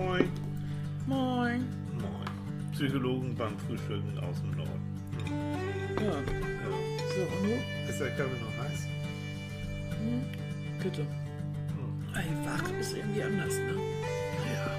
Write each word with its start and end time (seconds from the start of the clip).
Moin. 0.00 0.30
Moin. 1.06 1.60
Moin. 2.00 2.30
Psychologen 2.72 3.34
beim 3.36 3.58
Frühstücken 3.58 4.18
aus 4.20 4.40
dem 4.40 4.52
Norden. 4.56 4.80
Ja, 6.00 6.06
Ja. 6.06 6.16
so, 7.14 7.20
und 7.36 7.42
du? 7.44 7.90
Ist 7.90 8.00
der 8.00 8.10
Kaffee 8.16 8.40
noch 8.40 8.64
heiß? 8.64 8.86
Bitte. 10.82 11.06
Ey, 12.14 12.30
wach 12.46 12.70
ist 12.80 12.96
irgendwie 12.96 13.22
anders, 13.22 13.54
ne? 13.54 13.74
Ja. 14.54 14.76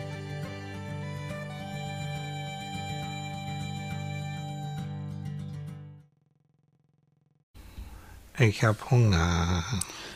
Ich 8.45 8.63
hab 8.63 8.89
Hunger. 8.89 9.63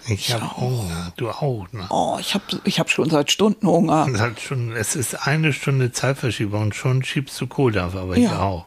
Ich 0.07 0.31
hab 0.33 0.57
Hunger. 0.57 1.11
Du 1.17 1.29
auch, 1.29 1.65
ne? 1.71 1.87
Oh, 1.89 2.17
ich 2.19 2.35
hab, 2.35 2.43
ich 2.63 2.79
hab 2.79 2.89
schon 2.91 3.09
seit 3.09 3.31
Stunden 3.31 3.65
Hunger. 3.67 4.07
Es, 4.13 4.19
hat 4.21 4.39
schon, 4.39 4.71
es 4.73 4.95
ist 4.95 5.27
eine 5.27 5.51
Stunde 5.53 5.91
Zeitverschiebung 5.91 6.61
und 6.63 6.75
schon 6.75 7.03
schiebst 7.03 7.39
du 7.41 7.47
Kohl 7.47 7.77
auf, 7.79 7.95
aber 7.95 8.15
ich 8.15 8.23
Ja. 8.23 8.39
auch. 8.39 8.65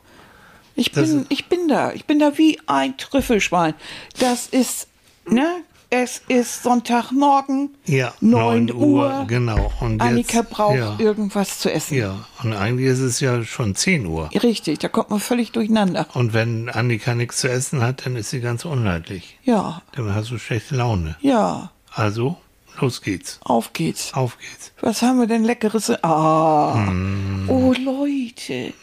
Ich 0.74 0.92
Das 0.92 1.09
bin, 1.09 1.27
ich 1.28 1.47
bin 1.48 1.69
da. 1.69 1.92
Ich 1.92 2.05
bin 2.06 2.19
da 2.19 2.38
wie 2.38 2.59
ein 2.66 2.97
Trüffelschwein. 2.97 3.74
Das 4.19 4.47
ist, 4.47 4.88
ne? 5.28 5.47
Es 5.91 6.20
ist 6.28 6.62
Sonntagmorgen. 6.65 7.70
Ja, 7.87 8.12
9 8.20 8.66
9 8.66 8.74
Uhr. 8.77 8.83
Uhr, 8.84 9.24
genau. 9.27 9.73
Und 9.80 10.02
Annika 10.02 10.41
jetzt, 10.41 10.51
braucht 10.51 10.77
ja, 10.77 10.97
irgendwas 10.98 11.61
zu 11.61 11.73
essen. 11.73 11.97
ja, 11.97 12.27
und 12.42 12.52
eigentlich 12.52 12.88
ist 12.88 13.01
es 13.01 13.20
ja 13.20 13.42
schon 13.42 13.74
10 13.74 14.05
Uhr. 14.05 14.28
Richtig, 14.42 14.80
da 14.80 14.88
kommt 14.88 15.09
man 15.09 15.19
völlig 15.19 15.52
durcheinander. 15.52 16.06
Und 16.12 16.34
wenn 16.34 16.69
Annika 16.69 17.14
nichts 17.14 17.38
zu 17.38 17.48
essen 17.48 17.80
hat, 17.80 18.05
dann 18.05 18.16
ist 18.16 18.28
sie 18.30 18.41
ganz 18.41 18.66
unleidlich. 18.66 19.38
Ja, 19.45 19.80
Dann 19.92 20.14
hast 20.14 20.30
du 20.30 20.38
schlechte 20.38 20.77
Laune. 20.77 21.16
ja. 21.20 21.70
Also, 21.95 22.36
los 22.80 23.00
geht's. 23.00 23.41
Auf 23.42 23.73
geht's. 23.73 24.12
Auf 24.12 24.36
geht's. 24.39 24.73
Was 24.83 25.00
haben 25.02 25.19
wir 25.19 25.27
denn 25.27 25.42
leckeres? 25.42 25.91
Ah. 26.05 26.75
Mm. 26.77 27.48
Oh, 27.48 27.73
Leute. 27.73 28.75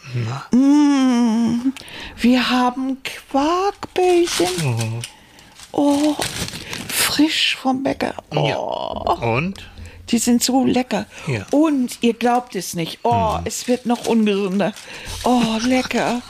Mm. 0.51 1.71
Wir 2.17 2.49
haben 2.49 2.97
Quarkbällchen. 3.03 4.47
Oh, 4.65 4.99
frisch 6.87 7.55
vom 7.55 7.83
Bäcker. 7.83 8.15
Oh, 8.35 8.47
Ja. 8.47 8.57
Und? 9.27 9.65
die 10.09 10.19
sind 10.19 10.43
so 10.43 10.63
lecker. 10.65 11.07
Ja. 11.27 11.45
Und 11.51 11.97
ihr 12.01 12.13
glaubt 12.13 12.55
es 12.55 12.75
nicht. 12.75 12.99
Oh, 13.03 13.39
es 13.45 13.67
wird 13.67 13.85
noch 13.87 14.05
ungesünder. 14.05 14.71
Oh, 15.23 15.57
lecker. 15.65 16.21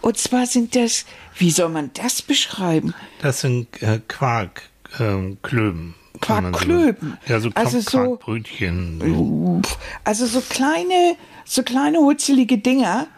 Und 0.00 0.16
zwar 0.16 0.46
sind 0.46 0.76
das, 0.76 1.04
wie 1.36 1.50
soll 1.50 1.68
man 1.70 1.90
das 1.94 2.22
beschreiben? 2.22 2.94
Das 3.20 3.40
sind 3.40 3.82
äh, 3.82 4.00
Quarkklöben. 4.06 5.00
Ähm, 5.00 5.94
man 6.28 6.52
Quarkklöben. 6.52 7.18
Ja, 7.26 7.40
so 7.40 7.50
Also 7.54 7.80
so- 7.80 7.90
Quarkbrötchen. 8.16 9.00
So. 9.04 9.62
Also 10.04 10.26
so 10.26 10.40
kleine, 10.40 11.16
so 11.44 11.62
kleine 11.64 11.98
hutzelige 11.98 12.58
Dinger. 12.58 13.08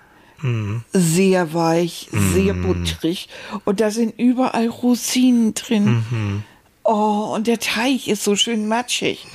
Sehr 0.93 1.53
weich, 1.55 2.09
sehr 2.13 2.55
butterig. 2.55 3.29
Und 3.65 3.81
da 3.81 3.91
sind 3.91 4.19
überall 4.19 4.69
Rosinen 4.69 5.55
drin. 5.55 6.43
Oh, 6.85 7.33
und 7.35 7.47
der 7.47 7.59
Teig 7.59 8.07
ist 8.09 8.25
so 8.25 8.37
schön 8.37 8.69
matschig. 8.69 9.27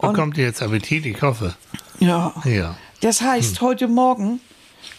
Bekommt 0.00 0.36
ihr 0.38 0.44
jetzt 0.44 0.62
Appetit? 0.62 1.06
Ich 1.06 1.22
hoffe. 1.22 1.54
Ja. 2.00 2.34
Ja, 2.44 2.76
Das 3.00 3.22
heißt, 3.22 3.60
heute 3.60 3.86
Morgen 3.88 4.40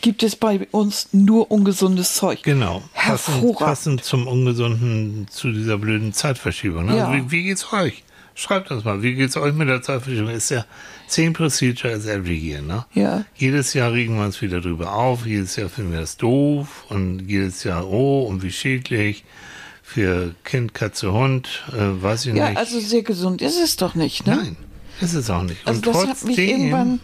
gibt 0.01 0.23
es 0.23 0.35
bei 0.35 0.67
uns 0.71 1.09
nur 1.11 1.51
ungesundes 1.51 2.15
Zeug. 2.15 2.43
genau. 2.43 2.81
Passend, 2.93 3.35
Hervorragend. 3.35 3.57
passend 3.59 4.03
zum 4.03 4.27
Ungesunden, 4.27 5.27
zu 5.29 5.51
dieser 5.51 5.77
blöden 5.77 6.13
Zeitverschiebung. 6.13 6.85
Ne? 6.85 6.97
Ja. 6.97 7.13
Wie, 7.13 7.29
wie 7.31 7.43
geht's 7.43 7.71
euch? 7.73 8.03
Schreibt 8.35 8.71
uns 8.71 8.83
mal, 8.83 9.01
wie 9.03 9.13
geht's 9.13 9.37
euch 9.37 9.53
mit 9.53 9.67
der 9.67 9.81
Zeitverschiebung? 9.81 10.29
Ist 10.29 10.49
ja 10.49 10.65
same 11.13 11.31
procedure 11.33 11.91
as 11.93 12.05
every 12.07 12.35
year, 12.37 12.61
ne? 12.61 12.85
Ja. 12.93 13.25
Jedes 13.35 13.73
Jahr 13.73 13.91
regen 13.93 14.15
wir 14.17 14.25
uns 14.25 14.41
wieder 14.41 14.61
drüber 14.61 14.93
auf, 14.93 15.25
jedes 15.25 15.55
Jahr 15.55 15.69
finden 15.69 15.91
wir 15.91 15.99
das 16.01 16.17
doof 16.17 16.85
und 16.89 17.21
jedes 17.27 17.63
Jahr, 17.63 17.87
oh, 17.87 18.23
und 18.23 18.43
wie 18.43 18.51
schädlich 18.51 19.23
für 19.81 20.33
Kind, 20.43 20.73
Katze, 20.73 21.11
Hund, 21.13 21.63
äh, 21.73 22.01
weiß 22.01 22.25
ich 22.27 22.35
Ja, 22.35 22.49
nicht. 22.49 22.57
also 22.57 22.79
sehr 22.79 23.03
gesund 23.03 23.41
ist 23.41 23.59
es 23.61 23.75
doch 23.75 23.95
nicht, 23.95 24.25
ne? 24.25 24.35
Nein, 24.37 24.55
ist 25.01 25.13
es 25.13 25.29
auch 25.29 25.43
nicht. 25.43 25.65
Also 25.65 25.77
und 25.77 25.87
das 25.87 25.93
trotzdem, 25.93 26.09
hat 26.11 26.23
mich 26.25 26.37
irgendwann 26.39 26.99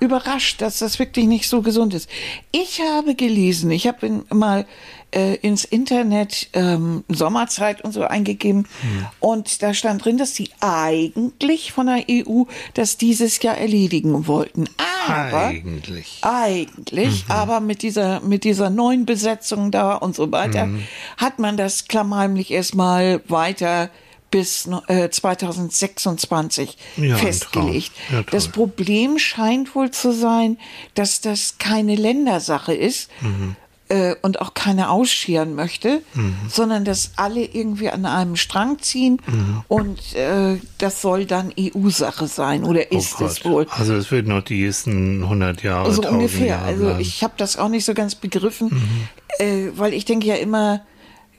überrascht, 0.00 0.60
dass 0.62 0.78
das 0.78 0.98
wirklich 0.98 1.26
nicht 1.26 1.48
so 1.48 1.62
gesund 1.62 1.94
ist. 1.94 2.08
Ich 2.52 2.80
habe 2.80 3.14
gelesen, 3.14 3.70
ich 3.70 3.86
habe 3.86 4.24
mal 4.32 4.66
äh, 5.10 5.36
ins 5.36 5.64
Internet 5.64 6.48
ähm, 6.52 7.02
Sommerzeit 7.08 7.82
und 7.82 7.92
so 7.92 8.02
eingegeben 8.04 8.66
Hm. 8.82 9.06
und 9.20 9.62
da 9.62 9.72
stand 9.74 10.04
drin, 10.04 10.18
dass 10.18 10.34
sie 10.34 10.50
eigentlich 10.60 11.72
von 11.72 11.86
der 11.86 12.04
EU 12.10 12.44
das 12.74 12.98
dieses 12.98 13.40
Jahr 13.42 13.56
erledigen 13.56 14.26
wollten. 14.26 14.68
Aber 15.08 15.46
eigentlich. 15.46 16.18
eigentlich, 16.22 17.24
Mhm. 17.26 17.30
aber 17.32 17.60
mit 17.60 17.80
dieser, 17.82 18.20
mit 18.20 18.44
dieser 18.44 18.68
neuen 18.68 19.06
Besetzung 19.06 19.70
da 19.70 19.94
und 19.94 20.14
so 20.14 20.30
weiter, 20.30 20.66
Mhm. 20.66 20.82
hat 21.16 21.38
man 21.38 21.56
das 21.56 21.88
klammheimlich 21.88 22.50
erstmal 22.50 23.22
weiter 23.28 23.88
bis 24.30 24.66
no- 24.66 24.82
äh, 24.88 25.08
2026 25.10 26.76
Ja, 26.96 27.16
festgelegt. 27.16 27.92
Ja, 28.12 28.22
das 28.30 28.48
Problem 28.48 29.18
scheint 29.18 29.74
wohl 29.74 29.90
zu 29.90 30.12
sein, 30.12 30.58
dass 30.94 31.20
das 31.20 31.56
keine 31.58 31.94
Ländersache 31.94 32.74
ist. 32.74 33.10
Mhm. 33.20 33.56
äh, 33.90 34.14
Und 34.20 34.42
auch 34.42 34.52
keiner 34.52 34.90
ausscheren 34.90 35.54
möchte, 35.54 36.02
sondern 36.50 36.84
dass 36.84 37.12
alle 37.16 37.42
irgendwie 37.42 37.88
an 37.88 38.04
einem 38.04 38.36
Strang 38.36 38.78
ziehen 38.80 39.18
Mhm. 39.26 39.62
und 39.68 40.14
äh, 40.14 40.58
das 40.76 41.00
soll 41.00 41.24
dann 41.24 41.54
EU-Sache 41.58 42.26
sein 42.26 42.64
oder 42.64 42.92
ist 42.92 43.14
oh 43.18 43.24
es 43.24 43.42
wohl. 43.46 43.66
Also 43.70 43.94
es 43.94 44.10
wird 44.10 44.26
noch 44.26 44.42
die 44.42 44.62
nächsten 44.62 45.22
100 45.22 45.62
Jahre, 45.62 45.90
So 45.92 46.02
1000 46.02 46.12
ungefähr. 46.12 46.46
Jahre 46.48 46.66
Also 46.66 46.96
ich 46.98 47.22
habe 47.24 47.32
das 47.38 47.56
auch 47.56 47.70
nicht 47.70 47.86
so 47.86 47.94
ganz 47.94 48.14
begriffen, 48.14 48.68
Mhm. 48.68 49.08
äh, 49.38 49.68
weil 49.78 49.94
ich 49.94 50.04
denke 50.04 50.26
ja 50.26 50.34
immer, 50.34 50.82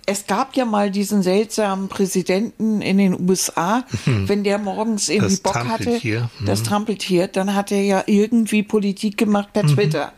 es 0.09 0.25
gab 0.27 0.55
ja 0.55 0.65
mal 0.65 0.89
diesen 0.91 1.21
seltsamen 1.21 1.87
Präsidenten 1.87 2.81
in 2.81 2.97
den 2.97 3.29
USA, 3.29 3.83
wenn 4.05 4.43
der 4.43 4.57
morgens 4.57 5.07
irgendwie 5.07 5.29
Das 5.29 5.39
Bock 5.39 5.55
hatte, 5.55 5.83
Trampeltier. 5.83 6.29
das 6.45 6.63
Trampeltier, 6.63 7.27
dann 7.27 7.53
hat 7.53 7.71
er 7.71 7.83
ja 7.83 8.03
irgendwie 8.07 8.63
Politik 8.63 9.17
gemacht 9.17 9.53
per 9.53 9.63
Twitter. 9.63 10.13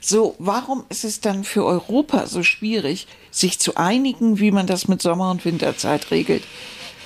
So, 0.00 0.34
warum 0.38 0.84
ist 0.88 1.04
es 1.04 1.20
dann 1.20 1.44
für 1.44 1.64
Europa 1.64 2.26
so 2.26 2.42
schwierig, 2.42 3.06
sich 3.30 3.58
zu 3.58 3.76
einigen, 3.76 4.38
wie 4.40 4.50
man 4.50 4.66
das 4.66 4.88
mit 4.88 5.00
Sommer- 5.02 5.30
und 5.30 5.44
Winterzeit 5.44 6.10
regelt? 6.10 6.42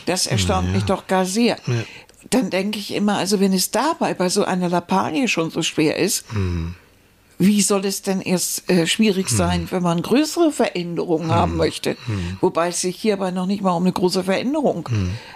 Das 0.06 0.26
erstaunt 0.26 0.72
mich 0.72 0.84
doch 0.84 1.06
gar 1.06 1.24
sehr. 1.24 1.56
Dann 2.30 2.50
denke 2.50 2.78
ich 2.78 2.94
immer, 2.94 3.16
also 3.18 3.40
wenn 3.40 3.52
es 3.52 3.70
dabei 3.72 4.14
bei 4.14 4.28
so 4.28 4.44
einer 4.44 4.68
Lappalie 4.68 5.28
schon 5.28 5.50
so 5.50 5.62
schwer 5.62 5.96
ist, 5.98 6.24
wie 7.38 7.62
soll 7.62 7.84
es 7.84 8.02
denn 8.02 8.20
erst 8.20 8.68
äh, 8.70 8.86
schwierig 8.86 9.28
sein, 9.28 9.66
wenn 9.70 9.82
man 9.82 10.02
größere 10.02 10.52
Veränderungen 10.52 11.30
haben 11.30 11.56
möchte? 11.56 11.96
Wobei 12.40 12.68
es 12.68 12.80
sich 12.80 12.96
hierbei 12.96 13.30
noch 13.30 13.46
nicht 13.46 13.62
mal 13.62 13.72
um 13.72 13.82
eine 13.82 13.92
große 13.92 14.24
Veränderung 14.24 14.88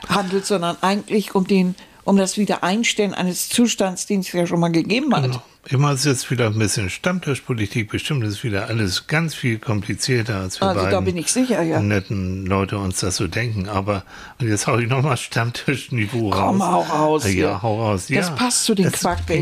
handelt, 0.09 0.47
sondern 0.47 0.77
eigentlich 0.81 1.35
um 1.35 1.47
den, 1.47 1.75
um 2.05 2.17
das 2.17 2.37
Wiedereinstellen 2.39 3.15
eines 3.15 3.49
Zustands, 3.49 4.07
den 4.07 4.21
es 4.21 4.33
ja 4.33 4.47
schon 4.47 4.61
mal 4.61 4.69
gegeben 4.73 5.15
hat. 5.15 5.25
Genau. 5.25 5.43
Immer 5.69 5.95
ist 5.95 6.05
jetzt 6.05 6.31
wieder 6.31 6.47
ein 6.47 6.59
bisschen 6.59 6.91
Stammtischpolitik. 6.91 7.91
Bestimmt 7.91 8.23
ist 8.23 8.45
wieder 8.45 8.69
alles 8.69 9.09
ganz 9.09 9.35
viel 9.35 9.59
komplizierter, 9.59 10.37
als 10.37 10.61
wir 10.61 10.69
Also 10.69 10.81
da 10.83 10.87
beiden 10.91 11.05
bin 11.05 11.17
ich 11.17 11.33
sicher, 11.33 11.61
ja. 11.63 11.81
netten 11.81 12.47
Leute 12.47 12.79
uns 12.79 13.01
das 13.01 13.17
so 13.17 13.27
denken. 13.27 13.69
Aber 13.69 14.05
und 14.39 14.49
jetzt 14.49 14.69
hau 14.69 14.79
ich 14.79 14.89
nochmal 14.89 15.17
Stammtischniveau 15.17 16.31
raus. 16.31 16.41
Komm, 16.47 16.63
hau 16.63 16.83
raus 16.83 17.25
Ja, 17.25 17.31
hier. 17.31 17.63
hau 17.63 17.83
raus. 17.83 18.07
Das 18.09 18.29
ja, 18.29 18.31
passt 18.31 18.65
zu 18.65 18.77
den 18.77 18.93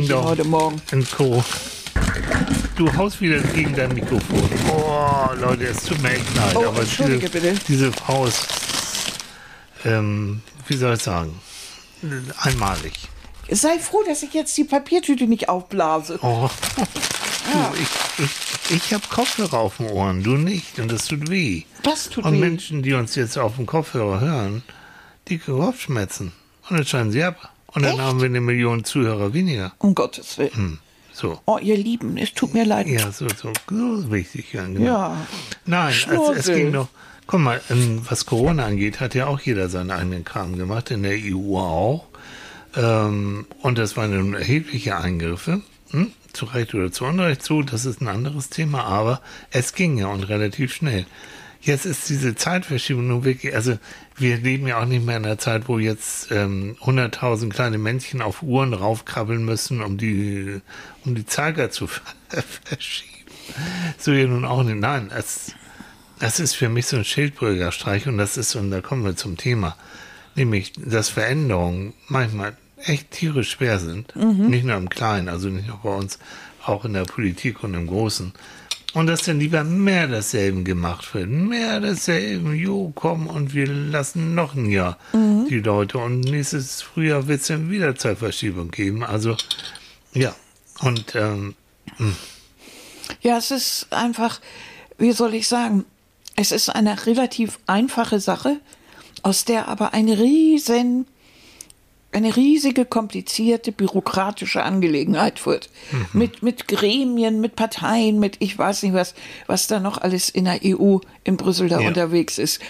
doch 0.08 0.24
heute 0.24 0.44
Morgen. 0.44 0.80
In 0.92 1.06
Co. 1.10 1.44
Du 2.76 2.92
haust 2.96 3.20
wieder 3.20 3.38
gegen 3.40 3.74
dein 3.74 3.94
Mikrofon. 3.94 4.48
Oh, 4.68 5.28
Leute, 5.40 5.66
es 5.66 5.84
tut 5.84 6.00
mir 6.02 6.12
echt 6.12 6.36
leid. 6.36 6.56
Oh, 6.56 6.66
aber 6.66 6.80
entschuldige 6.80 7.28
diese, 7.30 7.48
bitte. 7.50 7.60
diese 7.68 7.92
Frau 7.92 8.26
ist, 8.26 8.46
ähm, 9.84 10.40
wie 10.66 10.76
soll 10.76 10.94
ich 10.94 11.02
sagen, 11.02 11.38
einmalig. 12.38 12.94
Sei 13.50 13.78
froh, 13.78 14.02
dass 14.06 14.22
ich 14.22 14.32
jetzt 14.34 14.56
die 14.56 14.64
Papiertüte 14.64 15.26
nicht 15.26 15.48
aufblase. 15.48 16.18
Oh. 16.22 16.50
Du, 17.52 17.58
ich, 17.78 18.24
ich, 18.24 18.74
ich 18.76 18.94
habe 18.94 19.04
Kopfhörer 19.10 19.58
auf 19.58 19.76
den 19.76 19.90
Ohren, 19.90 20.22
du 20.22 20.38
nicht. 20.38 20.78
Und 20.78 20.90
das 20.90 21.06
tut 21.06 21.28
weh. 21.28 21.64
Das 21.82 22.08
tut 22.08 22.24
Und 22.24 22.32
weh. 22.32 22.38
Menschen, 22.38 22.82
die 22.82 22.94
uns 22.94 23.14
jetzt 23.16 23.36
auf 23.36 23.56
dem 23.56 23.66
Kopfhörer 23.66 24.20
hören, 24.20 24.62
die 25.28 25.36
kriegen 25.38 25.58
Kopfschmerzen. 25.60 26.32
Und 26.70 26.78
dann 26.78 26.86
scheinen 26.86 27.12
sie 27.12 27.22
ab. 27.22 27.52
Und 27.66 27.82
dann 27.82 27.92
Echt? 27.92 28.00
haben 28.00 28.20
wir 28.20 28.26
eine 28.26 28.40
Million 28.40 28.84
Zuhörer 28.84 29.34
weniger. 29.34 29.72
Um 29.78 29.94
Gottes 29.94 30.38
Willen. 30.38 30.54
Hm, 30.54 30.78
so. 31.14 31.40
Oh, 31.46 31.58
ihr 31.58 31.76
Lieben, 31.76 32.16
es 32.16 32.34
tut 32.34 32.54
mir 32.54 32.64
leid. 32.64 32.88
Ja, 32.88 33.12
so, 33.12 33.28
so, 33.28 33.52
so 33.70 33.94
ist 33.94 34.10
wichtig. 34.10 34.52
Ja, 34.52 34.64
genau. 34.64 34.84
Ja. 34.84 35.26
Nein, 35.64 35.94
es, 35.94 36.38
es 36.38 36.46
ging 36.46 36.72
doch. 36.72 36.88
Guck 37.26 37.40
mal, 37.40 37.60
ähm, 37.70 38.02
was 38.08 38.26
Corona 38.26 38.66
angeht, 38.66 39.00
hat 39.00 39.14
ja 39.14 39.28
auch 39.28 39.40
jeder 39.40 39.68
seinen 39.68 39.90
eigenen 39.90 40.24
Kram 40.24 40.58
gemacht, 40.58 40.90
in 40.90 41.04
der 41.04 41.16
EU 41.16 41.56
auch. 41.56 42.06
Ähm, 42.76 43.46
und 43.60 43.78
das 43.78 43.96
waren 43.96 44.14
nun 44.14 44.34
erhebliche 44.34 44.98
Eingriffe. 44.98 45.62
Hm? 45.90 46.10
Zu 46.32 46.46
Recht 46.46 46.74
oder 46.74 46.90
zu 46.90 47.04
Unrecht 47.04 47.42
zu, 47.42 47.62
das 47.62 47.86
ist 47.86 48.00
ein 48.00 48.08
anderes 48.08 48.50
Thema, 48.50 48.84
aber 48.84 49.22
es 49.52 49.72
ging 49.72 49.96
ja 49.96 50.08
und 50.08 50.24
relativ 50.24 50.74
schnell. 50.74 51.06
Jetzt 51.64 51.86
ist 51.86 52.10
diese 52.10 52.34
Zeitverschiebung 52.34 53.08
nun 53.08 53.24
wirklich, 53.24 53.54
also 53.54 53.78
wir 54.16 54.36
leben 54.36 54.66
ja 54.66 54.80
auch 54.80 54.84
nicht 54.84 55.04
mehr 55.04 55.16
in 55.16 55.24
einer 55.24 55.38
Zeit, 55.38 55.66
wo 55.66 55.78
jetzt 55.78 56.30
ähm, 56.30 56.76
100.000 56.82 57.48
kleine 57.48 57.78
Männchen 57.78 58.20
auf 58.20 58.42
Uhren 58.42 58.74
raufkrabbeln 58.74 59.42
müssen, 59.42 59.80
um 59.80 59.96
die, 59.96 60.60
um 61.06 61.14
die 61.14 61.24
Zeiger 61.24 61.70
zu 61.70 61.86
verschieben. 62.64 63.08
So 63.98 64.12
ja 64.12 64.26
nun 64.26 64.44
auch 64.44 64.62
nicht. 64.62 64.76
Nein, 64.76 65.10
es, 65.16 65.52
das 66.18 66.38
ist 66.38 66.54
für 66.54 66.68
mich 66.68 66.86
so 66.86 66.98
ein 66.98 67.04
Schildbürgerstreich 67.04 68.06
und 68.08 68.18
das 68.18 68.36
ist, 68.36 68.54
und 68.56 68.70
da 68.70 68.82
kommen 68.82 69.02
wir 69.02 69.16
zum 69.16 69.38
Thema, 69.38 69.74
nämlich, 70.34 70.72
dass 70.76 71.08
Veränderungen 71.08 71.94
manchmal 72.08 72.58
echt 72.76 73.10
tierisch 73.10 73.52
schwer 73.52 73.78
sind. 73.78 74.14
Mhm. 74.14 74.48
Nicht 74.48 74.64
nur 74.66 74.76
im 74.76 74.90
Kleinen, 74.90 75.30
also 75.30 75.48
nicht 75.48 75.68
nur 75.68 75.78
bei 75.82 75.94
uns, 75.94 76.18
auch 76.66 76.84
in 76.84 76.92
der 76.92 77.04
Politik 77.04 77.62
und 77.62 77.72
im 77.74 77.86
Großen. 77.86 78.32
Und 78.94 79.08
dass 79.08 79.22
dann 79.22 79.40
lieber 79.40 79.64
mehr 79.64 80.06
desselben 80.06 80.64
gemacht 80.64 81.12
wird. 81.14 81.28
Mehr 81.28 81.80
desselben. 81.80 82.54
Jo, 82.54 82.92
komm, 82.94 83.26
und 83.26 83.52
wir 83.52 83.66
lassen 83.66 84.34
noch 84.36 84.54
ein 84.54 84.70
Jahr 84.70 84.98
mhm. 85.12 85.46
die 85.48 85.58
Leute. 85.60 85.98
Und 85.98 86.20
nächstes 86.20 86.80
Frühjahr 86.82 87.26
wird 87.26 87.40
es 87.40 87.48
dann 87.48 87.70
wieder 87.70 87.96
Zeitverschiebung 87.96 88.70
geben. 88.70 89.02
Also, 89.02 89.36
ja. 90.12 90.34
Und, 90.80 91.14
ähm, 91.16 91.54
hm. 91.96 92.16
ja, 93.20 93.38
es 93.38 93.50
ist 93.50 93.86
einfach, 93.90 94.40
wie 94.98 95.12
soll 95.12 95.34
ich 95.34 95.48
sagen, 95.48 95.84
es 96.36 96.52
ist 96.52 96.68
eine 96.68 97.06
relativ 97.06 97.58
einfache 97.66 98.20
Sache, 98.20 98.60
aus 99.22 99.44
der 99.44 99.68
aber 99.68 99.94
ein 99.94 100.08
riesen 100.08 101.06
eine 102.14 102.36
riesige, 102.36 102.84
komplizierte, 102.84 103.72
bürokratische 103.72 104.62
Angelegenheit 104.62 105.44
wird. 105.46 105.68
Mhm. 105.90 106.06
Mit, 106.12 106.42
mit 106.42 106.68
Gremien, 106.68 107.40
mit 107.40 107.56
Parteien, 107.56 108.18
mit 108.20 108.36
ich 108.38 108.56
weiß 108.56 108.84
nicht 108.84 108.94
was, 108.94 109.14
was 109.46 109.66
da 109.66 109.80
noch 109.80 109.98
alles 109.98 110.30
in 110.30 110.44
der 110.44 110.60
EU 110.64 110.98
in 111.24 111.36
Brüssel 111.36 111.68
da 111.68 111.80
ja. 111.80 111.88
unterwegs 111.88 112.38
ist. 112.38 112.60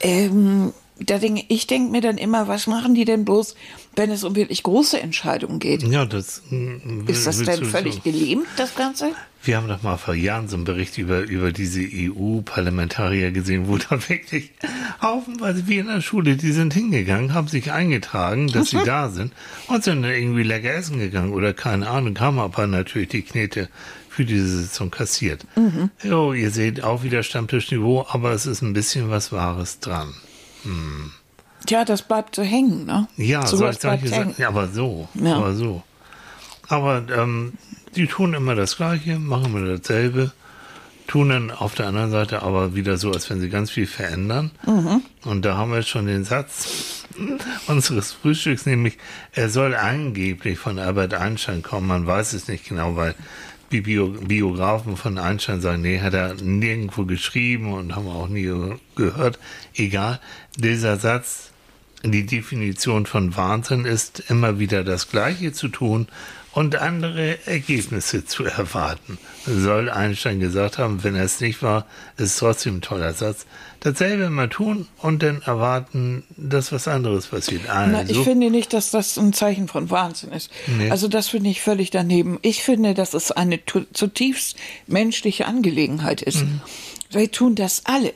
Ähm, 0.00 0.72
da 1.00 1.18
denk, 1.18 1.44
ich 1.48 1.66
denke 1.66 1.90
mir 1.90 2.00
dann 2.00 2.18
immer, 2.18 2.46
was 2.46 2.66
machen 2.66 2.94
die 2.94 3.04
denn 3.04 3.24
bloß, 3.24 3.54
wenn 3.96 4.10
es 4.10 4.24
um 4.24 4.36
wirklich 4.36 4.62
große 4.62 5.00
Entscheidungen 5.00 5.58
geht? 5.58 5.82
Ja, 5.82 6.04
das 6.04 6.42
hm, 6.48 7.04
ist 7.06 7.26
das 7.26 7.42
denn 7.42 7.64
völlig 7.64 7.94
so. 7.96 8.00
gelähmt, 8.02 8.46
das 8.56 8.74
Ganze? 8.74 9.12
Wir 9.42 9.56
haben 9.56 9.68
doch 9.68 9.82
mal 9.82 9.96
vor 9.96 10.14
Jahren 10.14 10.48
so 10.48 10.56
einen 10.56 10.64
Bericht 10.64 10.98
über, 10.98 11.20
über 11.20 11.50
diese 11.50 11.80
EU-Parlamentarier 11.80 13.30
gesehen, 13.32 13.68
wo 13.68 13.78
dann 13.90 14.06
wirklich 14.08 14.50
haufenweise 15.00 15.66
wie 15.66 15.78
in 15.78 15.86
der 15.86 16.02
Schule, 16.02 16.36
die 16.36 16.52
sind 16.52 16.74
hingegangen, 16.74 17.32
haben 17.32 17.48
sich 17.48 17.72
eingetragen, 17.72 18.48
dass 18.48 18.70
sie 18.70 18.80
da 18.84 19.08
sind 19.08 19.32
und 19.68 19.82
sind 19.82 20.02
dann 20.02 20.12
irgendwie 20.12 20.42
lecker 20.42 20.74
essen 20.74 20.98
gegangen 20.98 21.32
oder 21.32 21.54
keine 21.54 21.88
Ahnung, 21.88 22.18
haben 22.20 22.38
aber 22.38 22.66
natürlich 22.66 23.08
die 23.08 23.22
Knete 23.22 23.68
für 24.10 24.26
diese 24.26 24.64
Sitzung 24.64 24.90
kassiert. 24.90 25.46
Mhm. 25.56 25.90
Jo, 26.02 26.34
ihr 26.34 26.50
seht 26.50 26.82
auch 26.82 27.02
wieder 27.02 27.22
Stammtischniveau, 27.22 28.06
aber 28.10 28.32
es 28.32 28.44
ist 28.44 28.60
ein 28.60 28.74
bisschen 28.74 29.08
was 29.08 29.32
Wahres 29.32 29.80
dran. 29.80 30.12
Hm. 30.62 31.12
Ja, 31.68 31.84
das 31.84 32.02
bleibt 32.02 32.36
so 32.36 32.42
hängen, 32.42 32.86
ne? 32.86 33.06
Ja, 33.16 33.46
so 33.46 33.56
soll 33.56 33.70
ich 33.70 33.78
sagen, 33.78 34.34
ja, 34.38 34.48
aber 34.48 34.68
so, 34.68 35.08
ja. 35.14 35.36
aber 35.36 35.54
so. 35.54 35.82
Aber 36.68 37.02
ähm, 37.14 37.54
die 37.96 38.06
tun 38.06 38.34
immer 38.34 38.54
das 38.54 38.76
Gleiche, 38.76 39.18
machen 39.18 39.46
immer 39.46 39.76
dasselbe, 39.76 40.32
tun 41.06 41.30
dann 41.30 41.50
auf 41.50 41.74
der 41.74 41.88
anderen 41.88 42.10
Seite 42.10 42.42
aber 42.42 42.74
wieder 42.74 42.96
so, 42.96 43.10
als 43.10 43.28
wenn 43.28 43.40
sie 43.40 43.48
ganz 43.48 43.70
viel 43.70 43.86
verändern. 43.86 44.52
Mhm. 44.64 45.02
Und 45.24 45.44
da 45.44 45.56
haben 45.56 45.70
wir 45.70 45.78
jetzt 45.78 45.88
schon 45.88 46.06
den 46.06 46.24
Satz 46.24 47.04
unseres 47.66 48.12
Frühstücks, 48.12 48.64
nämlich, 48.66 48.96
er 49.32 49.50
soll 49.50 49.74
angeblich 49.74 50.58
von 50.58 50.78
Albert 50.78 51.14
Einstein 51.14 51.62
kommen. 51.62 51.88
Man 51.88 52.06
weiß 52.06 52.32
es 52.32 52.48
nicht 52.48 52.68
genau, 52.68 52.96
weil 52.96 53.14
die 53.72 53.80
Bio 53.80 54.08
Biografen 54.08 54.96
von 54.96 55.18
Einstein 55.18 55.60
sagen, 55.60 55.82
nee, 55.82 56.00
hat 56.00 56.14
er 56.14 56.34
nirgendwo 56.34 57.04
geschrieben 57.04 57.72
und 57.72 57.94
haben 57.94 58.08
auch 58.08 58.28
nie 58.28 58.52
gehört. 58.96 59.38
Egal, 59.74 60.20
dieser 60.56 60.96
Satz, 60.96 61.50
die 62.02 62.26
Definition 62.26 63.06
von 63.06 63.36
Wahnsinn 63.36 63.84
ist, 63.84 64.30
immer 64.30 64.58
wieder 64.58 64.84
das 64.84 65.08
Gleiche 65.10 65.52
zu 65.52 65.68
tun 65.68 66.08
und 66.52 66.76
andere 66.76 67.38
Ergebnisse 67.46 68.24
zu 68.24 68.44
erwarten. 68.44 69.18
Soll 69.46 69.88
Einstein 69.88 70.40
gesagt 70.40 70.78
haben, 70.78 71.04
wenn 71.04 71.14
er 71.14 71.24
es 71.24 71.40
nicht 71.40 71.62
war, 71.62 71.86
ist 72.16 72.38
trotzdem 72.38 72.76
ein 72.76 72.80
toller 72.80 73.14
Satz. 73.14 73.46
Dasselbe 73.80 74.30
mal 74.30 74.48
tun 74.48 74.88
und 74.98 75.22
dann 75.22 75.42
erwarten, 75.42 76.24
dass 76.36 76.72
was 76.72 76.88
anderes 76.88 77.28
passiert. 77.28 77.68
Also, 77.70 77.92
Na, 77.92 78.10
ich 78.10 78.18
finde 78.18 78.50
nicht, 78.50 78.72
dass 78.72 78.90
das 78.90 79.16
ein 79.16 79.32
Zeichen 79.32 79.68
von 79.68 79.90
Wahnsinn 79.90 80.32
ist. 80.32 80.50
Nee. 80.66 80.90
Also 80.90 81.08
das 81.08 81.28
finde 81.28 81.50
ich 81.50 81.62
völlig 81.62 81.90
daneben. 81.90 82.38
Ich 82.42 82.62
finde, 82.62 82.94
dass 82.94 83.14
es 83.14 83.30
eine 83.30 83.60
zutiefst 83.64 84.56
menschliche 84.86 85.46
Angelegenheit 85.46 86.20
ist. 86.20 86.42
Mhm. 86.42 86.60
Wir 87.10 87.30
tun 87.30 87.54
das 87.54 87.82
alle. 87.86 88.12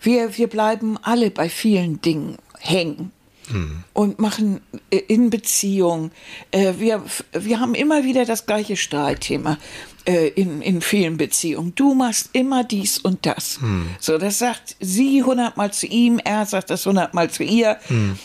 Wir, 0.00 0.36
wir 0.38 0.46
bleiben 0.46 0.98
alle 1.02 1.30
bei 1.30 1.48
vielen 1.48 2.00
Dingen 2.00 2.36
hängen 2.58 3.12
und 3.92 4.18
machen 4.18 4.60
äh, 4.90 4.98
in 5.08 5.30
Beziehung. 5.30 6.10
Äh, 6.50 6.74
wir, 6.78 7.02
wir 7.32 7.60
haben 7.60 7.74
immer 7.74 8.04
wieder 8.04 8.24
das 8.24 8.46
gleiche 8.46 8.76
Streitthema 8.76 9.58
äh, 10.06 10.28
in, 10.28 10.62
in 10.62 10.80
vielen 10.80 11.16
Beziehungen. 11.16 11.74
Du 11.74 11.94
machst 11.94 12.30
immer 12.32 12.64
dies 12.64 12.98
und 12.98 13.26
das. 13.26 13.60
Hm. 13.60 13.88
So, 14.00 14.18
das 14.18 14.38
sagt 14.38 14.76
sie 14.80 15.22
hundertmal 15.22 15.72
zu 15.72 15.86
ihm, 15.86 16.18
er 16.22 16.46
sagt 16.46 16.70
das 16.70 16.86
hundertmal 16.86 17.30
zu 17.30 17.42
ihr. 17.42 17.78
Hm. 17.88 18.18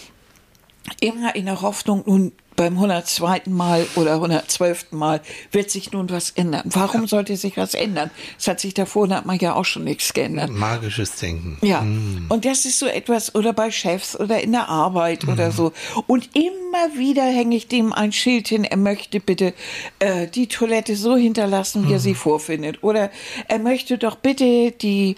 Immer 1.00 1.36
in 1.36 1.46
der 1.46 1.62
Hoffnung, 1.62 2.04
nun 2.06 2.32
beim 2.56 2.76
102. 2.76 3.44
Mal 3.48 3.88
oder 3.96 4.16
112. 4.16 4.92
Mal 4.92 5.22
wird 5.52 5.72
sich 5.72 5.92
nun 5.92 6.10
was 6.10 6.32
ändern. 6.32 6.64
Warum 6.66 7.08
sollte 7.08 7.36
sich 7.38 7.58
was 7.58 7.74
ändern? 7.74 8.12
Es 8.38 8.48
hat 8.48 8.60
sich 8.60 8.74
davor 8.74 9.10
hat 9.10 9.26
man 9.26 9.38
ja 9.40 9.56
auch 9.56 9.66
schon 9.66 9.84
nichts 9.84 10.14
geändert. 10.14 10.50
Magisches 10.50 11.16
Denken. 11.16 11.58
Ja. 11.62 11.82
Mm. 11.82 12.26
Und 12.30 12.46
das 12.46 12.66
ist 12.66 12.80
so 12.80 12.86
etwas, 12.86 13.34
oder 13.36 13.54
bei 13.54 13.72
Chefs 13.72 14.20
oder 14.20 14.42
in 14.42 14.52
der 14.52 14.70
Arbeit 14.70 15.26
mm. 15.26 15.30
oder 15.30 15.52
so. 15.52 15.74
Und 16.08 16.30
immer 16.36 16.98
wieder 16.98 17.24
hänge 17.24 17.56
ich 17.56 17.68
dem 17.68 17.94
ein 17.94 18.12
Schild 18.12 18.48
hin, 18.48 18.64
er 18.64 18.78
möchte 18.78 19.20
bitte 19.20 19.54
äh, 20.00 20.28
die 20.28 20.48
Toilette 20.48 20.96
so 20.96 21.16
hinterlassen, 21.16 21.86
wie 21.86 21.92
mm. 21.92 21.94
er 21.94 22.00
sie 22.00 22.16
vorfindet. 22.16 22.84
Oder 22.84 23.12
er 23.48 23.60
möchte 23.60 23.98
doch 23.98 24.16
bitte 24.16 24.72
die 24.72 25.16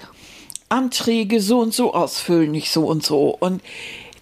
Anträge 0.69 1.39
so 1.39 1.59
und 1.59 1.73
so 1.73 1.93
ausfüllen, 1.93 2.51
nicht 2.51 2.71
so 2.71 2.85
und 2.85 3.03
so. 3.03 3.35
Und 3.39 3.61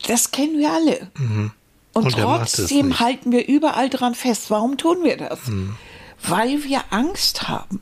das 0.08 0.32
kennen 0.32 0.60
wir 0.60 0.72
alle. 0.72 1.08
Mhm. 1.18 1.52
Und, 1.94 2.06
und 2.06 2.14
trotzdem 2.14 3.00
halten 3.00 3.32
wir 3.32 3.48
überall 3.48 3.90
dran 3.90 4.16
fest. 4.16 4.50
Warum 4.50 4.78
tun 4.78 5.04
wir 5.04 5.18
das? 5.18 5.48
Hm. 5.48 5.76
Weil 6.24 6.64
wir 6.64 6.82
Angst 6.90 7.48
haben. 7.48 7.82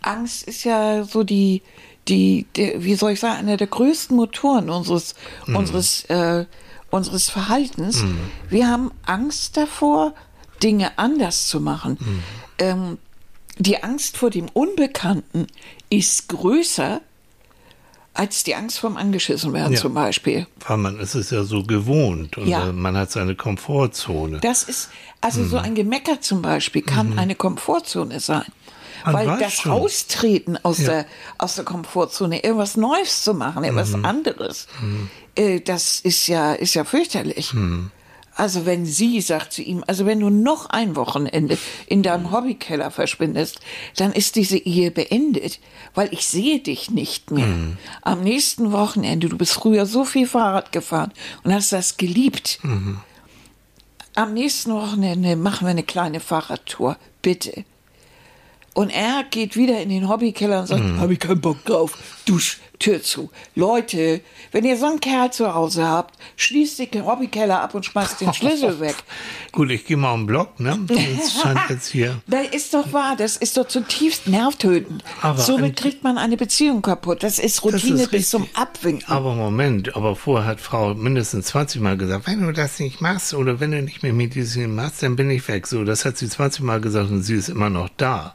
Angst 0.00 0.44
ist 0.44 0.64
ja 0.64 1.04
so 1.04 1.22
die, 1.22 1.62
die, 2.08 2.46
die, 2.56 2.74
wie 2.78 2.94
soll 2.94 3.12
ich 3.12 3.20
sagen, 3.20 3.38
einer 3.38 3.56
der 3.56 3.66
größten 3.66 4.16
Motoren 4.16 4.70
unseres, 4.70 5.14
hm. 5.44 5.56
unseres, 5.56 6.04
äh, 6.04 6.46
unseres 6.90 7.30
Verhaltens. 7.30 8.02
Hm. 8.02 8.18
Wir 8.48 8.68
haben 8.68 8.90
Angst 9.04 9.56
davor, 9.56 10.14
Dinge 10.62 10.98
anders 10.98 11.48
zu 11.48 11.60
machen. 11.60 11.98
Hm. 11.98 12.22
Ähm, 12.58 12.98
die 13.58 13.82
Angst 13.82 14.16
vor 14.16 14.30
dem 14.30 14.48
Unbekannten 14.48 15.46
ist 15.90 16.28
größer 16.28 17.00
als 18.20 18.44
die 18.44 18.54
Angst 18.54 18.78
vorm 18.78 18.98
Angeschissen 18.98 19.54
werden 19.54 19.72
ja, 19.72 19.80
zum 19.80 19.94
Beispiel. 19.94 20.46
Weil 20.68 20.76
man 20.76 21.00
ist 21.00 21.14
es 21.14 21.30
ja 21.30 21.42
so 21.42 21.62
gewohnt 21.62 22.36
und 22.36 22.48
ja. 22.48 22.70
man 22.70 22.94
hat 22.94 23.10
seine 23.10 23.34
Komfortzone. 23.34 24.40
Das 24.40 24.62
ist, 24.62 24.90
also 25.22 25.40
mhm. 25.40 25.48
so 25.48 25.56
ein 25.56 25.74
Gemecker 25.74 26.20
zum 26.20 26.42
Beispiel 26.42 26.82
kann 26.82 27.12
mhm. 27.12 27.18
eine 27.18 27.34
Komfortzone 27.34 28.20
sein. 28.20 28.44
Man 29.06 29.14
weil 29.14 29.38
das 29.38 29.54
schon. 29.54 29.72
Austreten 29.72 30.58
aus, 30.62 30.80
ja. 30.80 30.90
der, 30.90 31.06
aus 31.38 31.54
der 31.54 31.64
Komfortzone, 31.64 32.44
irgendwas 32.44 32.76
Neues 32.76 33.24
zu 33.24 33.32
machen, 33.32 33.64
irgendwas 33.64 33.96
mhm. 33.96 34.04
anderes, 34.04 34.66
mhm. 34.82 35.08
äh, 35.34 35.60
das 35.60 36.00
ist 36.00 36.26
ja, 36.26 36.52
ist 36.52 36.74
ja 36.74 36.84
fürchterlich. 36.84 37.54
Mhm. 37.54 37.90
Also 38.36 38.64
wenn 38.64 38.86
sie 38.86 39.20
sagt 39.20 39.52
zu 39.52 39.62
ihm, 39.62 39.84
also 39.86 40.06
wenn 40.06 40.20
du 40.20 40.30
noch 40.30 40.66
ein 40.66 40.96
Wochenende 40.96 41.58
in 41.86 42.02
deinem 42.02 42.30
Hobbykeller 42.32 42.90
verschwindest, 42.90 43.60
dann 43.96 44.12
ist 44.12 44.36
diese 44.36 44.56
Ehe 44.56 44.90
beendet, 44.90 45.58
weil 45.94 46.12
ich 46.12 46.26
sehe 46.26 46.60
dich 46.60 46.90
nicht 46.90 47.30
mehr. 47.30 47.46
Mhm. 47.46 47.76
Am 48.02 48.22
nächsten 48.22 48.72
Wochenende, 48.72 49.28
du 49.28 49.36
bist 49.36 49.52
früher 49.52 49.84
so 49.84 50.04
viel 50.04 50.26
Fahrrad 50.26 50.72
gefahren 50.72 51.12
und 51.42 51.52
hast 51.52 51.72
das 51.72 51.96
geliebt. 51.96 52.60
Mhm. 52.62 53.00
Am 54.14 54.32
nächsten 54.32 54.72
Wochenende 54.72 55.36
machen 55.36 55.66
wir 55.66 55.70
eine 55.70 55.82
kleine 55.82 56.20
Fahrradtour, 56.20 56.96
bitte. 57.22 57.64
Und 58.74 58.90
er 58.90 59.24
geht 59.30 59.56
wieder 59.56 59.80
in 59.82 59.88
den 59.88 60.08
Hobbykeller 60.08 60.60
und 60.60 60.66
sagt, 60.66 60.82
mhm. 60.82 61.00
habe 61.00 61.12
ich 61.12 61.18
keinen 61.18 61.40
Bock 61.40 61.64
drauf, 61.64 61.98
dusch, 62.24 62.58
Tür 62.80 63.02
zu. 63.02 63.30
Leute, 63.54 64.22
wenn 64.52 64.64
ihr 64.64 64.76
so 64.76 64.86
einen 64.86 65.00
Kerl 65.00 65.30
zu 65.32 65.54
Hause 65.54 65.86
habt, 65.86 66.18
schließt 66.36 66.78
den 66.78 67.06
Hobbykeller 67.06 67.60
ab 67.60 67.74
und 67.74 67.84
schmeißt 67.84 68.22
den 68.22 68.32
Schlüssel 68.32 68.80
weg. 68.80 68.96
Gut, 69.52 69.70
ich 69.70 69.84
gehe 69.84 69.98
mal 69.98 70.14
am 70.14 70.26
Block, 70.26 70.58
ne? 70.58 70.78
Das 70.86 71.32
scheint 71.42 71.60
jetzt 71.68 71.88
hier. 71.88 72.20
Das 72.26 72.48
ist 72.48 72.72
doch 72.72 72.92
wahr, 72.92 73.16
das 73.16 73.36
ist 73.36 73.56
doch 73.56 73.68
zutiefst 73.68 74.26
nervtötend. 74.26 75.04
Aber 75.20 75.38
Somit 75.38 75.76
kriegt 75.76 76.02
man 76.02 76.16
eine 76.16 76.36
Beziehung 76.36 76.80
kaputt. 76.80 77.22
Das 77.22 77.38
ist 77.38 77.62
Routine 77.62 77.92
das 77.92 78.00
ist 78.02 78.10
bis 78.10 78.30
zum 78.30 78.48
Abwinken. 78.54 79.06
Aber 79.08 79.34
Moment, 79.34 79.94
aber 79.94 80.16
vorher 80.16 80.48
hat 80.48 80.60
Frau 80.60 80.94
mindestens 80.94 81.46
20 81.46 81.82
Mal 81.82 81.98
gesagt, 81.98 82.26
wenn 82.26 82.40
du 82.40 82.52
das 82.52 82.78
nicht 82.78 83.02
machst 83.02 83.34
oder 83.34 83.60
wenn 83.60 83.72
du 83.72 83.82
nicht 83.82 84.02
mehr 84.02 84.14
Medizin 84.14 84.74
machst, 84.74 85.02
dann 85.02 85.16
bin 85.16 85.28
ich 85.30 85.46
weg. 85.48 85.66
So, 85.66 85.84
das 85.84 86.06
hat 86.06 86.16
sie 86.16 86.28
20 86.28 86.62
Mal 86.62 86.80
gesagt 86.80 87.10
und 87.10 87.22
sie 87.22 87.34
ist 87.34 87.50
immer 87.50 87.68
noch 87.68 87.90
da. 87.98 88.34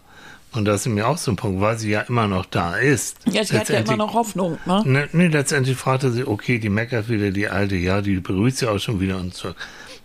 Und 0.55 0.65
das 0.65 0.81
ist 0.81 0.87
mir 0.87 1.07
auch 1.07 1.17
so 1.17 1.31
ein 1.31 1.35
Punkt, 1.35 1.61
weil 1.61 1.77
sie 1.77 1.91
ja 1.91 2.01
immer 2.01 2.27
noch 2.27 2.45
da 2.45 2.75
ist. 2.75 3.17
Ja, 3.25 3.43
sie 3.43 3.57
hat 3.57 3.69
ja 3.69 3.79
immer 3.79 3.97
noch 3.97 4.13
Hoffnung, 4.13 4.57
ne? 4.65 4.81
Ne, 4.85 5.09
ne, 5.11 5.27
letztendlich 5.27 5.77
fragte 5.77 6.11
sie, 6.11 6.27
okay, 6.27 6.59
die 6.59 6.69
meckert 6.69 7.09
wieder, 7.09 7.31
die 7.31 7.47
alte, 7.47 7.75
ja, 7.75 8.01
die 8.01 8.19
berührt 8.19 8.55
sie 8.55 8.67
auch 8.67 8.79
schon 8.79 8.99
wieder 8.99 9.17
und 9.17 9.33
so. 9.33 9.53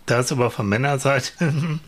Da 0.06 0.20
ist 0.20 0.32
aber 0.32 0.50
von 0.50 0.68
Männerseite, 0.68 1.30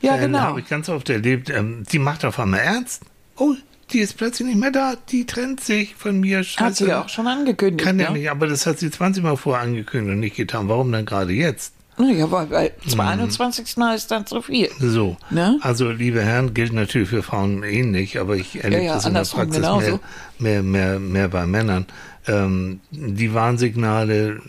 ja, 0.00 0.16
genau. 0.16 0.38
habe 0.38 0.60
ich 0.60 0.68
ganz 0.68 0.88
oft 0.88 1.10
erlebt, 1.10 1.50
ähm, 1.50 1.82
die 1.90 1.98
macht 1.98 2.24
auf 2.24 2.38
einmal 2.38 2.60
ernst. 2.60 3.02
Oh, 3.36 3.54
die 3.92 3.98
ist 4.00 4.16
plötzlich 4.16 4.48
nicht 4.48 4.58
mehr 4.58 4.70
da, 4.70 4.94
die 5.10 5.26
trennt 5.26 5.60
sich 5.60 5.94
von 5.94 6.18
mir. 6.18 6.42
Scheiße. 6.42 6.64
Hat 6.64 6.76
sie 6.76 6.86
ja 6.86 7.02
auch 7.02 7.08
schon 7.08 7.26
angekündigt. 7.26 7.84
Kann 7.84 7.98
ja, 7.98 8.06
ja 8.06 8.10
nicht, 8.12 8.30
aber 8.30 8.46
das 8.46 8.66
hat 8.66 8.78
sie 8.78 8.90
20 8.90 9.22
Mal 9.22 9.36
vorher 9.36 9.62
angekündigt 9.62 10.12
und 10.12 10.20
nicht 10.20 10.36
getan. 10.36 10.68
Warum 10.68 10.90
dann 10.90 11.06
gerade 11.06 11.32
jetzt? 11.32 11.75
Ja, 11.98 12.30
weil, 12.30 12.50
weil 12.50 12.72
zum 12.86 13.00
mhm. 13.00 13.06
21. 13.06 13.76
Mal 13.76 13.94
ist 13.94 14.10
dann 14.10 14.26
zu 14.26 14.42
viel. 14.42 14.68
So. 14.78 15.16
Ne? 15.30 15.58
Also, 15.62 15.90
liebe 15.90 16.22
Herren, 16.22 16.52
gilt 16.52 16.72
natürlich 16.72 17.08
für 17.08 17.22
Frauen 17.22 17.62
ähnlich, 17.62 18.18
aber 18.20 18.36
ich 18.36 18.62
erlebe 18.62 18.82
ja, 18.82 18.88
ja, 18.88 18.94
das 18.94 19.06
in 19.06 19.14
der 19.14 19.22
Praxis 19.22 19.60
mehr, 19.60 20.00
mehr, 20.38 20.62
mehr, 20.62 20.98
mehr 20.98 21.28
bei 21.28 21.46
Männern. 21.46 21.86
Ähm, 22.26 22.80
die 22.90 23.32
Warnsignale, 23.32 24.42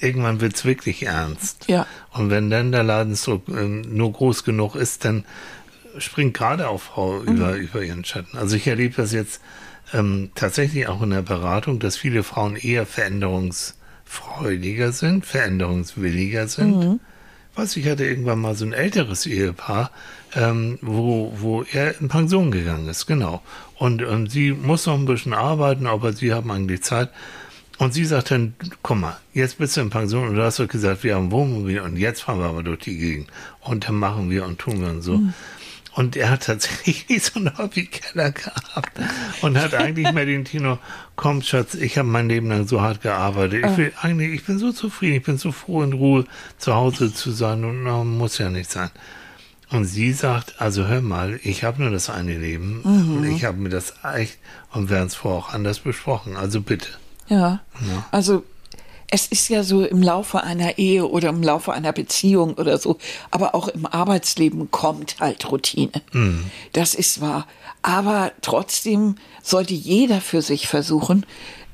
irgendwann 0.00 0.40
wird 0.40 0.54
es 0.54 0.64
wirklich 0.64 1.04
ernst. 1.04 1.64
Ja. 1.66 1.86
Und 2.12 2.30
wenn 2.30 2.50
dann 2.50 2.70
der 2.70 2.84
Ladensdruck 2.84 3.48
ähm, 3.48 3.82
nur 3.88 4.12
groß 4.12 4.44
genug 4.44 4.76
ist, 4.76 5.04
dann 5.04 5.24
springt 5.98 6.34
gerade 6.34 6.68
auch 6.68 6.80
Frau 6.80 7.20
mhm. 7.20 7.34
über, 7.34 7.54
über 7.56 7.82
ihren 7.82 8.04
Schatten. 8.04 8.38
Also 8.38 8.54
ich 8.56 8.66
erlebe 8.66 8.94
das 8.96 9.12
jetzt 9.12 9.40
ähm, 9.92 10.30
tatsächlich 10.34 10.88
auch 10.88 11.02
in 11.02 11.10
der 11.10 11.22
Beratung, 11.22 11.78
dass 11.80 11.96
viele 11.96 12.22
Frauen 12.22 12.56
eher 12.56 12.86
veränderungs 12.86 13.76
freudiger 14.14 14.92
sind, 14.92 15.26
veränderungswilliger 15.26 16.48
sind. 16.48 16.78
Mhm. 16.78 17.00
Was 17.54 17.76
ich 17.76 17.88
hatte 17.88 18.04
irgendwann 18.04 18.40
mal 18.40 18.56
so 18.56 18.64
ein 18.64 18.72
älteres 18.72 19.26
Ehepaar, 19.26 19.90
ähm, 20.34 20.78
wo, 20.82 21.32
wo 21.36 21.62
er 21.62 22.00
in 22.00 22.08
Pension 22.08 22.50
gegangen 22.50 22.88
ist, 22.88 23.06
genau. 23.06 23.42
Und, 23.76 24.02
und 24.02 24.30
sie 24.30 24.52
muss 24.52 24.86
noch 24.86 24.94
ein 24.94 25.06
bisschen 25.06 25.34
arbeiten, 25.34 25.86
aber 25.86 26.12
sie 26.12 26.32
haben 26.32 26.50
eigentlich 26.50 26.82
Zeit. 26.82 27.10
Und 27.78 27.92
sie 27.92 28.04
sagt 28.04 28.30
dann, 28.30 28.54
komm 28.82 29.00
mal, 29.00 29.18
jetzt 29.32 29.58
bist 29.58 29.76
du 29.76 29.80
in 29.80 29.90
Pension 29.90 30.28
und 30.28 30.36
du 30.36 30.42
hast 30.42 30.60
doch 30.60 30.68
gesagt, 30.68 31.02
wir 31.02 31.16
haben 31.16 31.32
Wohnmobil 31.32 31.80
und 31.80 31.96
jetzt 31.96 32.22
fahren 32.22 32.38
wir 32.38 32.46
aber 32.46 32.62
durch 32.62 32.80
die 32.80 32.96
Gegend. 32.96 33.28
Und 33.60 33.88
dann 33.88 33.96
machen 33.96 34.30
wir 34.30 34.44
und 34.44 34.58
tun 34.58 34.80
wir 34.80 34.90
und 34.90 35.02
so. 35.02 35.18
Mhm. 35.18 35.34
Und 35.94 36.16
er 36.16 36.30
hat 36.30 36.44
tatsächlich 36.44 37.06
so 37.22 37.38
einen 37.38 37.56
Hobbykeller 37.56 38.32
gehabt 38.32 38.98
und 39.42 39.56
hat 39.56 39.74
eigentlich 39.74 40.12
mehr 40.12 40.26
den 40.26 40.44
Tino, 40.44 40.78
komm 41.14 41.42
Schatz, 41.42 41.74
ich 41.74 41.98
habe 41.98 42.08
mein 42.08 42.28
Leben 42.28 42.48
lang 42.48 42.66
so 42.66 42.80
hart 42.80 43.00
gearbeitet. 43.00 43.64
Ich 43.64 43.76
will 43.76 43.92
eigentlich, 44.00 44.32
ich 44.32 44.44
bin 44.44 44.58
so 44.58 44.72
zufrieden, 44.72 45.16
ich 45.16 45.22
bin 45.22 45.38
so 45.38 45.52
froh 45.52 45.82
in 45.82 45.92
Ruhe 45.92 46.24
zu 46.58 46.74
Hause 46.74 47.14
zu 47.14 47.30
sein 47.30 47.64
und 47.64 47.84
no, 47.84 48.04
muss 48.04 48.38
ja 48.38 48.50
nicht 48.50 48.70
sein. 48.70 48.90
Und 49.70 49.84
sie 49.84 50.12
sagt, 50.12 50.60
also 50.60 50.86
hör 50.86 51.00
mal, 51.00 51.40
ich 51.42 51.64
habe 51.64 51.82
nur 51.82 51.90
das 51.90 52.10
eine 52.10 52.38
Leben 52.38 52.82
mhm. 52.84 53.16
und 53.16 53.24
ich 53.24 53.44
habe 53.44 53.58
mir 53.58 53.70
das 53.70 53.94
echt 54.02 54.38
und 54.72 54.90
werden 54.90 55.06
es 55.06 55.14
vorher 55.14 55.38
auch 55.38 55.52
anders 55.52 55.80
besprochen. 55.80 56.36
Also 56.36 56.60
bitte. 56.60 56.88
Ja. 57.28 57.60
ja. 57.80 58.06
Also 58.10 58.44
es 59.14 59.28
ist 59.28 59.48
ja 59.48 59.62
so 59.62 59.84
im 59.84 60.02
Laufe 60.02 60.42
einer 60.42 60.76
Ehe 60.76 61.06
oder 61.06 61.28
im 61.28 61.40
Laufe 61.40 61.72
einer 61.72 61.92
Beziehung 61.92 62.54
oder 62.54 62.78
so, 62.78 62.98
aber 63.30 63.54
auch 63.54 63.68
im 63.68 63.86
Arbeitsleben 63.86 64.72
kommt 64.72 65.20
halt 65.20 65.52
Routine. 65.52 65.92
Mhm. 66.10 66.46
Das 66.72 66.94
ist 66.94 67.20
wahr. 67.20 67.46
Aber 67.80 68.32
trotzdem 68.42 69.14
sollte 69.40 69.72
jeder 69.72 70.20
für 70.20 70.42
sich 70.42 70.66
versuchen, 70.66 71.26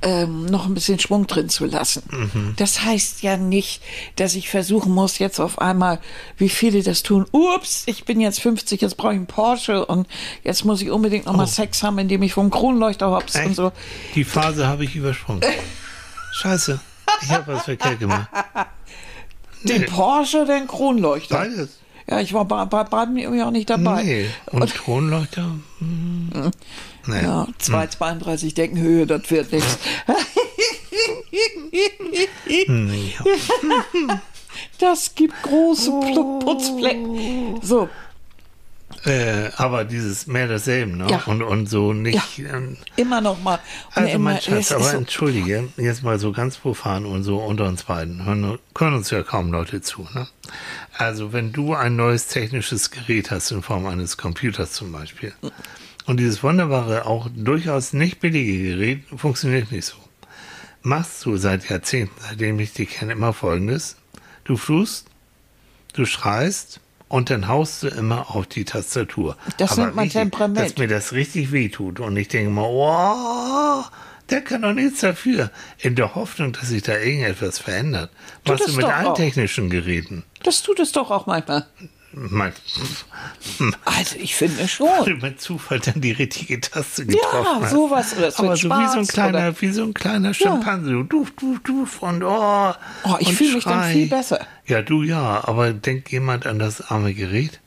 ähm, 0.02 0.44
noch 0.46 0.66
ein 0.66 0.74
bisschen 0.74 0.98
Schwung 0.98 1.26
drin 1.26 1.48
zu 1.48 1.64
lassen. 1.64 2.02
Mhm. 2.10 2.54
Das 2.58 2.82
heißt 2.84 3.22
ja 3.22 3.38
nicht, 3.38 3.80
dass 4.16 4.34
ich 4.34 4.50
versuchen 4.50 4.92
muss, 4.92 5.18
jetzt 5.18 5.40
auf 5.40 5.58
einmal, 5.60 5.98
wie 6.36 6.50
viele 6.50 6.82
das 6.82 7.02
tun, 7.02 7.24
ups, 7.32 7.84
ich 7.86 8.04
bin 8.04 8.20
jetzt 8.20 8.42
50, 8.42 8.82
jetzt 8.82 8.98
brauche 8.98 9.12
ich 9.12 9.18
einen 9.18 9.26
Porsche 9.26 9.86
und 9.86 10.06
jetzt 10.44 10.66
muss 10.66 10.82
ich 10.82 10.90
unbedingt 10.90 11.24
noch 11.24 11.34
oh. 11.34 11.38
mal 11.38 11.46
Sex 11.46 11.82
haben, 11.82 11.98
indem 11.98 12.22
ich 12.22 12.34
vom 12.34 12.50
Kronleuchter 12.50 13.10
hops 13.10 13.34
und 13.36 13.56
so. 13.56 13.72
Die 14.14 14.24
Phase 14.24 14.66
habe 14.66 14.84
ich 14.84 14.94
übersprungen. 14.94 15.40
Scheiße. 16.32 16.80
Ich 17.22 17.30
habe 17.30 17.54
was 17.54 17.64
verkehrt 17.64 18.00
gemacht. 18.00 18.28
Den 19.62 19.82
nee. 19.82 19.86
Porsche 19.86 20.42
oder 20.42 20.58
den 20.58 20.66
Kronleuchter? 20.66 21.36
Beides. 21.36 21.80
Ja, 22.08 22.18
ich 22.18 22.32
war 22.32 22.46
bei, 22.46 22.64
bei 22.64 22.82
beiden 22.82 23.16
irgendwie 23.18 23.42
auch 23.42 23.50
nicht 23.50 23.68
dabei. 23.68 24.02
Nee. 24.02 24.26
Und, 24.46 24.62
und 24.62 24.74
Kronleuchter? 24.74 25.50
Hm. 25.78 26.50
Nee. 27.06 27.22
Ja, 27.22 27.46
232 27.56 28.50
hm. 28.50 28.54
Deckenhöhe, 28.54 29.06
das 29.06 29.30
wird 29.30 29.50
nichts. 29.52 29.78
Das 34.78 35.14
gibt 35.14 35.34
große 35.42 35.90
Putzflecken. 36.40 37.60
So, 37.62 37.88
äh, 39.04 39.50
aber 39.56 39.84
dieses 39.84 40.26
mehr 40.26 40.46
dasselbe, 40.46 40.96
ne? 40.96 41.06
Ja. 41.10 41.22
Und, 41.26 41.42
und 41.42 41.68
so 41.68 41.92
nicht. 41.92 42.38
Ja. 42.38 42.54
Ähm, 42.54 42.76
immer 42.96 43.20
noch 43.20 43.42
mal. 43.42 43.58
Also 43.94 44.18
mein 44.18 44.40
Schatz, 44.40 44.72
aber 44.72 44.84
so 44.84 44.96
entschuldige, 44.96 45.68
jetzt 45.76 46.02
mal 46.02 46.18
so 46.18 46.32
ganz 46.32 46.56
profan 46.58 47.06
und 47.06 47.22
so 47.22 47.38
unter 47.38 47.66
uns 47.66 47.84
beiden. 47.84 48.24
Hören, 48.24 48.58
können 48.74 48.96
uns 48.96 49.10
ja 49.10 49.22
kaum 49.22 49.52
Leute 49.52 49.80
zu, 49.80 50.06
ne? 50.14 50.28
Also 50.98 51.32
wenn 51.32 51.52
du 51.52 51.74
ein 51.74 51.96
neues 51.96 52.26
technisches 52.26 52.90
Gerät 52.90 53.30
hast, 53.30 53.50
in 53.52 53.62
Form 53.62 53.86
eines 53.86 54.18
Computers 54.18 54.72
zum 54.72 54.92
Beispiel, 54.92 55.32
und 56.06 56.18
dieses 56.18 56.42
wunderbare, 56.42 57.06
auch 57.06 57.28
durchaus 57.34 57.92
nicht 57.92 58.20
billige 58.20 58.70
Gerät 58.70 59.04
funktioniert 59.16 59.70
nicht 59.70 59.86
so. 59.86 59.96
Machst 60.82 61.24
du 61.24 61.36
seit 61.36 61.68
Jahrzehnten, 61.68 62.14
seitdem 62.20 62.58
ich 62.58 62.72
dich 62.72 62.90
kenne, 62.90 63.12
immer 63.12 63.32
folgendes. 63.32 63.96
Du 64.44 64.56
fluchst, 64.56 65.06
du 65.92 66.06
schreist, 66.06 66.80
und 67.10 67.28
dann 67.28 67.48
haust 67.48 67.82
du 67.82 67.88
immer 67.88 68.36
auf 68.36 68.46
die 68.46 68.64
Tastatur. 68.64 69.36
Das 69.58 69.72
Aber 69.72 69.82
nennt 69.82 69.96
man 69.96 70.04
richtig, 70.04 70.22
Temperament. 70.22 70.70
Dass 70.70 70.78
mir 70.78 70.86
das 70.86 71.12
richtig 71.12 71.50
wehtut. 71.50 71.98
Und 71.98 72.16
ich 72.16 72.28
denke 72.28 72.50
mal, 72.50 72.68
oh, 72.68 73.84
der 74.30 74.40
kann 74.42 74.62
doch 74.62 74.72
nichts 74.72 75.00
dafür. 75.00 75.50
In 75.78 75.96
der 75.96 76.14
Hoffnung, 76.14 76.52
dass 76.52 76.68
sich 76.68 76.84
da 76.84 76.96
irgendetwas 76.96 77.58
verändert. 77.58 78.10
Was 78.44 78.64
du 78.64 78.72
mit 78.74 78.84
allen 78.84 79.08
auch. 79.08 79.14
technischen 79.14 79.70
Geräten. 79.70 80.22
Das 80.44 80.62
tut 80.62 80.78
es 80.78 80.92
doch 80.92 81.10
auch 81.10 81.26
manchmal. 81.26 81.66
Mein, 82.12 82.52
also 83.84 84.16
ich 84.18 84.34
finde 84.34 84.66
schon. 84.66 85.18
Mit 85.22 85.40
Zufall 85.40 85.78
dann 85.78 86.00
die 86.00 86.10
richtige 86.10 86.60
Taste 86.60 87.06
getroffen. 87.06 87.62
Ja, 87.62 87.68
sowas. 87.68 88.16
Oder 88.18 88.32
Aber 88.36 88.56
so 88.56 88.68
wie 88.68 88.88
so 88.88 88.98
ein 88.98 89.06
kleiner, 89.06 89.38
oder? 89.38 89.60
wie 89.60 89.70
so 89.70 89.82
ein 89.84 89.94
kleiner 89.94 90.34
Schimpanse. 90.34 90.90
Ja. 90.90 91.02
Du, 91.04 91.26
du, 91.38 91.58
du 91.62 91.86
von 91.86 92.22
oh. 92.24 92.72
Oh, 93.04 93.16
ich 93.20 93.32
fühle 93.34 93.54
mich 93.54 93.64
dann 93.64 93.92
viel 93.92 94.08
besser. 94.08 94.44
Ja, 94.66 94.82
du 94.82 95.02
ja, 95.02 95.46
aber 95.46 95.72
denkt 95.72 96.10
jemand 96.10 96.46
an 96.46 96.58
das 96.58 96.90
arme 96.90 97.14
Gerät? 97.14 97.60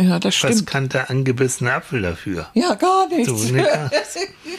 Ja, 0.00 0.18
das 0.18 0.34
stimmt. 0.34 0.54
Was 0.54 0.66
kann 0.66 0.88
der 0.88 1.10
angebissene 1.10 1.72
Apfel 1.72 2.02
dafür? 2.02 2.48
Ja, 2.54 2.74
gar 2.74 3.08
nichts. 3.08 3.28
So, 3.28 3.52
ne? 3.52 3.90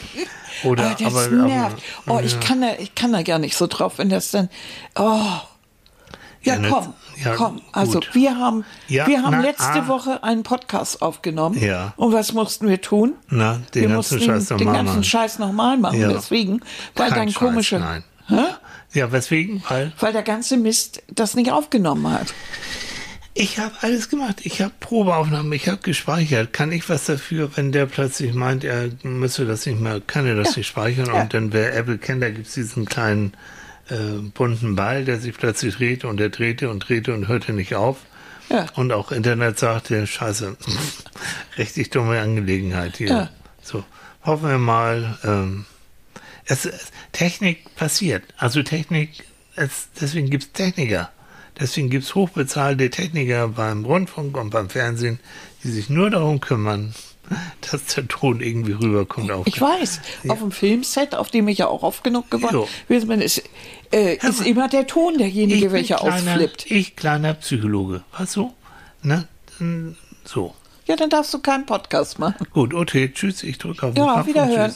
Oder, 0.64 0.90
oh, 0.90 1.02
das 1.02 1.14
aber, 1.14 1.28
nervt. 1.28 1.82
Aber, 2.06 2.14
oh, 2.14 2.18
ja. 2.20 2.26
ich 2.26 2.40
kann 2.40 2.60
da, 2.62 2.74
ich 2.78 2.94
kann 2.94 3.12
da 3.12 3.22
gar 3.22 3.38
nicht 3.38 3.56
so 3.56 3.66
drauf, 3.66 3.98
wenn 3.98 4.08
das 4.08 4.30
dann, 4.30 4.48
oh. 4.94 5.40
Ja, 6.44 6.56
ja 6.56 6.68
komm, 6.68 6.94
ja, 7.22 7.34
komm. 7.34 7.60
Also 7.72 8.00
gut. 8.00 8.14
wir 8.14 8.36
haben, 8.36 8.64
ja, 8.88 9.06
wir 9.06 9.22
haben 9.22 9.32
na, 9.32 9.40
letzte 9.40 9.64
ah. 9.64 9.88
Woche 9.88 10.22
einen 10.22 10.42
Podcast 10.42 11.02
aufgenommen. 11.02 11.58
Ja. 11.58 11.92
Und 11.96 12.12
was 12.12 12.32
mussten 12.32 12.68
wir 12.68 12.80
tun? 12.80 13.14
Na, 13.28 13.60
den 13.74 13.88
wir 13.88 13.96
ganzen 13.96 14.20
Scheiß 14.20 14.50
nochmal 14.50 14.58
Den 14.58 14.72
ganzen 14.72 15.04
Scheiß 15.04 15.38
nochmal 15.38 15.76
machen. 15.78 16.00
Ja. 16.00 16.08
Deswegen, 16.08 16.60
weil 16.94 17.10
Kein 17.10 17.18
dein 17.18 17.34
komischer. 17.34 17.78
Nein. 17.78 18.04
Hä? 18.26 18.44
Ja, 18.92 19.10
weswegen? 19.10 19.62
Weil, 19.68 19.92
weil 19.98 20.12
der 20.12 20.22
ganze 20.22 20.56
Mist 20.56 21.02
das 21.08 21.34
nicht 21.34 21.50
aufgenommen 21.50 22.10
hat. 22.10 22.34
Ich 23.34 23.58
habe 23.58 23.72
alles 23.80 24.10
gemacht. 24.10 24.40
Ich 24.44 24.60
habe 24.60 24.74
Probeaufnahmen, 24.78 25.52
ich 25.52 25.68
habe 25.68 25.78
gespeichert. 25.78 26.52
Kann 26.52 26.70
ich 26.70 26.88
was 26.90 27.06
dafür, 27.06 27.50
wenn 27.56 27.72
der 27.72 27.86
plötzlich 27.86 28.34
meint, 28.34 28.62
er 28.62 28.90
müsse 29.02 29.46
das 29.46 29.64
nicht 29.64 29.80
mehr, 29.80 30.02
kann 30.06 30.26
er 30.26 30.36
das 30.36 30.50
ja. 30.50 30.58
nicht 30.58 30.66
speichern? 30.66 31.06
Ja. 31.06 31.22
Und 31.22 31.32
dann, 31.32 31.52
wer 31.54 31.74
Apple 31.74 31.96
kennt, 31.96 32.22
da 32.22 32.28
gibt 32.28 32.46
es 32.46 32.54
diesen 32.54 32.84
kleinen 32.84 33.32
äh, 33.92 34.18
bunten 34.34 34.74
Ball, 34.74 35.04
der 35.04 35.20
sich 35.20 35.36
plötzlich 35.36 35.76
drehte 35.76 36.08
und 36.08 36.18
der 36.18 36.30
drehte 36.30 36.70
und 36.70 36.80
drehte 36.80 37.14
und 37.14 37.28
hörte 37.28 37.52
nicht 37.52 37.74
auf. 37.74 37.98
Ja. 38.48 38.66
Und 38.74 38.92
auch 38.92 39.12
Internet 39.12 39.58
sagte, 39.58 40.06
scheiße, 40.06 40.56
richtig 41.58 41.90
dumme 41.90 42.20
Angelegenheit 42.20 42.96
hier. 42.96 43.08
Ja. 43.08 43.30
So, 43.62 43.84
hoffen 44.24 44.48
wir 44.48 44.58
mal, 44.58 45.18
ähm, 45.24 45.64
es, 46.46 46.68
Technik 47.12 47.74
passiert. 47.76 48.24
Also 48.36 48.62
Technik, 48.62 49.24
es, 49.56 49.88
deswegen 50.00 50.30
gibt 50.30 50.44
es 50.44 50.52
Techniker. 50.52 51.10
Deswegen 51.60 51.90
gibt 51.90 52.04
es 52.04 52.14
hochbezahlte 52.14 52.90
Techniker 52.90 53.48
beim 53.48 53.84
Rundfunk 53.84 54.36
und 54.36 54.50
beim 54.50 54.70
Fernsehen, 54.70 55.20
die 55.62 55.70
sich 55.70 55.90
nur 55.90 56.10
darum 56.10 56.40
kümmern, 56.40 56.94
dass 57.70 57.86
der 57.94 58.08
Ton 58.08 58.40
irgendwie 58.40 58.72
rüberkommt. 58.72 59.30
Auf 59.30 59.46
ich 59.46 59.60
weiß, 59.60 60.00
ja. 60.24 60.32
auf 60.32 60.40
dem 60.40 60.50
Filmset, 60.50 61.14
auf 61.14 61.30
dem 61.30 61.48
ich 61.48 61.58
ja 61.58 61.68
auch 61.68 61.82
oft 61.82 62.02
genug 62.04 62.30
geworden 62.30 62.66
bin, 62.88 63.20
ist, 63.20 63.42
äh, 63.92 64.16
ist 64.16 64.44
immer 64.46 64.68
der 64.68 64.86
Ton 64.86 65.18
derjenige, 65.18 65.72
welcher 65.72 65.96
kleiner, 65.96 66.32
aufflippt. 66.32 66.70
Ich, 66.70 66.96
kleiner 66.96 67.34
Psychologe, 67.34 68.02
weißt 68.18 68.36
du? 68.36 68.52
Ne? 69.02 69.26
So. 70.24 70.54
Ja, 70.86 70.96
dann 70.96 71.10
darfst 71.10 71.32
du 71.32 71.38
keinen 71.38 71.66
Podcast 71.66 72.18
machen. 72.18 72.46
Gut, 72.52 72.74
okay, 72.74 73.10
tschüss, 73.12 73.42
ich 73.42 73.58
drücke 73.58 73.86
auf 73.86 73.94
den 73.94 74.04
Ja, 74.04 74.26
wiederhören. 74.26 74.74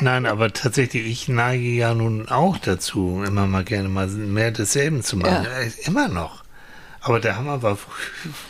Nein, 0.00 0.26
aber 0.26 0.52
tatsächlich, 0.52 1.06
ich 1.06 1.28
neige 1.28 1.68
ja 1.68 1.94
nun 1.94 2.28
auch 2.28 2.58
dazu, 2.58 3.22
immer 3.24 3.46
mal 3.46 3.64
gerne 3.64 3.88
mal 3.88 4.08
mehr 4.08 4.50
desselben 4.50 5.02
zu 5.02 5.16
machen. 5.16 5.44
Ja. 5.44 5.50
Immer 5.86 6.08
noch. 6.08 6.43
Aber 7.04 7.20
der 7.20 7.36
Hammer 7.36 7.62
war 7.62 7.76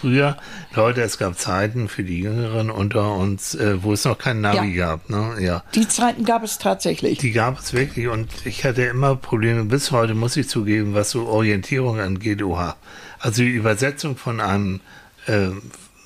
früher, 0.01 0.37
Leute, 0.75 1.03
es 1.03 1.19
gab 1.19 1.37
Zeiten 1.37 1.89
für 1.89 2.05
die 2.05 2.21
Jüngeren 2.21 2.71
unter 2.71 3.17
uns, 3.17 3.57
äh, 3.57 3.83
wo 3.83 3.93
es 3.93 4.05
noch 4.05 4.17
kein 4.17 4.41
Navi 4.41 4.77
ja. 4.77 4.87
gab. 4.87 5.11
Ne? 5.11 5.39
Ja. 5.41 5.65
Die 5.75 5.89
Zeiten 5.89 6.25
gab 6.25 6.45
es 6.45 6.59
tatsächlich. 6.59 7.19
Die 7.19 7.33
gab 7.33 7.59
es 7.59 7.73
wirklich 7.73 8.07
und 8.07 8.29
ich 8.45 8.65
hatte 8.65 8.85
immer 8.85 9.17
Probleme, 9.17 9.65
bis 9.65 9.91
heute 9.91 10.15
muss 10.15 10.37
ich 10.37 10.49
zugeben, 10.49 10.95
was 10.95 11.11
so 11.11 11.27
Orientierung 11.27 11.99
angeht, 11.99 12.45
oha. 12.45 12.77
Also 13.19 13.43
die 13.43 13.51
Übersetzung 13.51 14.17
von 14.17 14.41
einem 14.41 14.81
äh, 15.27 15.49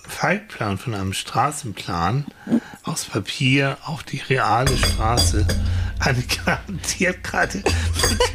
Faltplan, 0.08 0.78
von 0.78 0.94
einem 0.94 1.12
Straßenplan 1.12 2.24
aus 2.82 3.04
Papier 3.04 3.76
auf 3.84 4.04
die 4.04 4.22
reale 4.26 4.74
Straße, 4.74 5.46
eine 5.98 6.22
garantiert 6.22 7.22
gerade 7.22 7.62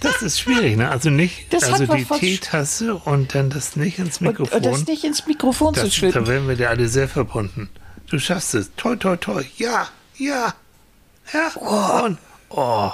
Das 0.00 0.22
ist 0.22 0.40
schwierig, 0.40 0.76
ne? 0.76 0.90
Also 0.90 1.10
nicht, 1.10 1.52
das 1.52 1.64
also 1.64 1.86
die 1.86 2.04
Teetasse 2.04 2.94
und 2.94 3.34
dann 3.34 3.50
das 3.50 3.76
nicht 3.76 3.98
ins 3.98 4.20
Mikrofon. 4.20 4.58
Und, 4.58 4.66
und 4.66 4.72
das 4.72 4.86
nicht 4.86 5.04
ins 5.04 5.26
Mikrofon 5.26 5.74
das, 5.74 5.84
zu 5.84 5.90
schütten. 5.90 6.24
Da 6.24 6.28
werden 6.30 6.48
wir 6.48 6.56
dir 6.56 6.70
alle 6.70 6.88
sehr 6.88 7.08
verbunden. 7.08 7.70
Du 8.08 8.18
schaffst 8.18 8.54
es. 8.54 8.70
Toi, 8.76 8.96
toi, 8.96 9.16
toi. 9.16 9.42
Ja, 9.56 9.88
ja, 10.16 10.54
ja. 11.32 11.50
Oh. 11.56 12.04
Und, 12.04 12.18
oh, 12.50 12.90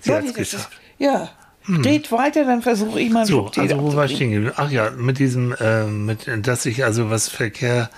sie 0.00 0.12
hat 0.12 0.24
es 0.24 0.34
geschafft. 0.34 0.72
Ist, 0.72 1.00
ja. 1.00 1.30
Hm. 1.64 1.84
Weiter, 1.84 2.44
dann 2.44 2.60
versuche 2.60 3.00
ich 3.00 3.10
mal 3.10 3.24
So, 3.24 3.50
also 3.56 3.80
wo 3.80 3.94
war 3.94 4.06
ich 4.06 4.16
stehen 4.16 4.50
Ach 4.56 4.70
ja, 4.70 4.90
mit 4.90 5.20
diesem, 5.20 5.52
äh, 5.60 5.84
mit, 5.84 6.28
dass 6.44 6.66
ich 6.66 6.84
also 6.84 7.08
was 7.08 7.28
Verkehr, 7.28 7.88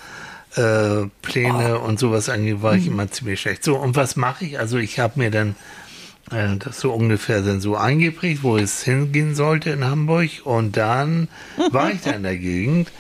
äh, 0.55 1.07
Pläne 1.23 1.81
oh. 1.81 1.87
und 1.87 1.99
sowas 1.99 2.29
angeht, 2.29 2.63
war 2.63 2.75
hm. 2.75 2.81
ich 2.81 2.87
immer 2.89 3.11
ziemlich 3.11 3.41
schlecht. 3.41 3.65
So, 3.65 3.77
und 3.77 3.97
was 3.97 4.17
mache 4.17 4.45
ich? 4.45 4.59
Also 4.59 4.77
ich 4.77 4.99
habe 4.99 5.19
mir 5.19 5.31
dann 5.31 5.57
das 6.31 6.81
so 6.81 6.93
ungefähr 6.93 7.43
dann 7.43 7.61
so 7.61 7.77
eingeprägt, 7.77 8.43
wo 8.43 8.57
es 8.57 8.83
hingehen 8.83 9.35
sollte 9.35 9.71
in 9.71 9.85
Hamburg. 9.85 10.31
Und 10.45 10.77
dann 10.77 11.29
war 11.71 11.91
ich 11.91 12.01
da 12.01 12.13
in 12.13 12.23
der 12.23 12.39
Gegend. 12.39 12.91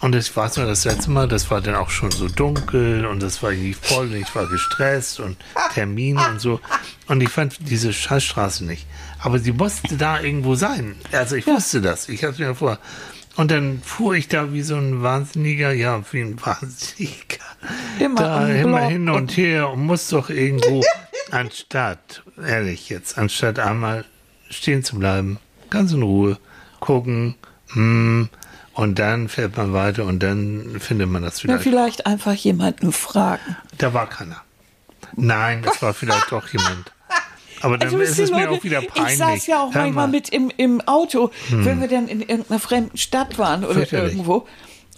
Und 0.00 0.14
ich 0.14 0.34
weiß 0.34 0.56
noch, 0.56 0.64
das 0.64 0.86
letzte 0.86 1.10
Mal, 1.10 1.28
das 1.28 1.50
war 1.50 1.60
dann 1.60 1.74
auch 1.74 1.90
schon 1.90 2.10
so 2.10 2.26
dunkel 2.26 3.04
und 3.04 3.22
das 3.22 3.42
war 3.42 3.52
irgendwie 3.52 3.74
voll 3.74 4.06
und 4.06 4.16
ich 4.16 4.34
war 4.34 4.46
gestresst 4.46 5.20
und 5.20 5.36
Termine 5.74 6.26
und 6.30 6.40
so. 6.40 6.58
Und 7.06 7.22
ich 7.22 7.28
fand 7.28 7.58
diese 7.68 7.92
Scheißstraße 7.92 8.64
nicht. 8.64 8.86
Aber 9.18 9.38
sie 9.38 9.52
musste 9.52 9.98
da 9.98 10.20
irgendwo 10.20 10.54
sein. 10.54 10.94
Also 11.12 11.36
ich 11.36 11.46
wusste 11.46 11.82
das. 11.82 12.08
Ich 12.08 12.24
hatte 12.24 12.40
mir 12.40 12.54
vor. 12.54 12.78
Und 13.36 13.50
dann 13.50 13.82
fuhr 13.84 14.14
ich 14.14 14.28
da 14.28 14.52
wie 14.52 14.62
so 14.62 14.76
ein 14.76 15.02
Wahnsinniger, 15.02 15.72
ja, 15.72 16.02
wie 16.12 16.20
ein 16.20 16.40
Wahnsinniger. 16.44 17.44
Immer, 17.98 18.20
da 18.20 18.48
immer 18.48 18.80
hin 18.80 19.08
und 19.10 19.36
her 19.36 19.68
und 19.68 19.84
muss 19.84 20.08
doch 20.08 20.30
irgendwo, 20.30 20.82
anstatt, 21.32 22.22
ehrlich 22.36 22.88
jetzt, 22.88 23.18
anstatt 23.18 23.58
einmal 23.58 24.04
stehen 24.48 24.82
zu 24.82 24.98
bleiben, 24.98 25.38
ganz 25.70 25.92
in 25.92 26.02
Ruhe, 26.02 26.38
gucken, 26.80 27.36
hm, 27.72 28.28
und 28.72 28.98
dann 28.98 29.28
fährt 29.28 29.56
man 29.56 29.72
weiter 29.72 30.04
und 30.04 30.22
dann 30.22 30.78
findet 30.80 31.08
man 31.08 31.22
das 31.22 31.40
vielleicht. 31.40 31.64
Ja, 31.64 31.70
vielleicht 31.70 32.06
einfach 32.06 32.34
jemanden 32.34 32.92
fragen. 32.92 33.56
Da 33.78 33.92
war 33.92 34.08
keiner. 34.08 34.42
Nein, 35.16 35.62
das 35.62 35.82
war 35.82 35.92
vielleicht 35.92 36.30
doch 36.30 36.48
jemand. 36.48 36.92
Aber 37.62 37.76
dann 37.76 37.88
also, 37.88 37.98
ist 37.98 38.18
es 38.18 38.30
mir 38.30 38.50
auch 38.50 38.64
wieder 38.64 38.80
peinlich. 38.80 39.12
Ich 39.12 39.18
saß 39.18 39.46
ja 39.46 39.62
auch 39.62 39.74
Hör 39.74 39.82
manchmal 39.82 40.06
mal. 40.06 40.12
mit 40.12 40.30
im, 40.30 40.50
im 40.56 40.80
Auto, 40.82 41.30
hm. 41.48 41.64
wenn 41.64 41.80
wir 41.80 41.88
dann 41.88 42.08
in 42.08 42.20
irgendeiner 42.20 42.58
fremden 42.58 42.96
Stadt 42.96 43.38
waren 43.38 43.64
oder 43.64 43.92
irgendwo. 43.92 44.46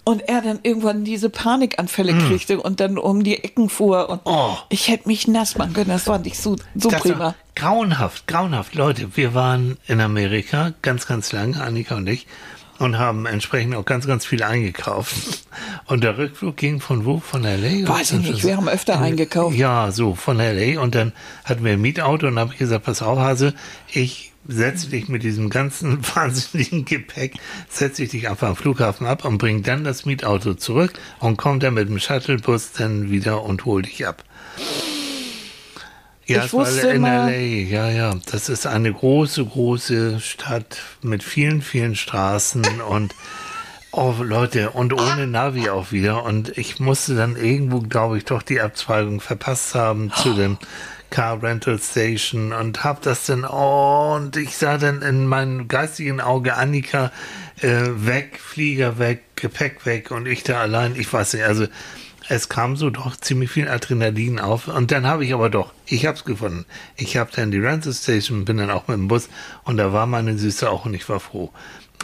Und 0.05 0.27
er 0.27 0.41
dann 0.41 0.59
irgendwann 0.63 1.05
diese 1.05 1.29
Panikanfälle 1.29 2.11
hm. 2.11 2.27
kriegte 2.27 2.61
und 2.61 2.79
dann 2.79 2.97
um 2.97 3.23
die 3.23 3.41
Ecken 3.43 3.69
fuhr. 3.69 4.09
Und 4.09 4.21
oh. 4.25 4.57
ich 4.69 4.89
hätte 4.89 5.07
mich 5.07 5.27
nass 5.27 5.57
machen 5.57 5.73
können. 5.73 5.89
Das 5.89 6.03
fand 6.03 6.27
ich 6.27 6.37
so, 6.37 6.57
so 6.75 6.89
das 6.89 7.01
prima. 7.01 7.35
Grauenhaft, 7.55 8.27
grauenhaft. 8.27 8.75
Leute, 8.75 9.15
wir 9.15 9.33
waren 9.33 9.77
in 9.87 10.01
Amerika 10.01 10.73
ganz, 10.81 11.07
ganz 11.07 11.31
lange, 11.31 11.61
Annika 11.61 11.95
und 11.95 12.07
ich 12.07 12.27
und 12.79 12.97
haben 12.97 13.25
entsprechend 13.25 13.75
auch 13.75 13.85
ganz, 13.85 14.07
ganz 14.07 14.25
viel 14.25 14.43
eingekauft. 14.43 15.45
Und 15.85 16.03
der 16.03 16.17
Rückflug 16.17 16.57
ging 16.57 16.79
von 16.79 17.05
wo? 17.05 17.19
Von 17.19 17.45
L.A.? 17.45 17.87
Weiß 17.87 18.11
ich 18.11 18.19
nicht, 18.19 18.43
wir 18.43 18.57
haben 18.57 18.67
öfter 18.67 18.99
eingekauft. 18.99 19.55
Ja, 19.55 19.91
so, 19.91 20.15
von 20.15 20.39
L.A. 20.39 20.81
Und 20.81 20.95
dann 20.95 21.13
hatten 21.45 21.63
wir 21.63 21.73
ein 21.73 21.81
Mietauto 21.81 22.27
und 22.27 22.39
habe 22.39 22.53
ich 22.53 22.59
gesagt, 22.59 22.85
pass 22.85 23.01
auf, 23.01 23.19
Hase, 23.19 23.53
ich 23.91 24.32
setze 24.47 24.89
dich 24.89 25.07
mit 25.09 25.23
diesem 25.23 25.49
ganzen 25.49 25.99
wahnsinnigen 26.15 26.85
Gepäck, 26.85 27.35
setze 27.69 28.03
ich 28.03 28.09
dich 28.09 28.29
einfach 28.29 28.49
am 28.49 28.55
Flughafen 28.55 29.07
ab 29.07 29.25
und 29.25 29.37
bring 29.37 29.63
dann 29.63 29.83
das 29.83 30.05
Mietauto 30.05 30.53
zurück 30.53 30.93
und 31.19 31.37
komm 31.37 31.59
dann 31.59 31.75
mit 31.75 31.89
dem 31.89 31.99
Shuttlebus 31.99 32.71
dann 32.73 33.09
wieder 33.09 33.43
und 33.43 33.65
hol 33.65 33.81
dich 33.81 34.05
ab. 34.05 34.23
Ja, 36.25 36.45
ich 36.45 36.53
wusste 36.53 36.89
in 36.89 37.01
LA, 37.01 37.31
ja, 37.31 37.89
ja. 37.89 38.15
Das 38.31 38.47
ist 38.47 38.65
eine 38.65 38.93
große, 38.93 39.43
große 39.43 40.21
Stadt 40.21 40.77
mit 41.01 41.21
vielen, 41.21 41.61
vielen 41.61 41.95
Straßen 41.95 42.63
und 42.81 43.13
oh 43.91 44.15
Leute, 44.21 44.71
und 44.71 44.93
ohne 44.93 45.27
Navi 45.27 45.69
auch 45.69 45.91
wieder. 45.91 46.23
Und 46.23 46.57
ich 46.57 46.79
musste 46.79 47.15
dann 47.15 47.35
irgendwo, 47.35 47.81
glaube 47.81 48.17
ich, 48.17 48.25
doch 48.25 48.41
die 48.41 48.61
Abzweigung 48.61 49.19
verpasst 49.19 49.75
haben 49.75 50.11
zu 50.15 50.33
dem 50.33 50.57
Car 51.13 51.43
Rental 51.43 51.77
Station 51.77 52.53
und 52.53 52.83
hab 52.83 53.03
das 53.03 53.27
dann, 53.27 53.45
oh, 53.45 54.15
und 54.15 54.35
ich 54.35 54.57
sah 54.57 54.79
dann 54.79 55.03
in 55.03 55.27
meinem 55.27 55.67
geistigen 55.67 56.19
Auge 56.19 56.55
Annika 56.55 57.11
äh, 57.61 57.83
weg, 57.93 58.39
Flieger 58.43 58.97
weg, 58.97 59.21
Gepäck 59.35 59.85
weg 59.85 60.09
und 60.09 60.25
ich 60.25 60.41
da 60.41 60.59
allein, 60.59 60.95
ich 60.95 61.13
weiß 61.13 61.33
nicht, 61.33 61.43
also 61.43 61.67
es 62.29 62.49
kam 62.49 62.75
so 62.77 62.89
doch 62.89 63.15
ziemlich 63.15 63.51
viel 63.51 63.67
Adrenalin 63.67 64.39
auf. 64.39 64.67
Und 64.67 64.89
dann 64.89 65.05
habe 65.05 65.23
ich 65.23 65.35
aber 65.35 65.51
doch, 65.51 65.71
ich 65.85 66.07
habe 66.07 66.17
es 66.17 66.25
gefunden. 66.25 66.65
Ich 66.95 67.15
habe 67.15 67.29
dann 67.35 67.51
die 67.51 67.59
Rental 67.59 67.93
Station, 67.93 68.43
bin 68.43 68.57
dann 68.57 68.71
auch 68.71 68.87
mit 68.87 68.97
dem 68.97 69.07
Bus 69.07 69.29
und 69.65 69.77
da 69.77 69.93
war 69.93 70.07
meine 70.07 70.35
Süße 70.35 70.67
auch 70.67 70.85
und 70.85 70.95
ich 70.95 71.07
war 71.09 71.19
froh. 71.19 71.51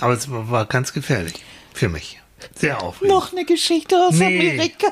Aber 0.01 0.13
es 0.13 0.27
war 0.29 0.67
ganz 0.67 0.93
gefährlich 0.93 1.43
für 1.73 1.89
mich. 1.89 2.21
Sehr 2.53 2.83
aufregend. 2.83 3.15
Noch 3.15 3.31
eine 3.31 3.43
Geschichte 3.43 3.95
aus 3.95 4.13
nee. 4.13 4.25
Amerika. 4.39 4.87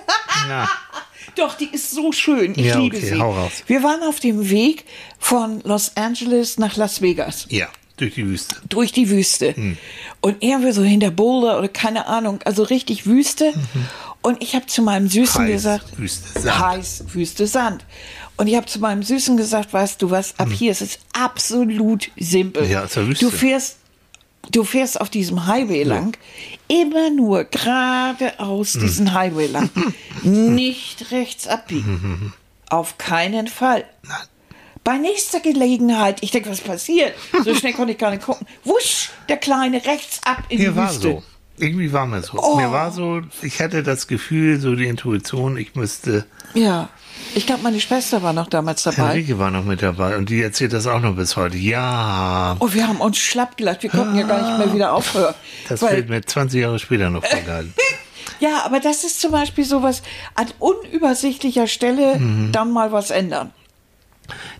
Ja. 0.50 0.68
Doch, 1.38 1.56
die 1.56 1.70
ist 1.72 1.92
so 1.92 2.12
schön. 2.12 2.54
Ich 2.56 2.66
ja, 2.66 2.80
liebe 2.80 2.98
okay, 2.98 3.06
sie. 3.06 3.20
Hau 3.20 3.32
raus. 3.32 3.52
Wir 3.68 3.84
waren 3.84 4.02
auf 4.04 4.20
dem 4.20 4.50
Weg 4.50 4.86
von 5.20 5.62
Los 5.64 5.92
Angeles 5.96 6.58
nach 6.58 6.76
Las 6.78 7.02
Vegas. 7.02 7.46
Ja. 7.50 7.68
Durch 7.98 8.14
die 8.14 8.28
Wüste. 8.28 8.56
Durch 8.70 8.92
die 8.92 9.10
Wüste. 9.10 9.56
Hm. 9.56 9.78
Und 10.22 10.44
irgendwie 10.44 10.72
so 10.72 10.84
hinter 10.84 11.10
Boulder 11.10 11.58
oder 11.58 11.68
keine 11.68 12.06
Ahnung, 12.06 12.40
also 12.46 12.62
richtig 12.62 13.08
Wüste. 13.08 13.52
Mhm. 13.56 13.88
Und 14.22 14.44
ich 14.44 14.56
habe 14.56 14.68
zu 14.68 14.84
meinem 14.84 15.08
Süßen 15.08 15.46
heiß, 15.46 15.52
gesagt, 15.52 15.98
Wüste, 15.98 16.40
Sand. 16.40 16.60
heiß, 16.60 17.04
Wüste, 17.14 17.48
Sand. 17.48 17.86
Und 18.36 18.48
ich 18.48 18.56
habe 18.56 18.68
zu 18.68 18.80
meinem 18.80 19.02
Süßen 19.02 19.36
gesagt, 19.36 19.74
weißt 19.74 20.00
du 20.02 20.12
was, 20.12 20.38
ab 20.38 20.48
hm. 20.48 20.54
hier 20.54 20.72
ist 20.72 20.82
es 20.82 21.00
absolut 21.14 22.12
simpel. 22.18 22.70
Ja, 22.70 22.88
zur 22.88 23.08
Wüste. 23.08 23.26
Du 23.26 23.32
fährst, 23.32 23.78
du 24.52 24.64
fährst 24.64 25.00
auf 25.00 25.10
diesem 25.10 25.48
Highway 25.48 25.84
lang, 25.84 26.18
immer 26.68 27.10
nur 27.10 27.46
geradeaus 27.46 28.74
hm. 28.74 28.82
diesen 28.82 29.14
Highway 29.14 29.48
lang, 29.48 29.70
nicht 30.24 31.12
rechts 31.12 31.48
abbiegen. 31.48 32.34
auf 32.70 32.98
keinen 32.98 33.48
Fall. 33.48 33.86
Bei 34.84 34.98
nächster 34.98 35.40
Gelegenheit, 35.40 36.24
ich 36.24 36.32
denke, 36.32 36.50
was 36.50 36.62
passiert? 36.62 37.14
So 37.44 37.54
schnell 37.54 37.74
konnte 37.74 37.94
ich 37.94 37.98
gar 37.98 38.12
nicht 38.12 38.24
gucken. 38.24 38.48
Wusch, 38.64 39.10
der 39.28 39.38
Kleine 39.38 39.84
rechts 39.86 40.22
ab 40.24 40.44
in 40.50 40.60
Hier 40.60 40.72
die 40.72 40.78
Wüste. 40.78 41.02
So. 41.02 41.24
Irgendwie 41.58 41.92
war 41.92 42.06
mir 42.06 42.22
so. 42.22 42.38
Oh. 42.38 42.56
Mir 42.56 42.72
war 42.72 42.92
so, 42.92 43.22
ich 43.42 43.60
hatte 43.60 43.84
das 43.84 44.08
Gefühl, 44.08 44.60
so 44.60 44.76
die 44.76 44.86
Intuition, 44.86 45.58
ich 45.58 45.76
müsste. 45.76 46.26
Ja. 46.54 46.90
Ich 47.36 47.46
glaube, 47.46 47.64
meine 47.64 47.80
Schwester 47.80 48.24
war 48.24 48.34
noch 48.34 48.48
damals 48.48 48.84
dabei. 48.84 49.10
Henrike 49.10 49.40
war 49.40 49.52
noch 49.52 49.64
mit 49.64 49.82
dabei 49.82 50.18
und 50.18 50.30
die 50.30 50.42
erzählt 50.42 50.74
das 50.74 50.88
auch 50.88 51.00
noch 51.00 51.16
bis 51.16 51.36
heute. 51.36 51.58
Ja. 51.58 52.56
Oh, 52.60 52.70
wir 52.72 52.88
haben 52.88 53.00
uns 53.00 53.18
schlapp 53.18 53.58
gelacht. 53.58 53.84
Wir 53.84 53.90
konnten 53.90 54.16
ah. 54.16 54.20
ja 54.20 54.28
gar 54.28 54.42
nicht 54.42 54.58
mehr 54.66 54.74
wieder 54.74 54.94
aufhören. 54.94 55.36
Das 55.70 55.82
wird 55.82 56.10
mir 56.10 56.22
20 56.22 56.62
Jahre 56.62 56.80
später 56.80 57.10
noch 57.10 57.24
vorgehalten. 57.24 57.74
ja, 58.40 58.64
aber 58.66 58.80
das 58.80 59.04
ist 59.04 59.22
zum 59.22 59.32
Beispiel 59.32 59.66
sowas, 59.66 60.02
an 60.36 60.48
unübersichtlicher 60.60 61.68
Stelle 61.68 62.18
mhm. 62.18 62.52
dann 62.52 62.72
mal 62.72 62.92
was 62.92 63.12
ändern. 63.12 63.52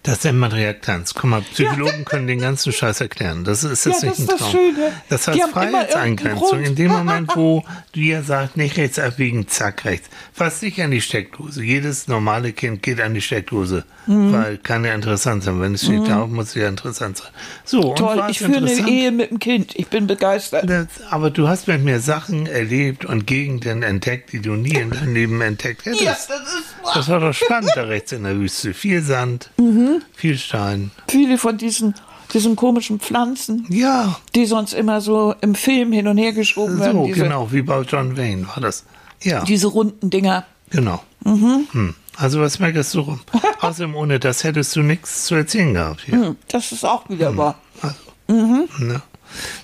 Das 0.04 0.24
nennt 0.24 0.40
man 0.40 0.52
Reaktanz. 0.52 1.14
Guck 1.14 1.26
mal, 1.26 1.42
Psychologen 1.42 2.00
ja. 2.00 2.04
können 2.04 2.28
den 2.28 2.40
ganzen 2.40 2.72
Scheiß 2.72 3.02
erklären. 3.02 3.44
Das 3.44 3.64
ist 3.64 3.86
jetzt 3.86 4.04
ja, 4.04 4.10
nicht 4.10 4.20
ein 4.20 4.28
Traum. 4.28 4.38
Das, 4.40 4.52
Schöne. 4.52 4.92
das 5.10 5.28
heißt 5.28 5.42
Freiheitseingrenzung. 5.52 6.64
In 6.64 6.76
dem 6.76 6.92
Moment, 6.92 7.36
wo 7.36 7.64
du 7.92 8.00
ja 8.00 8.22
sagst, 8.22 8.58
nicht 8.58 8.78
rechts 8.78 9.00
abbiegen, 9.00 9.48
zack, 9.48 9.86
rechts. 9.86 10.10
Fass 10.34 10.60
dich 10.60 10.82
an 10.82 10.92
die 10.92 11.02
Steckdose. 11.02 11.64
Jedes 11.64 12.08
normale 12.08 12.54
Kind 12.54 12.84
geht 12.84 13.02
an 13.02 13.14
die 13.14 13.22
Steckdose, 13.22 13.84
mhm. 14.06 14.34
weil 14.34 14.58
kann 14.58 14.86
ja 14.86 14.94
interessant 14.94 15.44
sein. 15.44 15.60
Wenn 15.60 15.74
es 15.74 15.84
steht 15.84 16.02
mhm. 16.02 16.08
da, 16.08 16.28
muss 16.28 16.50
es 16.50 16.56
ja 16.56 16.68
interessant 16.68 17.18
sein. 17.18 17.30
So, 17.66 17.94
Toll, 17.96 18.24
ich 18.30 18.40
führe 18.40 18.58
eine 18.58 18.90
Ehe 18.90 19.12
mit 19.12 19.32
dem 19.32 19.40
Kind. 19.40 19.76
Ich 19.76 19.88
bin 19.88 20.08
begeistert. 20.08 20.70
Das, 20.70 20.88
aber 21.10 21.30
du 21.30 21.48
hast 21.48 21.68
mit 21.68 21.84
mir 21.84 22.00
Sachen 22.00 22.46
erlebt 22.46 23.06
und 23.06 23.28
Gegenden 23.28 23.84
entdeckt, 23.84 24.32
die 24.32 24.42
du 24.42 24.54
nie 24.54 24.76
in 24.76 24.92
deinem 24.92 25.14
Leben 25.14 25.42
entdeckt 25.42 25.86
hättest. 25.86 26.04
Ja, 26.04 26.12
das, 26.12 26.30
ist 26.30 26.78
das 26.94 27.10
war 27.10 27.20
doch 27.20 27.34
spannend 27.34 27.72
da 27.76 27.84
rechts 27.84 28.12
in 28.12 28.24
der 28.24 28.36
Wüste. 28.38 28.74
Viel 28.74 29.02
Sand. 29.02 29.50
Mhm. 29.58 30.02
Viel 30.14 30.38
Stein. 30.38 30.92
Viele 31.08 31.38
von 31.38 31.58
diesen 31.58 31.96
diesen 32.34 32.56
komischen 32.56 33.00
Pflanzen. 33.00 33.66
Ja. 33.70 34.20
Die 34.36 34.46
sonst 34.46 34.74
immer 34.74 35.02
so 35.02 35.34
im 35.42 35.56
Film 35.56 35.92
hin 35.92 36.08
und 36.08 36.18
her 36.18 36.34
geschoben 36.34 36.76
so, 36.76 36.82
werden. 36.82 37.14
So, 37.14 37.22
genau, 37.22 37.52
wie 37.52 37.62
bei 37.62 37.82
John 37.82 38.18
Wayne 38.18 38.48
war 38.48 38.62
das. 38.62 38.86
Ja. 39.22 39.44
Diese 39.44 39.68
runden 39.68 40.10
Dinger. 40.10 40.46
Genau. 40.70 41.02
Mhm. 41.24 41.68
Hm. 41.72 41.96
Also 42.18 42.42
was 42.42 42.60
merkst 42.60 42.96
du 42.96 43.02
rum? 43.02 43.20
Außerdem 43.62 43.96
ohne 43.96 44.20
das 44.20 44.44
hättest 44.44 44.76
du 44.76 44.82
nichts 44.82 45.26
zu 45.26 45.36
erzählen 45.36 45.74
gehabt. 45.74 46.02
Hier. 46.06 46.16
Hm, 46.16 46.36
das 46.48 46.72
ist 46.72 46.84
auch 46.84 47.08
wieder 47.10 47.30
hm. 47.30 47.38
wahr. 47.38 47.56
Also, 47.82 47.96
mhm. 48.28 48.68
ne? 48.80 49.02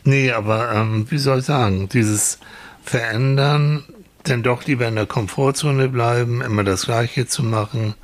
Nee, 0.04 0.32
aber 0.32 0.74
ähm, 0.74 1.08
wie 1.10 1.18
soll 1.18 1.40
ich 1.40 1.46
sagen, 1.46 1.90
dieses 1.90 2.38
Verändern, 2.84 3.84
denn 4.28 4.44
doch 4.44 4.66
lieber 4.66 4.88
in 4.88 4.96
der 4.96 5.06
Komfortzone 5.06 5.90
bleiben, 5.90 6.42
immer 6.42 6.64
das 6.64 6.86
Gleiche 6.86 7.28
zu 7.28 7.44
machen, 7.44 7.96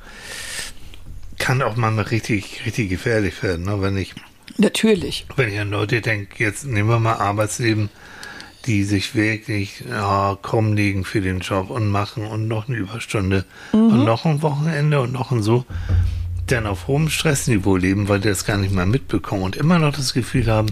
kann 1.40 1.62
auch 1.62 1.74
manchmal 1.74 2.04
richtig, 2.04 2.62
richtig 2.64 2.88
gefährlich 2.90 3.42
werden, 3.42 3.64
ne? 3.64 3.82
wenn 3.82 3.96
ich 3.96 4.14
Natürlich. 4.58 5.26
Wenn 5.36 5.52
ich 5.52 5.58
an 5.58 5.70
Leute 5.70 6.00
denke, 6.00 6.44
jetzt 6.44 6.66
nehmen 6.66 6.88
wir 6.88 6.98
mal 6.98 7.14
Arbeitsleben, 7.14 7.88
die 8.66 8.84
sich 8.84 9.14
wirklich 9.14 9.84
ja, 9.88 10.36
krumm 10.42 10.74
liegen 10.74 11.04
für 11.04 11.22
den 11.22 11.40
Job 11.40 11.70
und 11.70 11.88
machen 11.88 12.26
und 12.26 12.46
noch 12.46 12.68
eine 12.68 12.76
Überstunde 12.76 13.46
mhm. 13.72 13.86
und 13.88 14.04
noch 14.04 14.26
ein 14.26 14.42
Wochenende 14.42 15.00
und 15.00 15.12
noch 15.12 15.32
ein 15.32 15.42
so, 15.42 15.64
dann 16.46 16.66
auf 16.66 16.88
hohem 16.88 17.08
Stressniveau 17.08 17.76
leben, 17.76 18.08
weil 18.08 18.20
die 18.20 18.28
das 18.28 18.44
gar 18.44 18.58
nicht 18.58 18.74
mal 18.74 18.86
mitbekommen 18.86 19.42
und 19.42 19.56
immer 19.56 19.78
noch 19.78 19.94
das 19.94 20.12
Gefühl 20.12 20.46
haben, 20.46 20.68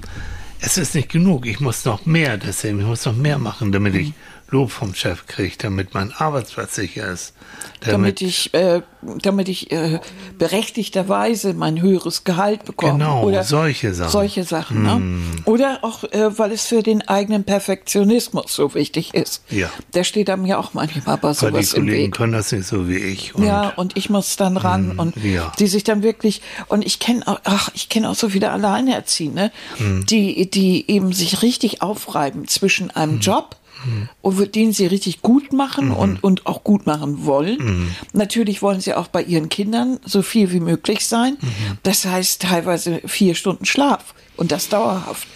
es 0.61 0.76
ist 0.76 0.94
nicht 0.94 1.09
genug, 1.09 1.46
ich 1.46 1.61
muss 1.61 1.85
noch 1.85 2.04
mehr, 2.04 2.37
deswegen, 2.37 2.81
ich 2.81 2.87
muss 2.87 3.07
noch 3.07 3.16
mehr 3.16 3.38
machen, 3.38 3.72
damit 3.72 3.94
ich 3.94 4.12
Lob 4.51 4.71
vom 4.71 4.95
Chef 4.95 5.27
kriege, 5.27 5.57
damit 5.59 5.93
mein 5.93 6.11
Arbeitsplatz 6.13 6.75
sicher 6.75 7.11
ist. 7.13 7.35
Damit, 7.81 7.93
damit 7.93 8.23
ich, 8.23 8.55
äh, 8.55 8.83
damit 9.03 9.49
ich 9.49 9.71
äh, 9.71 10.01
berechtigterweise 10.39 11.53
mein 11.53 11.81
höheres 11.83 12.25
Gehalt 12.25 12.65
bekomme. 12.65 12.95
Genau, 12.95 13.25
Oder 13.25 13.45
solche 13.45 13.93
Sachen. 13.93 14.11
Solche 14.11 14.45
Sachen, 14.45 14.83
ne? 14.83 14.95
mm. 14.97 15.35
ne? 15.35 15.43
Oder 15.45 15.79
auch, 15.83 16.03
äh, 16.05 16.37
weil 16.39 16.53
es 16.53 16.67
für 16.67 16.83
den 16.83 17.07
eigenen 17.07 17.45
Perfektionismus 17.45 18.55
so 18.55 18.75
wichtig 18.75 19.13
ist. 19.13 19.45
Ja. 19.51 19.69
Der 19.95 20.03
steht 20.05 20.31
einem 20.31 20.47
ja 20.47 20.59
auch 20.59 20.73
manchmal 20.73 21.19
bei 21.19 21.35
sowas 21.35 21.53
weil 21.53 21.63
die 21.63 21.69
Kollegen 21.69 22.13
können 22.13 22.33
das 22.33 22.51
nicht 22.51 22.67
so 22.67 22.89
wie 22.89 22.97
ich. 22.97 23.35
Und 23.35 23.45
ja, 23.45 23.69
und 23.77 23.97
ich 23.99 24.09
muss 24.09 24.37
dann 24.37 24.57
ran 24.57 24.97
mm, 24.97 24.99
und 24.99 25.17
ja. 25.23 25.53
die 25.59 25.67
sich 25.67 25.85
dann 25.85 26.03
wirklich, 26.03 26.41
und 26.69 26.87
ich 26.87 26.99
kenne 26.99 27.29
auch, 27.29 27.41
ach, 27.45 27.71
ich 27.75 27.91
kenne 27.91 28.09
auch 28.09 28.15
so 28.15 28.31
viele 28.31 28.51
Alleinerziehende, 28.51 29.53
mm. 29.79 30.07
die, 30.07 30.51
die 30.51 30.91
eben 30.91 31.13
sich 31.13 31.43
richtig 31.43 31.83
aufreiben 31.83 32.49
zwischen 32.49 32.91
einem. 32.91 33.19
Job 33.19 33.57
mhm. 33.85 34.09
und 34.23 34.55
den 34.55 34.73
sie 34.73 34.87
richtig 34.87 35.23
gut 35.23 35.53
machen 35.53 35.88
mhm. 35.88 35.97
und, 35.97 36.25
und 36.25 36.47
auch 36.47 36.64
gut 36.64 36.87
machen 36.87 37.25
wollen. 37.25 37.59
Mhm. 37.59 37.91
Natürlich 38.12 38.62
wollen 38.62 38.81
sie 38.81 38.95
auch 38.95 39.09
bei 39.09 39.23
ihren 39.23 39.49
Kindern 39.49 39.99
so 40.05 40.23
viel 40.23 40.53
wie 40.53 40.61
möglich 40.61 41.07
sein. 41.07 41.37
Mhm. 41.41 41.79
Das 41.83 42.05
heißt 42.05 42.43
teilweise 42.43 43.01
vier 43.07 43.35
Stunden 43.35 43.64
Schlaf 43.64 44.14
und 44.37 44.53
das 44.53 44.69
dauerhaft. 44.69 45.27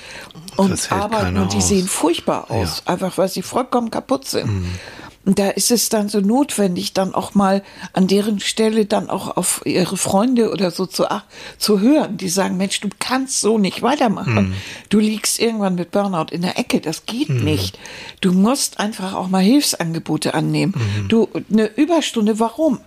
Und 0.56 0.70
das 0.70 0.90
arbeiten 0.90 1.36
und 1.36 1.52
die 1.52 1.58
aus. 1.58 1.68
sehen 1.68 1.88
furchtbar 1.88 2.50
aus, 2.50 2.82
ja. 2.86 2.92
einfach 2.92 3.18
weil 3.18 3.28
sie 3.28 3.42
vollkommen 3.42 3.90
kaputt 3.90 4.26
sind. 4.26 4.66
Und 5.24 5.38
da 5.38 5.50
ist 5.50 5.70
es 5.70 5.88
dann 5.88 6.08
so 6.08 6.20
notwendig, 6.20 6.94
dann 6.94 7.14
auch 7.14 7.34
mal 7.34 7.62
an 7.92 8.08
deren 8.08 8.40
Stelle 8.40 8.86
dann 8.86 9.08
auch 9.08 9.36
auf 9.36 9.62
ihre 9.64 9.96
Freunde 9.96 10.50
oder 10.50 10.72
so 10.72 10.84
zu, 10.84 11.06
zu 11.58 11.80
hören, 11.80 12.16
die 12.16 12.28
sagen, 12.28 12.56
Mensch, 12.56 12.80
du 12.80 12.88
kannst 12.98 13.40
so 13.40 13.56
nicht 13.56 13.82
weitermachen. 13.82 14.34
Mhm. 14.34 14.54
Du 14.88 14.98
liegst 14.98 15.38
irgendwann 15.38 15.76
mit 15.76 15.92
Burnout 15.92 16.32
in 16.32 16.42
der 16.42 16.58
Ecke, 16.58 16.80
das 16.80 17.06
geht 17.06 17.28
mhm. 17.28 17.44
nicht. 17.44 17.78
Du 18.20 18.32
musst 18.32 18.80
einfach 18.80 19.14
auch 19.14 19.28
mal 19.28 19.42
Hilfsangebote 19.42 20.34
annehmen. 20.34 20.74
Mhm. 20.76 21.08
Du, 21.08 21.28
eine 21.52 21.66
Überstunde, 21.76 22.40
warum? 22.40 22.80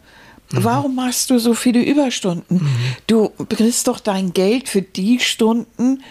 Mhm. 0.52 0.64
Warum 0.64 0.96
machst 0.96 1.30
du 1.30 1.40
so 1.40 1.54
viele 1.54 1.84
Überstunden? 1.84 2.58
Mhm. 2.58 2.70
Du 3.08 3.30
kriegst 3.48 3.88
doch 3.88 4.00
dein 4.02 4.34
Geld 4.34 4.68
für 4.68 4.82
die 4.82 5.22
Stunden, 5.22 6.04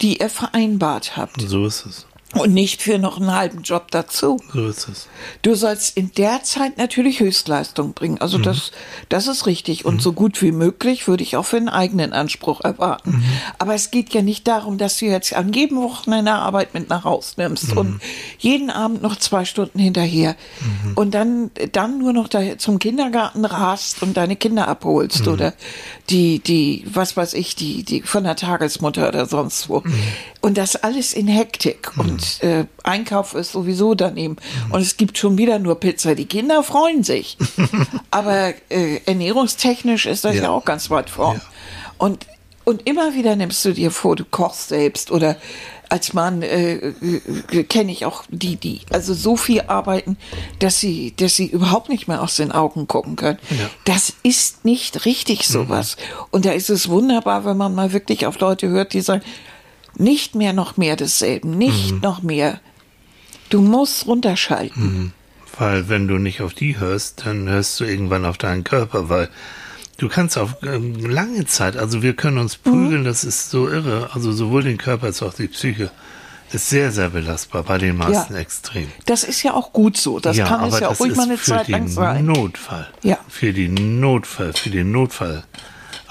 die 0.00 0.18
ihr 0.18 0.30
vereinbart 0.30 1.16
habt. 1.16 1.40
So 1.40 1.66
ist 1.66 1.86
es. 1.86 2.06
Und 2.34 2.54
nicht 2.54 2.80
für 2.80 2.98
noch 2.98 3.20
einen 3.20 3.34
halben 3.34 3.62
Job 3.62 3.90
dazu. 3.90 4.40
So 4.52 4.66
ist 4.66 4.88
es. 4.88 5.08
Du 5.42 5.54
sollst 5.54 5.96
in 5.98 6.12
der 6.12 6.42
Zeit 6.42 6.78
natürlich 6.78 7.20
Höchstleistung 7.20 7.92
bringen. 7.92 8.20
Also 8.22 8.38
mhm. 8.38 8.44
das, 8.44 8.72
das 9.10 9.26
ist 9.26 9.46
richtig. 9.46 9.84
Und 9.84 9.96
mhm. 9.96 10.00
so 10.00 10.12
gut 10.14 10.40
wie 10.40 10.52
möglich 10.52 11.06
würde 11.06 11.22
ich 11.22 11.36
auch 11.36 11.44
für 11.44 11.58
einen 11.58 11.68
eigenen 11.68 12.14
Anspruch 12.14 12.62
erwarten. 12.62 13.16
Mhm. 13.16 13.24
Aber 13.58 13.74
es 13.74 13.90
geht 13.90 14.14
ja 14.14 14.22
nicht 14.22 14.48
darum, 14.48 14.78
dass 14.78 14.96
du 14.96 15.06
jetzt 15.06 15.34
an 15.34 15.52
jedem 15.52 15.76
Wochenende 15.82 16.32
Arbeit 16.32 16.72
mit 16.72 16.88
nach 16.88 17.04
Hause 17.04 17.34
nimmst 17.36 17.76
und 17.76 17.90
mhm. 17.90 18.00
jeden 18.38 18.70
Abend 18.70 19.02
noch 19.02 19.16
zwei 19.16 19.44
Stunden 19.44 19.78
hinterher 19.78 20.34
mhm. 20.60 20.92
und 20.94 21.10
dann, 21.12 21.50
dann 21.72 21.98
nur 21.98 22.14
noch 22.14 22.28
da 22.28 22.56
zum 22.56 22.78
Kindergarten 22.78 23.44
rast 23.44 24.02
und 24.02 24.16
deine 24.16 24.36
Kinder 24.36 24.68
abholst 24.68 25.26
mhm. 25.26 25.32
oder 25.32 25.54
die, 26.08 26.38
die, 26.38 26.84
was 26.86 27.14
weiß 27.14 27.34
ich, 27.34 27.56
die, 27.56 27.82
die 27.82 28.00
von 28.00 28.24
der 28.24 28.36
Tagesmutter 28.36 29.08
oder 29.08 29.26
sonst 29.26 29.68
wo. 29.68 29.82
Und 30.40 30.56
das 30.56 30.76
alles 30.76 31.12
in 31.12 31.28
Hektik 31.28 31.92
und 31.96 32.21
und 32.22 32.48
äh, 32.48 32.66
Einkauf 32.84 33.34
ist 33.34 33.52
sowieso 33.52 33.94
daneben. 33.94 34.36
Und 34.70 34.80
es 34.80 34.96
gibt 34.96 35.18
schon 35.18 35.38
wieder 35.38 35.58
nur 35.58 35.78
Pizza. 35.80 36.14
Die 36.14 36.26
Kinder 36.26 36.62
freuen 36.62 37.02
sich. 37.02 37.36
Aber 38.10 38.54
äh, 38.68 39.00
ernährungstechnisch 39.06 40.06
ist 40.06 40.24
das 40.24 40.36
ja. 40.36 40.44
ja 40.44 40.50
auch 40.50 40.64
ganz 40.64 40.90
weit 40.90 41.10
vorn. 41.10 41.36
Ja. 41.36 41.42
Und, 41.98 42.26
und 42.64 42.86
immer 42.86 43.14
wieder 43.14 43.36
nimmst 43.36 43.64
du 43.64 43.72
dir 43.72 43.90
vor, 43.90 44.16
du 44.16 44.24
kochst 44.24 44.68
selbst 44.68 45.10
oder 45.10 45.36
als 45.88 46.14
Mann 46.14 46.40
äh, 46.40 46.76
äh, 46.76 47.64
kenne 47.64 47.92
ich 47.92 48.06
auch 48.06 48.24
die, 48.30 48.56
die 48.56 48.80
also 48.90 49.12
so 49.12 49.36
viel 49.36 49.60
arbeiten, 49.66 50.16
dass 50.58 50.80
sie, 50.80 51.12
dass 51.16 51.36
sie 51.36 51.46
überhaupt 51.46 51.90
nicht 51.90 52.08
mehr 52.08 52.22
aus 52.22 52.36
den 52.36 52.50
Augen 52.50 52.88
gucken 52.88 53.16
können. 53.16 53.38
Ja. 53.50 53.68
Das 53.84 54.14
ist 54.22 54.64
nicht 54.64 55.04
richtig 55.04 55.46
sowas. 55.46 55.98
Mhm. 55.98 56.24
Und 56.30 56.44
da 56.46 56.52
ist 56.52 56.70
es 56.70 56.88
wunderbar, 56.88 57.44
wenn 57.44 57.58
man 57.58 57.74
mal 57.74 57.92
wirklich 57.92 58.24
auf 58.24 58.40
Leute 58.40 58.68
hört, 58.68 58.94
die 58.94 59.02
sagen, 59.02 59.20
nicht 59.96 60.34
mehr 60.34 60.52
noch 60.52 60.76
mehr 60.76 60.96
desselben, 60.96 61.56
nicht 61.56 61.92
mhm. 61.92 62.00
noch 62.00 62.22
mehr. 62.22 62.60
Du 63.50 63.60
musst 63.60 64.06
runterschalten. 64.06 64.82
Mhm. 64.82 65.12
Weil 65.58 65.88
wenn 65.88 66.08
du 66.08 66.18
nicht 66.18 66.40
auf 66.40 66.54
die 66.54 66.78
hörst, 66.78 67.26
dann 67.26 67.48
hörst 67.48 67.78
du 67.78 67.84
irgendwann 67.84 68.24
auf 68.24 68.38
deinen 68.38 68.64
Körper, 68.64 69.08
weil 69.10 69.28
du 69.98 70.08
kannst 70.08 70.38
auf 70.38 70.56
ähm, 70.62 71.04
lange 71.04 71.44
Zeit, 71.46 71.76
also 71.76 72.02
wir 72.02 72.14
können 72.14 72.38
uns 72.38 72.56
prügeln, 72.56 73.02
mhm. 73.02 73.04
das 73.04 73.24
ist 73.24 73.50
so 73.50 73.68
irre, 73.68 74.10
also 74.14 74.32
sowohl 74.32 74.62
den 74.62 74.78
Körper 74.78 75.06
als 75.06 75.22
auch 75.22 75.34
die 75.34 75.48
Psyche 75.48 75.90
ist 76.52 76.68
sehr, 76.68 76.92
sehr 76.92 77.10
belastbar, 77.10 77.62
bei 77.62 77.78
den 77.78 77.96
meisten 77.96 78.34
ja. 78.34 78.40
extrem. 78.40 78.88
Das 79.06 79.24
ist 79.24 79.42
ja 79.42 79.54
auch 79.54 79.72
gut 79.72 79.96
so. 79.96 80.20
Das 80.20 80.36
ja, 80.36 80.46
kann 80.46 80.64
es 80.64 80.80
ja 80.80 80.88
auch 80.88 81.00
ruhig 81.00 81.16
mal 81.16 81.24
eine 81.24 81.40
Zeit 81.40 81.68
lang 81.68 81.88
sein. 81.88 82.26
Notfall. 82.26 82.88
Ja. 83.02 83.18
Für 83.28 83.52
den 83.52 84.00
Notfall, 84.00 84.52
für 84.52 84.70
den 84.70 84.92
Notfall 84.92 85.44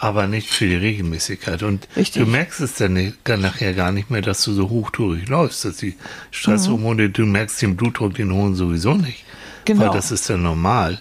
aber 0.01 0.25
nicht 0.25 0.49
für 0.49 0.65
die 0.65 0.75
Regelmäßigkeit. 0.75 1.61
Und 1.61 1.87
Richtig. 1.95 2.23
du 2.23 2.27
merkst 2.27 2.59
es 2.59 2.73
dann 2.73 3.13
nachher 3.23 3.73
gar 3.75 3.91
nicht 3.91 4.09
mehr, 4.09 4.23
dass 4.23 4.43
du 4.43 4.51
so 4.51 4.67
hochtourig 4.67 5.29
läufst, 5.29 5.63
dass 5.63 5.77
die 5.77 5.93
Stresshormone, 6.31 7.09
mhm. 7.09 7.13
du 7.13 7.25
merkst 7.27 7.61
den 7.61 7.77
Blutdruck, 7.77 8.15
den 8.15 8.33
hohen 8.33 8.55
sowieso 8.55 8.95
nicht. 8.95 9.23
Genau. 9.65 9.81
Weil 9.81 9.89
das 9.91 10.11
ist 10.11 10.27
ja 10.27 10.37
normal. 10.37 10.99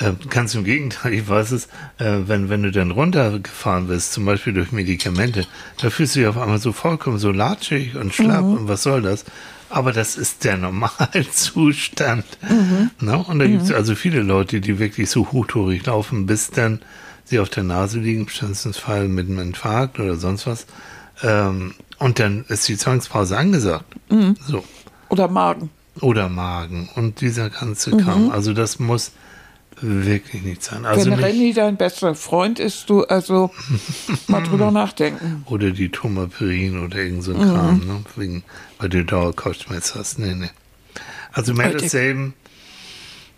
Äh, 0.00 0.14
ganz 0.28 0.56
im 0.56 0.64
Gegenteil, 0.64 1.12
ich 1.14 1.28
weiß 1.28 1.52
es, 1.52 1.66
äh, 1.98 2.18
wenn, 2.26 2.48
wenn 2.48 2.64
du 2.64 2.72
dann 2.72 2.90
runtergefahren 2.90 3.86
bist, 3.86 4.12
zum 4.12 4.24
Beispiel 4.24 4.54
durch 4.54 4.72
Medikamente, 4.72 5.46
da 5.80 5.90
fühlst 5.90 6.16
du 6.16 6.20
dich 6.20 6.28
auf 6.28 6.36
einmal 6.36 6.58
so 6.58 6.72
vollkommen 6.72 7.18
so 7.18 7.30
latschig 7.30 7.94
und 7.94 8.12
schlapp 8.12 8.42
mhm. 8.42 8.56
und 8.56 8.68
was 8.68 8.82
soll 8.82 9.02
das? 9.02 9.24
Aber 9.70 9.92
das 9.92 10.16
ist 10.16 10.42
der 10.42 10.56
Normalzustand. 10.56 12.24
Mhm. 12.42 12.90
Ne? 12.98 13.18
Und 13.18 13.38
da 13.38 13.46
gibt 13.46 13.62
es 13.62 13.68
mhm. 13.68 13.76
also 13.76 13.94
viele 13.94 14.22
Leute, 14.22 14.60
die 14.60 14.80
wirklich 14.80 15.08
so 15.10 15.30
hochtourig 15.30 15.86
laufen, 15.86 16.26
bis 16.26 16.50
dann 16.50 16.80
sie 17.24 17.38
auf 17.38 17.48
der 17.48 17.62
Nase 17.62 17.98
liegen, 17.98 18.22
im 18.22 18.28
schlimmsten 18.28 18.72
Fall 18.72 19.08
mit 19.08 19.28
einem 19.28 19.38
Infarkt 19.38 19.98
oder 19.98 20.16
sonst 20.16 20.46
was. 20.46 20.66
Ähm, 21.22 21.74
und 21.98 22.18
dann 22.18 22.44
ist 22.48 22.68
die 22.68 22.76
Zwangspause 22.76 23.36
angesagt. 23.36 23.94
Mhm. 24.10 24.36
So. 24.46 24.64
Oder 25.08 25.28
Magen. 25.28 25.70
Oder 26.00 26.28
Magen. 26.28 26.88
Und 26.94 27.20
dieser 27.20 27.50
ganze 27.50 27.94
mhm. 27.94 27.98
Kram. 27.98 28.30
Also 28.30 28.52
das 28.52 28.78
muss 28.78 29.12
wirklich 29.80 30.42
nicht 30.42 30.62
sein. 30.62 30.84
Also 30.84 31.10
Wenn 31.10 31.18
Renny 31.18 31.52
dein 31.52 31.76
bester 31.76 32.14
Freund 32.14 32.58
ist, 32.58 32.88
du 32.88 33.04
also 33.04 33.50
mal 34.28 34.42
drüber 34.42 34.70
nachdenken. 34.70 35.44
Oder 35.46 35.70
die 35.70 35.90
Tomaperin 35.90 36.82
oder 36.82 36.98
irgend 36.98 37.24
so 37.24 37.32
ein 37.32 37.38
mhm. 37.38 37.52
Kram, 37.52 37.78
ne? 37.86 38.04
Wegen, 38.16 38.44
weil 38.78 38.88
du 38.88 39.04
Dauerkopfschmerz 39.04 39.94
hast. 39.94 40.18
Nee, 40.18 40.34
nee. 40.34 40.50
Also 41.32 41.54
mehr 41.54 41.72
desselben. 41.72 42.34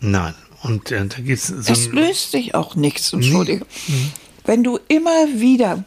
Nein. 0.00 0.34
Und 0.64 0.90
äh, 0.90 1.06
da 1.06 1.20
gibt's 1.20 1.48
so 1.48 1.72
Es 1.72 1.88
löst 1.88 2.32
sich 2.32 2.54
auch 2.54 2.74
nichts, 2.74 3.12
entschuldige. 3.12 3.66
Nee. 3.86 3.94
Mhm. 3.94 4.12
Wenn 4.46 4.64
du 4.64 4.78
immer 4.88 5.28
wieder 5.34 5.84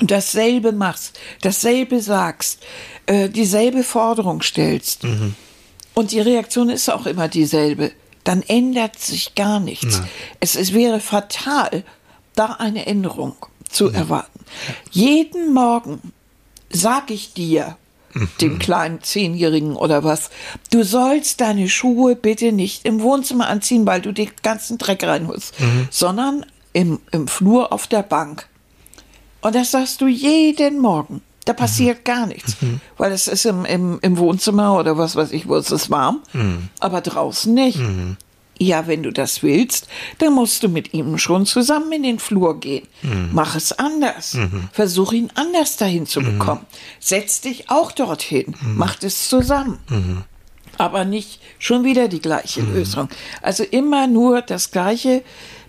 dasselbe 0.00 0.72
machst, 0.72 1.18
dasselbe 1.42 2.00
sagst, 2.00 2.60
äh, 3.06 3.28
dieselbe 3.28 3.84
Forderung 3.84 4.42
stellst 4.42 5.04
mhm. 5.04 5.34
und 5.94 6.10
die 6.10 6.20
Reaktion 6.20 6.68
ist 6.68 6.90
auch 6.90 7.06
immer 7.06 7.28
dieselbe, 7.28 7.92
dann 8.24 8.42
ändert 8.42 8.98
sich 8.98 9.34
gar 9.34 9.60
nichts. 9.60 10.02
Es, 10.40 10.56
es, 10.56 10.74
wäre 10.74 11.00
fatal, 11.00 11.84
da 12.34 12.56
eine 12.58 12.86
Änderung 12.86 13.36
zu 13.68 13.88
ja. 13.88 13.98
erwarten. 13.98 14.44
Jeden 14.90 15.54
Morgen 15.54 16.12
sage 16.70 17.14
ich 17.14 17.32
dir, 17.32 17.76
dem 18.40 18.58
kleinen 18.58 19.02
Zehnjährigen 19.02 19.76
oder 19.76 20.04
was. 20.04 20.30
Du 20.70 20.82
sollst 20.82 21.40
deine 21.40 21.68
Schuhe 21.68 22.16
bitte 22.16 22.52
nicht 22.52 22.84
im 22.84 23.00
Wohnzimmer 23.00 23.48
anziehen, 23.48 23.86
weil 23.86 24.00
du 24.00 24.12
den 24.12 24.30
ganzen 24.42 24.78
Dreck 24.78 25.04
reinholst, 25.04 25.60
mhm. 25.60 25.88
sondern 25.90 26.46
im, 26.72 27.00
im 27.10 27.28
Flur 27.28 27.72
auf 27.72 27.86
der 27.86 28.02
Bank. 28.02 28.46
Und 29.40 29.54
das 29.54 29.70
sagst 29.70 30.00
du 30.00 30.06
jeden 30.06 30.80
Morgen. 30.80 31.22
Da 31.46 31.54
passiert 31.54 32.00
mhm. 32.00 32.04
gar 32.04 32.26
nichts, 32.26 32.60
mhm. 32.60 32.80
weil 32.98 33.12
es 33.12 33.26
ist 33.26 33.46
im, 33.46 33.64
im, 33.64 33.98
im, 34.02 34.18
Wohnzimmer 34.18 34.78
oder 34.78 34.98
was 34.98 35.16
weiß 35.16 35.32
ich, 35.32 35.48
wo 35.48 35.56
es 35.56 35.70
ist 35.70 35.90
warm, 35.90 36.20
mhm. 36.32 36.68
aber 36.78 37.00
draußen 37.00 37.52
nicht. 37.52 37.78
Ja, 38.62 38.86
wenn 38.86 39.02
du 39.02 39.10
das 39.10 39.42
willst, 39.42 39.88
dann 40.18 40.34
musst 40.34 40.62
du 40.62 40.68
mit 40.68 40.92
ihm 40.92 41.16
schon 41.16 41.46
zusammen 41.46 41.92
in 41.92 42.02
den 42.02 42.18
Flur 42.18 42.60
gehen. 42.60 42.86
Mhm. 43.00 43.30
Mach 43.32 43.56
es 43.56 43.72
anders. 43.72 44.34
Mhm. 44.34 44.68
Versuch 44.70 45.12
ihn 45.12 45.30
anders 45.34 45.78
dahin 45.78 46.04
zu 46.04 46.20
mhm. 46.20 46.38
bekommen. 46.38 46.66
Setz 47.00 47.40
dich 47.40 47.70
auch 47.70 47.90
dorthin. 47.90 48.54
Mhm. 48.60 48.76
Macht 48.76 49.02
es 49.02 49.30
zusammen. 49.30 49.78
Mhm. 49.88 50.24
Aber 50.76 51.06
nicht 51.06 51.40
schon 51.58 51.84
wieder 51.84 52.08
die 52.08 52.20
gleiche 52.20 52.60
mhm. 52.60 52.74
Lösung. 52.74 53.08
Also 53.40 53.64
immer 53.64 54.06
nur 54.06 54.42
das 54.42 54.70
Gleiche 54.70 55.22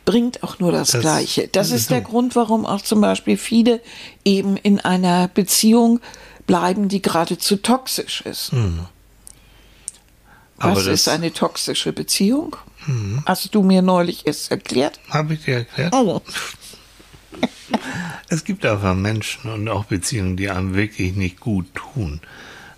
bringt 0.04 0.44
auch 0.44 0.60
nur 0.60 0.74
das, 0.74 0.92
das 0.92 1.00
Gleiche. 1.00 1.48
Das 1.48 1.72
ist 1.72 1.92
der 1.92 2.02
Grund, 2.02 2.36
warum 2.36 2.66
auch 2.66 2.82
zum 2.82 3.00
Beispiel 3.00 3.38
viele 3.38 3.80
eben 4.26 4.58
in 4.58 4.82
einer 4.82 5.30
Beziehung 5.30 6.02
bleiben, 6.46 6.90
die 6.90 7.02
geradezu 7.02 7.56
toxisch 7.56 8.20
ist. 8.22 8.52
Was 10.58 10.88
ist 10.88 11.08
eine 11.08 11.32
toxische 11.32 11.94
Beziehung? 11.94 12.58
Mhm. 12.86 13.24
Hast 13.26 13.54
du 13.54 13.64
mir 13.64 13.82
neulich 13.82 14.26
erst 14.28 14.52
erklärt? 14.52 15.00
Habe 15.10 15.36
ich 15.36 15.46
dir 15.46 15.58
erklärt? 15.58 15.94
Oh. 15.94 16.22
es 18.30 18.44
gibt 18.44 18.66
einfach 18.66 18.96
Menschen 18.96 19.52
und 19.52 19.70
auch 19.70 19.86
Beziehungen, 19.86 20.38
die 20.38 20.50
einem 20.50 20.74
wirklich 20.74 21.16
nicht 21.16 21.40
gut 21.40 21.74
tun. 21.76 22.22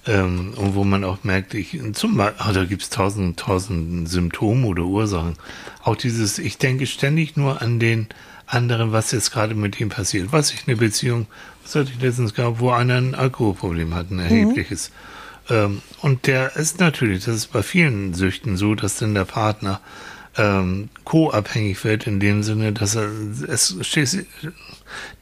Ähm, 0.06 0.54
und 0.58 0.76
wo 0.76 0.84
man 0.84 1.04
auch 1.04 1.24
merkt, 1.24 1.54
ich, 1.54 1.80
zum 1.94 2.18
Beispiel, 2.18 2.46
oh, 2.48 2.52
da 2.52 2.66
gibt 2.66 2.82
es 2.82 2.90
tausend, 2.90 3.40
tausend 3.40 4.10
Symptome 4.10 4.68
oder 4.68 4.84
Ursachen. 4.84 5.36
Auch 5.82 5.96
dieses, 5.96 6.40
ich 6.40 6.58
denke 6.58 6.88
ständig 6.88 7.38
nur 7.38 7.62
an 7.62 7.80
den 7.80 8.08
anderen, 8.46 8.92
was 8.92 9.12
jetzt 9.12 9.32
gerade 9.32 9.56
mit 9.56 9.80
ihm 9.80 9.90
passiert. 9.90 10.34
Was 10.34 10.54
ich 10.54 10.68
eine 10.68 10.76
Beziehung, 10.76 11.28
was 11.64 11.76
hatte 11.76 11.92
ich 11.96 12.02
letztens 12.02 12.34
gehabt, 12.34 12.60
wo 12.60 12.72
einer 12.72 12.98
ein 12.98 13.16
Alkoholproblem 13.16 13.96
hat, 13.96 14.12
ein 14.12 14.20
erhebliches. 14.20 14.90
Mhm 14.90 15.13
ähm, 15.50 15.82
und 16.02 16.28
der 16.28 16.56
ist 16.56 16.80
natürlich, 16.80 17.26
das 17.26 17.36
ist 17.36 17.48
bei 17.48 17.64
vielen 17.64 18.14
Süchten 18.14 18.58
so, 18.58 18.76
dass 18.76 18.98
dann 18.98 19.14
der 19.14 19.26
Partner 19.26 19.82
ähm, 20.38 20.90
co-abhängig 21.04 21.84
wird 21.84 22.08
in 22.08 22.20
dem 22.20 22.44
Sinne, 22.44 22.74
dass 22.74 22.96
er 22.96 23.10
es 23.48 23.76
steht, 23.82 24.26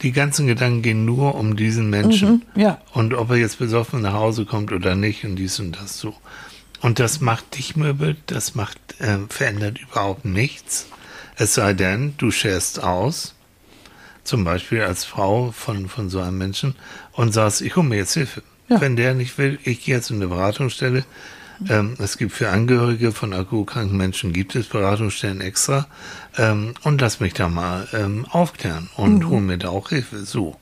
die 0.00 0.12
ganzen 0.12 0.46
Gedanken 0.46 0.82
gehen 0.82 1.04
nur 1.04 1.34
um 1.34 1.56
diesen 1.56 1.90
Menschen. 1.90 2.44
Mhm, 2.54 2.60
ja. 2.60 2.78
Und 2.92 3.14
ob 3.14 3.30
er 3.30 3.36
jetzt 3.36 3.58
besoffen 3.58 4.00
nach 4.02 4.14
Hause 4.14 4.44
kommt 4.44 4.72
oder 4.72 4.94
nicht 4.94 5.24
und 5.24 5.36
dies 5.36 5.58
und 5.60 5.76
das 5.76 5.98
so. 5.98 6.14
Und 6.80 6.98
das 6.98 7.20
macht 7.20 7.56
dich 7.56 7.76
möbel, 7.76 8.16
das 8.26 8.54
macht, 8.54 8.78
äh, 9.00 9.18
verändert 9.28 9.78
überhaupt 9.80 10.24
nichts. 10.24 10.86
Es 11.36 11.54
sei 11.54 11.74
denn, 11.74 12.14
du 12.18 12.30
scherst 12.30 12.82
aus, 12.82 13.34
zum 14.24 14.44
Beispiel 14.44 14.82
als 14.82 15.04
Frau 15.04 15.52
von, 15.52 15.88
von 15.88 16.08
so 16.08 16.20
einem 16.20 16.38
Menschen 16.38 16.74
und 17.12 17.32
sagst, 17.32 17.60
ich 17.60 17.76
hole 17.76 17.86
mir 17.86 17.96
jetzt 17.96 18.14
Hilfe. 18.14 18.42
Ja. 18.72 18.80
Wenn 18.80 18.96
der 18.96 19.14
nicht 19.14 19.38
will, 19.38 19.58
ich 19.64 19.84
gehe 19.84 19.94
jetzt 19.94 20.10
in 20.10 20.16
eine 20.16 20.28
Beratungsstelle. 20.28 21.04
Ähm, 21.68 21.94
es 21.98 22.18
gibt 22.18 22.32
für 22.32 22.48
Angehörige 22.48 23.12
von 23.12 23.32
alkoholkranken 23.32 23.96
Menschen 23.96 24.32
gibt 24.32 24.56
es 24.56 24.66
Beratungsstellen 24.66 25.40
extra. 25.40 25.86
Ähm, 26.36 26.74
und 26.82 27.00
lass 27.00 27.20
mich 27.20 27.34
da 27.34 27.48
mal 27.48 27.86
ähm, 27.92 28.26
aufklären 28.30 28.88
und 28.96 29.18
mhm. 29.18 29.28
hol 29.28 29.40
mir 29.40 29.58
da 29.58 29.68
auch 29.68 29.90
Hilfe. 29.90 30.24
So. 30.24 30.56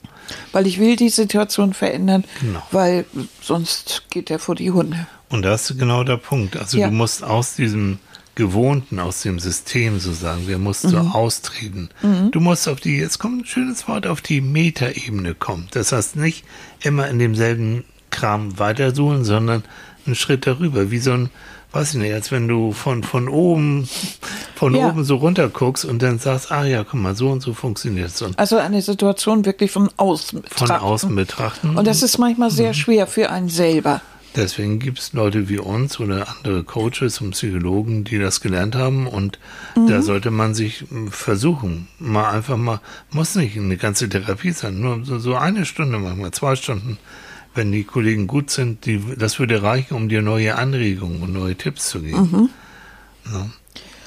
Weil 0.52 0.66
ich 0.66 0.78
will 0.78 0.96
die 0.96 1.08
Situation 1.08 1.72
verändern, 1.72 2.24
genau. 2.40 2.62
weil 2.70 3.04
sonst 3.40 4.04
geht 4.10 4.30
er 4.30 4.38
vor 4.38 4.54
die 4.54 4.70
Hunde. 4.70 5.06
Und 5.28 5.42
das 5.42 5.70
ist 5.70 5.78
genau 5.78 6.04
der 6.04 6.16
Punkt. 6.16 6.56
Also 6.56 6.78
ja. 6.78 6.88
du 6.88 6.94
musst 6.94 7.22
aus 7.22 7.54
diesem 7.54 7.98
Gewohnten, 8.34 8.98
aus 8.98 9.22
dem 9.22 9.38
System 9.38 9.98
so 10.00 10.12
sagen 10.12 10.46
wir, 10.46 10.58
musst 10.58 10.84
mhm. 10.84 10.90
du 10.92 10.98
austreten. 10.98 11.90
Mhm. 12.02 12.30
Du 12.30 12.40
musst 12.40 12.68
auf 12.68 12.80
die, 12.80 12.96
jetzt 12.96 13.18
kommt 13.18 13.42
ein 13.42 13.46
schönes 13.46 13.86
Wort, 13.88 14.06
auf 14.06 14.20
die 14.20 14.40
Metaebene 14.40 15.34
kommen. 15.34 15.68
Das 15.72 15.92
heißt 15.92 16.16
nicht 16.16 16.44
immer 16.80 17.08
in 17.08 17.18
demselben 17.18 17.84
Kram 18.10 18.58
weitersuchen, 18.58 19.24
sondern 19.24 19.64
einen 20.06 20.14
Schritt 20.14 20.46
darüber, 20.46 20.90
wie 20.90 20.98
so 20.98 21.12
ein, 21.12 21.30
weiß 21.72 21.94
ich 21.94 22.00
nicht, 22.00 22.12
als 22.12 22.32
wenn 22.32 22.48
du 22.48 22.72
von, 22.72 23.02
von 23.02 23.28
oben, 23.28 23.88
von 24.54 24.74
ja. 24.74 24.88
oben 24.88 25.04
so 25.04 25.16
runter 25.16 25.48
guckst 25.48 25.84
und 25.84 26.02
dann 26.02 26.18
sagst, 26.18 26.50
ah 26.50 26.64
ja, 26.64 26.84
guck 26.84 27.00
mal, 27.00 27.14
so 27.14 27.30
und 27.30 27.40
so 27.40 27.54
funktioniert 27.54 28.08
es. 28.08 28.24
Also 28.36 28.56
eine 28.58 28.82
Situation 28.82 29.44
wirklich 29.44 29.70
von 29.70 29.90
außen 29.96 30.42
betrachten. 30.42 30.66
Von 30.66 30.76
außen 30.76 31.14
betrachten. 31.14 31.76
Und 31.76 31.86
das 31.86 32.02
ist 32.02 32.18
manchmal 32.18 32.50
sehr 32.50 32.68
mhm. 32.68 32.74
schwer 32.74 33.06
für 33.06 33.30
einen 33.30 33.48
selber. 33.48 34.00
Deswegen 34.36 34.78
gibt 34.78 35.00
es 35.00 35.12
Leute 35.12 35.48
wie 35.48 35.58
uns 35.58 35.98
oder 35.98 36.28
andere 36.28 36.62
Coaches 36.62 37.20
und 37.20 37.32
Psychologen, 37.32 38.04
die 38.04 38.18
das 38.18 38.40
gelernt 38.40 38.76
haben 38.76 39.08
und 39.08 39.40
mhm. 39.74 39.88
da 39.88 40.02
sollte 40.02 40.30
man 40.30 40.54
sich 40.54 40.84
versuchen, 41.10 41.88
mal 41.98 42.30
einfach 42.30 42.56
mal, 42.56 42.80
muss 43.10 43.34
nicht 43.34 43.56
eine 43.56 43.76
ganze 43.76 44.08
Therapie 44.08 44.52
sein, 44.52 44.80
nur 44.80 45.04
so, 45.04 45.18
so 45.18 45.34
eine 45.34 45.66
Stunde, 45.66 45.98
manchmal 45.98 46.30
zwei 46.30 46.54
Stunden 46.54 46.96
wenn 47.54 47.72
die 47.72 47.84
Kollegen 47.84 48.26
gut 48.26 48.50
sind, 48.50 48.86
die, 48.86 49.02
das 49.16 49.38
würde 49.38 49.62
reichen, 49.62 49.94
um 49.94 50.08
dir 50.08 50.22
neue 50.22 50.56
Anregungen 50.56 51.22
und 51.22 51.32
neue 51.32 51.56
Tipps 51.56 51.88
zu 51.88 52.00
geben. 52.00 52.30
Mhm. 52.30 52.50
Ja. 53.32 53.50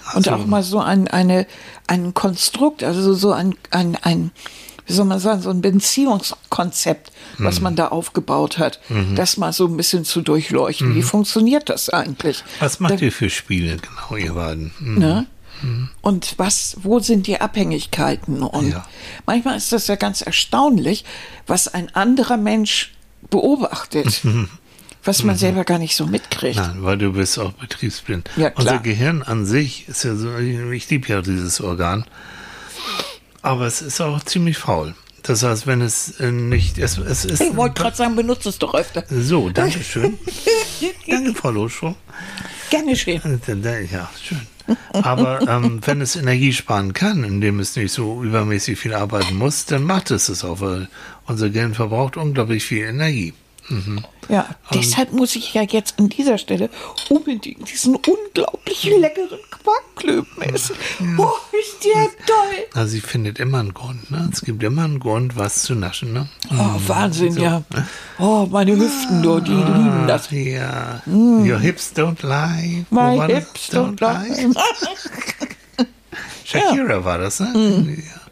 Also, 0.05 0.17
und 0.17 0.39
auch 0.39 0.45
mal 0.45 0.63
so 0.63 0.79
ein, 0.79 1.07
eine, 1.07 1.47
ein 1.87 2.13
Konstrukt, 2.13 2.83
also 2.83 3.13
so 3.13 3.31
ein, 3.31 3.55
ein, 3.71 3.95
ein, 4.01 4.31
wie 4.85 4.93
soll 4.93 5.05
man 5.05 5.19
sagen, 5.19 5.41
so 5.41 5.49
ein 5.49 5.61
Beziehungskonzept, 5.61 7.11
was 7.37 7.57
mhm. 7.57 7.63
man 7.63 7.75
da 7.75 7.87
aufgebaut 7.87 8.57
hat, 8.57 8.79
mhm. 8.89 9.15
das 9.15 9.37
mal 9.37 9.53
so 9.53 9.65
ein 9.65 9.77
bisschen 9.77 10.03
zu 10.03 10.21
durchleuchten. 10.21 10.93
Wie 10.93 10.99
mhm. 10.99 11.03
funktioniert 11.03 11.69
das 11.69 11.89
eigentlich? 11.89 12.43
Was 12.59 12.79
macht 12.79 12.93
da, 12.93 13.05
ihr 13.05 13.11
für 13.11 13.29
Spiele, 13.29 13.77
genau, 13.77 14.17
ihr 14.17 14.33
beiden? 14.33 14.71
Mhm. 14.79 14.99
Ne? 14.99 15.25
Mhm. 15.61 15.89
Und 16.01 16.35
was, 16.37 16.77
wo 16.81 16.99
sind 16.99 17.27
die 17.27 17.39
Abhängigkeiten? 17.39 18.43
Und 18.43 18.71
ja. 18.71 18.85
manchmal 19.25 19.55
ist 19.57 19.71
das 19.71 19.87
ja 19.87 19.95
ganz 19.95 20.21
erstaunlich, 20.21 21.05
was 21.47 21.69
ein 21.69 21.93
anderer 21.95 22.37
Mensch 22.37 22.91
beobachtet. 23.29 24.21
was 25.03 25.23
man 25.23 25.35
mhm. 25.35 25.39
selber 25.39 25.63
gar 25.63 25.79
nicht 25.79 25.95
so 25.95 26.07
mitkriegt. 26.07 26.55
Nein, 26.55 26.77
weil 26.83 26.97
du 26.97 27.11
bist 27.11 27.37
auch 27.37 27.51
betriebsblind. 27.53 28.29
Ja, 28.37 28.49
klar. 28.49 28.73
Unser 28.73 28.79
Gehirn 28.79 29.21
an 29.21 29.45
sich 29.45 29.87
ist 29.89 30.03
ja 30.03 30.15
so, 30.15 30.37
ich 30.37 30.89
liebe 30.89 31.07
ja 31.07 31.21
dieses 31.21 31.59
Organ, 31.61 32.05
aber 33.41 33.65
es 33.65 33.81
ist 33.81 33.99
auch 33.99 34.23
ziemlich 34.23 34.57
faul. 34.57 34.95
Das 35.23 35.41
heißt, 35.41 35.67
wenn 35.67 35.81
es 35.81 36.19
äh, 36.19 36.31
nicht, 36.31 36.77
es, 36.77 36.97
es 36.97 37.23
ist. 37.23 37.41
Ich 37.41 37.55
wollte 37.55 37.81
gerade 37.81 37.95
sagen, 37.95 38.15
benutze 38.15 38.49
es 38.49 38.59
doch 38.59 38.73
öfter. 38.73 39.05
So, 39.09 39.49
danke 39.49 39.81
schön. 39.81 40.19
danke, 41.07 41.33
Frau 41.33 41.49
Loschow. 41.49 41.95
Gerne 42.69 42.95
schön. 42.95 43.21
Ja, 43.89 44.09
schön. 44.21 44.41
Aber 44.91 45.41
ähm, 45.47 45.81
wenn 45.85 46.01
es 46.01 46.15
Energie 46.15 46.53
sparen 46.53 46.93
kann, 46.93 47.23
indem 47.23 47.59
es 47.59 47.75
nicht 47.75 47.91
so 47.91 48.23
übermäßig 48.23 48.79
viel 48.79 48.93
arbeiten 48.93 49.35
muss, 49.35 49.65
dann 49.65 49.83
macht 49.83 50.11
es 50.11 50.29
es 50.29 50.43
auch, 50.43 50.61
weil 50.61 50.87
unser 51.25 51.49
Gehirn 51.49 51.73
verbraucht 51.73 52.17
unglaublich 52.17 52.63
viel 52.63 52.85
Energie. 52.85 53.33
Mhm. 53.69 54.03
Ja, 54.29 54.55
und 54.69 54.75
deshalb 54.75 55.13
muss 55.13 55.35
ich 55.35 55.53
ja 55.53 55.63
jetzt 55.63 55.99
an 55.99 56.09
dieser 56.09 56.37
Stelle 56.37 56.69
unbedingt 57.09 57.69
diesen 57.71 57.95
unglaublich 57.95 58.83
leckeren 58.83 59.39
Quarkklöpen 59.49 60.43
essen. 60.43 60.75
Ja. 60.99 61.25
Oh, 61.25 61.31
ist 61.57 61.83
der 61.83 62.09
toll! 62.25 62.65
Also 62.73 62.89
sie 62.89 63.01
findet 63.01 63.39
immer 63.39 63.59
einen 63.59 63.73
Grund, 63.73 64.11
ne? 64.11 64.29
Es 64.31 64.41
gibt 64.41 64.63
immer 64.63 64.83
einen 64.83 64.99
Grund, 64.99 65.37
was 65.37 65.63
zu 65.63 65.75
naschen, 65.75 66.13
ne? 66.13 66.27
Oh, 66.51 66.53
mhm. 66.53 66.87
Wahnsinn, 66.87 67.33
so. 67.33 67.41
ja. 67.41 67.63
Oh, 68.19 68.47
meine 68.49 68.75
Hüften, 68.75 69.27
ah, 69.27 69.39
die 69.39 69.51
lieben 69.51 70.05
das. 70.07 70.29
Ja. 70.31 71.01
Mm. 71.05 71.49
Your 71.49 71.59
hips 71.59 71.93
don't 71.95 72.21
lie. 72.21 72.85
My 72.89 73.17
hips 73.27 73.69
don't, 73.71 73.97
don't 73.97 74.01
lie. 74.01 74.45
lie. 74.45 74.53
Shakira 76.45 76.93
ja. 76.95 77.05
war 77.05 77.17
das, 77.17 77.39
ne? 77.39 77.47
Mm. 77.47 77.89
Ja. 77.89 78.22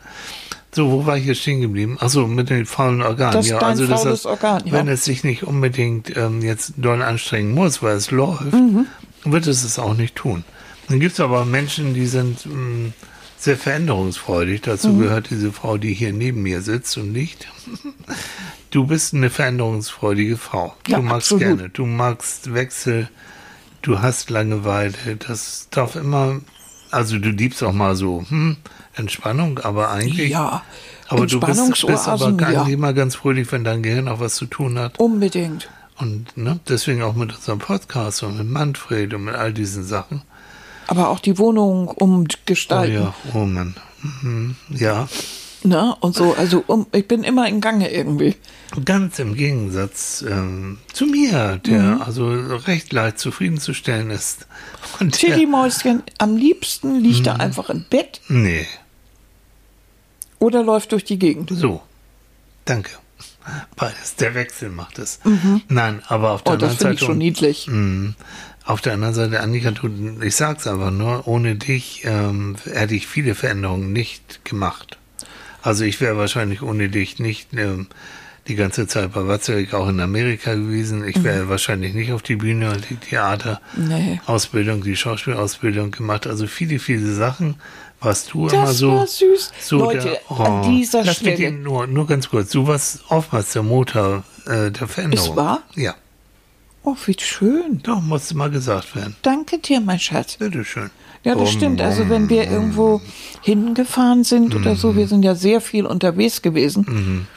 So, 0.74 0.90
wo 0.90 1.06
war 1.06 1.18
ich 1.18 1.26
hier 1.26 1.36
stehen 1.36 1.60
geblieben? 1.60 1.98
Achso, 2.00 2.28
mit 2.28 2.50
den 2.50 2.66
faulen 2.66 3.02
Organen. 3.02 3.34
Das 3.34 3.50
ja, 3.50 3.58
also 3.58 3.88
das 3.88 4.06
heißt, 4.06 4.26
Organ, 4.26 4.64
ja. 4.66 4.72
wenn 4.72 4.88
es 4.88 5.04
sich 5.04 5.24
nicht 5.24 5.44
unbedingt 5.44 6.16
ähm, 6.16 6.42
jetzt 6.42 6.74
doll 6.78 7.02
anstrengen 7.02 7.54
muss, 7.54 7.84
weil 7.84 7.98
es 7.98 8.10
läuft, 8.10 8.54
mhm. 8.54 8.88
wird 9.26 9.48
es 9.48 9.64
es 9.64 9.80
auch 9.80 9.96
nicht 9.96 10.16
tun. 10.16 10.46
Dann 10.88 11.00
gibt 11.00 11.14
es 11.14 11.20
aber 11.20 11.44
Menschen, 11.46 11.94
die 11.94 12.06
sind 12.06 12.46
mh, 12.46 12.56
mm, 12.56 12.94
sehr 13.38 13.58
veränderungsfreudig. 13.58 14.62
Dazu 14.62 14.90
mhm. 14.90 15.00
gehört 15.02 15.30
diese 15.30 15.52
Frau, 15.52 15.78
die 15.78 15.94
hier 15.94 16.14
neben 16.14 16.42
mir 16.42 16.62
sitzt 16.62 16.98
und 16.98 17.12
nicht. 17.12 17.48
Du 18.72 18.86
bist 18.86 19.14
eine 19.14 19.30
veränderungsfreudige 19.30 20.38
Frau. 20.38 20.74
Ja, 20.88 20.96
du 20.96 21.04
magst 21.04 21.34
absolut. 21.34 21.58
gerne, 21.58 21.70
du 21.70 21.86
magst 21.86 22.54
Wechsel, 22.54 23.10
du 23.82 24.00
hast 24.00 24.30
Langeweile. 24.30 25.18
Das 25.28 25.68
darf 25.72 25.98
immer, 25.98 26.40
also 26.90 27.20
du 27.20 27.32
liebst 27.32 27.64
auch 27.64 27.74
mal 27.74 27.98
so, 27.98 28.24
hm, 28.30 28.56
Entspannung, 28.96 29.60
aber 29.60 29.90
eigentlich. 29.92 30.30
Ja. 30.30 30.64
Aber 31.08 31.28
du 31.28 31.40
bist, 31.40 31.86
bist 31.86 32.08
aber 32.08 32.32
gar 32.34 32.52
ja. 32.52 32.68
immer 32.68 32.94
ganz 32.94 33.16
fröhlich, 33.16 33.52
wenn 33.52 33.64
dein 33.64 33.84
Gehirn 33.84 34.08
auch 34.08 34.20
was 34.20 34.36
zu 34.36 34.46
tun 34.46 34.80
hat. 34.80 34.98
Unbedingt. 35.00 35.70
Und 36.00 36.36
ne, 36.36 36.60
deswegen 36.68 37.04
auch 37.04 37.16
mit 37.16 37.36
unserem 37.36 37.60
Podcast 37.60 38.24
und 38.24 38.38
mit 38.38 38.48
Manfred 38.48 39.14
und 39.14 39.26
mit 39.26 39.36
all 39.36 39.54
diesen 39.54 39.84
Sachen. 39.84 40.24
Aber 40.88 41.10
auch 41.10 41.20
die 41.20 41.38
Wohnung 41.38 41.88
umgestalten. 41.90 42.98
Oh 42.98 43.04
ja, 43.04 43.14
oh 43.34 43.46
Mann. 43.46 43.76
Mhm. 44.02 44.56
Ja. 44.70 45.08
Ne? 45.64 45.96
Und 46.00 46.16
so, 46.16 46.34
also 46.34 46.64
um, 46.66 46.88
ich 46.92 47.08
bin 47.08 47.24
immer 47.24 47.48
in 47.48 47.62
Gange 47.62 47.92
irgendwie. 47.92 48.36
Ganz 48.84 49.20
im 49.20 49.36
Gegensatz 49.36 50.26
ähm, 50.28 50.80
zu 50.92 51.06
mir, 51.06 51.58
der 51.58 51.82
mhm. 51.82 52.02
also 52.02 52.30
recht 52.30 52.94
leicht 52.94 53.20
zufriedenzustellen 53.20 54.10
ist. 54.10 54.48
Tilly 55.12 55.46
Mäuschen, 55.46 56.02
am 56.18 56.36
liebsten 56.36 57.00
liegt 57.00 57.28
er 57.28 57.36
mhm. 57.36 57.42
einfach 57.42 57.70
im 57.70 57.86
Bett. 57.90 58.22
Nee. 58.28 58.66
Oder 60.42 60.64
läuft 60.64 60.92
durch 60.92 61.04
die 61.04 61.20
Gegend. 61.20 61.52
So. 61.54 61.84
Danke. 62.66 62.90
Beides. 63.76 64.16
Der 64.16 64.34
Wechsel 64.34 64.70
macht 64.70 64.98
es. 64.98 65.20
Mhm. 65.24 65.62
Nein, 65.70 66.02
aber 66.08 66.32
auf 66.32 66.44
der 66.44 66.52
oh, 66.52 66.54
anderen 66.56 66.72
Seite. 66.72 66.84
Das 66.84 66.88
finde 66.88 66.96
ich 66.96 67.06
schon 67.06 67.18
niedlich. 67.20 67.68
Mh, 67.68 68.14
Auf 68.66 68.82
der 68.82 68.94
anderen 68.94 69.14
Seite, 69.14 69.40
Annika, 69.40 69.70
du, 69.70 70.20
ich 70.22 70.36
sag's 70.36 70.66
aber 70.66 70.90
nur, 70.90 71.28
ohne 71.28 71.56
dich 71.56 72.02
ähm, 72.06 72.56
hätte 72.66 72.96
ich 72.96 73.06
viele 73.06 73.36
Veränderungen 73.36 73.94
nicht 73.94 74.44
gemacht. 74.44 74.98
Also 75.62 75.84
ich 75.84 76.02
wäre 76.02 76.18
wahrscheinlich 76.18 76.64
ohne 76.64 76.90
dich 76.90 77.20
nicht 77.20 77.54
ähm, 77.54 77.88
die 78.48 78.56
ganze 78.56 78.88
Zeit 78.88 79.14
bei 79.14 79.28
Watzlawick 79.28 79.76
auch 79.76 79.88
in 79.90 80.00
Amerika 80.00 80.56
gewesen. 80.56 81.08
Ich 81.08 81.24
wäre 81.24 81.46
mhm. 81.46 81.50
wahrscheinlich 81.50 81.94
nicht 81.94 82.14
auf 82.14 82.24
die 82.24 82.36
Bühne 82.36 82.72
und 82.72 82.90
die 82.90 82.96
Theaterausbildung, 82.96 84.80
nee. 84.80 84.86
die 84.86 84.96
Schauspielausbildung 84.96 85.92
gemacht. 85.92 86.26
Also 86.26 86.48
viele, 86.48 86.80
viele 86.80 87.14
Sachen 87.14 87.56
warst 88.02 88.34
du 88.34 88.46
das 88.48 88.54
immer 88.54 88.74
so. 88.74 88.92
War 88.94 89.08
süß. 89.08 89.52
So 89.60 89.78
Leute, 89.78 90.10
der, 90.10 90.22
oh, 90.30 90.36
an 90.36 90.72
dieser 90.72 91.04
lass 91.04 91.18
Stelle. 91.18 91.52
Mich 91.52 91.64
nur, 91.64 91.88
nur 91.88 92.08
ganz 92.08 92.30
kurz. 92.30 92.52
Du 92.52 92.68
warst 92.68 93.02
oftmals 93.10 93.54
der 93.54 93.64
Motor 93.64 94.24
äh, 94.48 94.72
der 94.72 94.88
Veränderung. 94.88 95.30
Ist 95.30 95.36
wahr? 95.36 95.64
Ja. 95.76 95.96
Oh, 96.84 96.96
wie 97.06 97.16
schön. 97.20 97.80
Doch, 97.84 98.02
musste 98.02 98.36
mal 98.36 98.50
gesagt 98.50 98.96
werden. 98.96 99.16
Danke 99.22 99.60
dir, 99.60 99.80
mein 99.80 100.00
Schatz. 100.00 100.38
Bitteschön. 100.38 100.90
Ja, 101.24 101.36
das 101.36 101.52
stimmt. 101.52 101.80
Also 101.80 102.10
wenn 102.10 102.30
wir 102.30 102.50
irgendwo 102.50 103.00
hingefahren 103.42 104.24
sind 104.24 104.56
oder 104.56 104.76
so, 104.76 104.96
wir 104.96 105.08
sind 105.08 105.24
ja 105.24 105.36
sehr 105.36 105.62
viel 105.62 105.86
unterwegs 105.86 106.42
gewesen. 106.42 106.86
Mhm. 106.88 107.28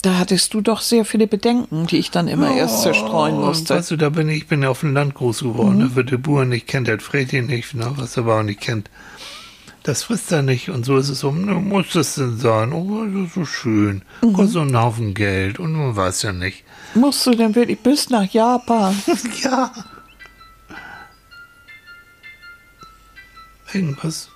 Da 0.00 0.18
hattest 0.18 0.54
du 0.54 0.62
doch 0.62 0.80
sehr 0.80 1.04
viele 1.04 1.26
Bedenken, 1.26 1.86
die 1.86 1.98
ich 1.98 2.10
dann 2.10 2.26
immer 2.26 2.50
oh, 2.50 2.56
erst 2.56 2.82
zerstreuen 2.82 3.38
musste. 3.38 3.74
Weißt 3.74 3.90
du, 3.90 3.96
da 3.96 4.08
bin 4.08 4.30
ich, 4.30 4.38
ich 4.38 4.46
bin 4.48 4.62
ja 4.62 4.70
auf 4.70 4.80
dem 4.80 4.94
Land 4.94 5.14
groß 5.14 5.40
geworden. 5.40 5.76
Mhm. 5.76 5.80
Da 5.90 5.94
wird 5.94 6.10
der 6.10 6.16
Bauer 6.16 6.46
nicht 6.46 6.66
kennt, 6.66 6.88
der 6.88 6.98
Freddy 6.98 7.42
nicht, 7.42 7.74
ne, 7.74 7.92
was 7.96 8.16
er 8.16 8.22
aber 8.22 8.40
auch 8.40 8.42
nicht 8.42 8.60
kennt. 8.60 8.88
Das 9.84 10.04
frisst 10.04 10.30
er 10.30 10.42
nicht 10.42 10.70
und 10.70 10.84
so 10.84 10.96
ist 10.96 11.08
es 11.08 11.24
ne, 11.24 11.54
muss 11.54 11.90
das 11.92 12.14
denn 12.14 12.38
sein? 12.38 12.72
Oh, 12.72 13.04
das 13.04 13.28
ist 13.28 13.34
so 13.34 13.44
schön. 13.44 14.02
Mhm. 14.22 14.32
Kostet 14.32 14.52
so 14.52 14.60
einen 14.60 14.76
Haufen 14.76 15.14
Geld 15.14 15.58
und 15.58 15.72
man 15.72 15.96
weiß 15.96 16.22
ja 16.22 16.32
nicht. 16.32 16.64
Musst 16.94 17.26
du 17.26 17.32
denn 17.32 17.54
wirklich 17.54 17.80
bis 17.80 18.08
nach 18.08 18.30
Japan? 18.30 18.94
ja. 19.42 19.72
Irgendwas. 23.72 24.28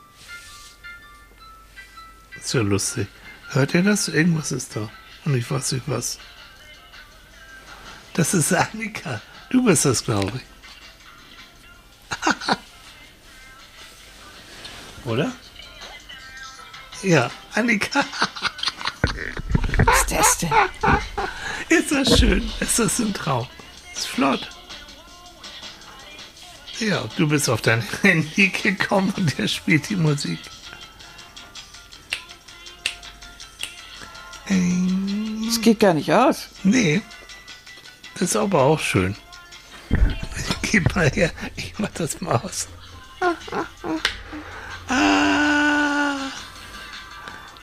Ist 2.37 2.55
ja 2.55 2.63
lustig. 2.63 3.07
Hört 3.51 3.75
ihr 3.75 3.83
das? 3.83 4.09
Irgendwas 4.09 4.51
ist 4.51 4.75
da. 4.75 4.89
Und 5.25 5.37
ich 5.37 5.49
weiß 5.49 5.73
nicht 5.73 5.85
was. 5.87 6.19
Das 8.15 8.35
ist 8.35 8.53
Annika. 8.53 9.21
Du 9.51 9.65
bist 9.65 9.85
das, 9.85 10.03
glaube 10.03 10.33
ich. 10.37 10.56
Oder? 15.07 15.33
Ja, 17.03 17.31
Annika. 17.55 18.05
Was 19.85 20.01
ist 20.01 20.13
das 20.13 20.39
denn? 20.39 20.51
Ist 21.69 21.93
das 21.93 22.19
schön? 22.19 22.51
Ist 22.61 22.79
das 22.79 22.99
ein 22.99 23.15
Traum? 23.15 23.47
Ist 23.95 24.09
flott. 24.09 24.49
Ja, 26.81 27.05
du 27.17 27.29
bist 27.29 27.49
auf 27.49 27.63
dein 27.63 27.83
Handy 28.03 28.49
gekommen 28.49 29.13
und 29.17 29.39
der 29.39 29.49
spielt 29.49 29.89
die 29.89 29.97
Musik. 29.97 30.41
Das 34.49 35.61
geht 35.61 35.81
gar 35.81 35.95
nicht 35.95 36.13
aus. 36.13 36.49
Nee. 36.63 37.03
Das 38.15 38.23
ist 38.23 38.37
aber 38.37 38.63
auch 38.63 38.79
schön. 38.79 39.17
Gib 40.63 40.95
mal 40.95 41.11
her, 41.11 41.31
ich 41.55 41.75
mach 41.79 41.91
das 41.91 42.21
mal 42.21 42.37
aus. 42.37 42.69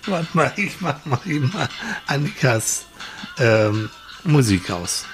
Warte 0.05 0.27
mal, 0.33 0.53
ich 0.57 0.81
mach 0.81 1.05
mal 1.05 1.19
immer 1.25 1.69
Annikas 2.07 2.85
ähm, 3.39 3.89
Musik 4.23 4.69
aus. 4.69 5.05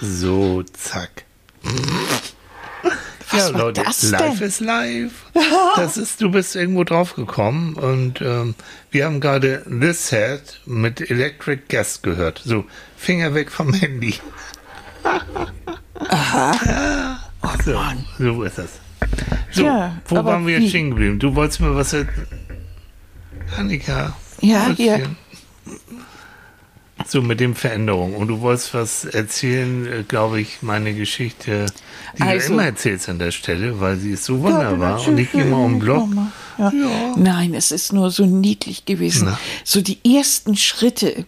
So, 0.00 0.62
zack. 0.62 1.24
Was 3.30 3.40
ja, 3.40 3.48
Leute, 3.48 3.82
das 3.82 4.02
live 4.10 4.40
ist 4.40 4.60
live. 4.60 5.12
Das 5.76 5.96
ist, 5.96 6.20
du 6.20 6.30
bist 6.30 6.54
irgendwo 6.54 6.84
drauf 6.84 7.14
gekommen 7.14 7.74
und 7.74 8.20
ähm, 8.20 8.54
wir 8.90 9.06
haben 9.06 9.20
gerade 9.20 9.64
This 9.64 10.10
Head 10.10 10.60
mit 10.66 11.10
Electric 11.10 11.62
Guest 11.68 12.02
gehört. 12.02 12.40
So, 12.44 12.64
Finger 12.96 13.34
weg 13.34 13.50
vom 13.50 13.72
Handy. 13.72 14.14
Aha. 16.08 17.20
Oh, 17.46 17.62
so, 17.62 17.78
so 18.18 18.42
ist 18.44 18.56
das. 18.56 18.70
So, 19.50 19.64
ja, 19.64 19.96
wo 20.06 20.16
waren 20.24 20.46
wir 20.46 20.58
jetzt 20.58 20.70
stehen 20.70 20.90
geblieben? 20.90 21.18
Du 21.18 21.34
wolltest 21.34 21.60
mir 21.60 21.74
was 21.74 21.92
erzählen. 21.92 22.26
Annika. 23.56 24.16
Ja, 24.40 24.70
hier. 24.76 25.10
So 27.06 27.22
mit 27.22 27.40
dem 27.40 27.54
Veränderung. 27.54 28.14
Und 28.14 28.28
du 28.28 28.40
wolltest 28.40 28.72
was 28.72 29.04
erzählen, 29.04 29.86
äh, 29.86 30.02
glaube 30.06 30.40
ich, 30.40 30.62
meine 30.62 30.94
Geschichte, 30.94 31.66
die 32.16 32.22
also, 32.22 32.48
du 32.48 32.52
immer 32.54 32.64
erzählst 32.64 33.08
an 33.08 33.18
der 33.18 33.30
Stelle, 33.30 33.80
weil 33.80 33.96
sie 33.96 34.12
ist 34.12 34.24
so 34.24 34.40
wunderbar 34.40 35.00
ja, 35.00 35.06
und 35.08 35.18
ich 35.18 35.30
gehe 35.30 35.44
mal 35.44 35.64
um 35.64 35.74
den 35.74 35.78
Block. 35.80 36.08
Ja. 36.58 36.70
Ja. 36.72 37.14
Nein, 37.16 37.54
es 37.54 37.72
ist 37.72 37.92
nur 37.92 38.10
so 38.10 38.24
niedlich 38.24 38.84
gewesen. 38.84 39.26
Na. 39.26 39.38
So 39.64 39.80
die 39.80 39.98
ersten 40.16 40.56
Schritte 40.56 41.26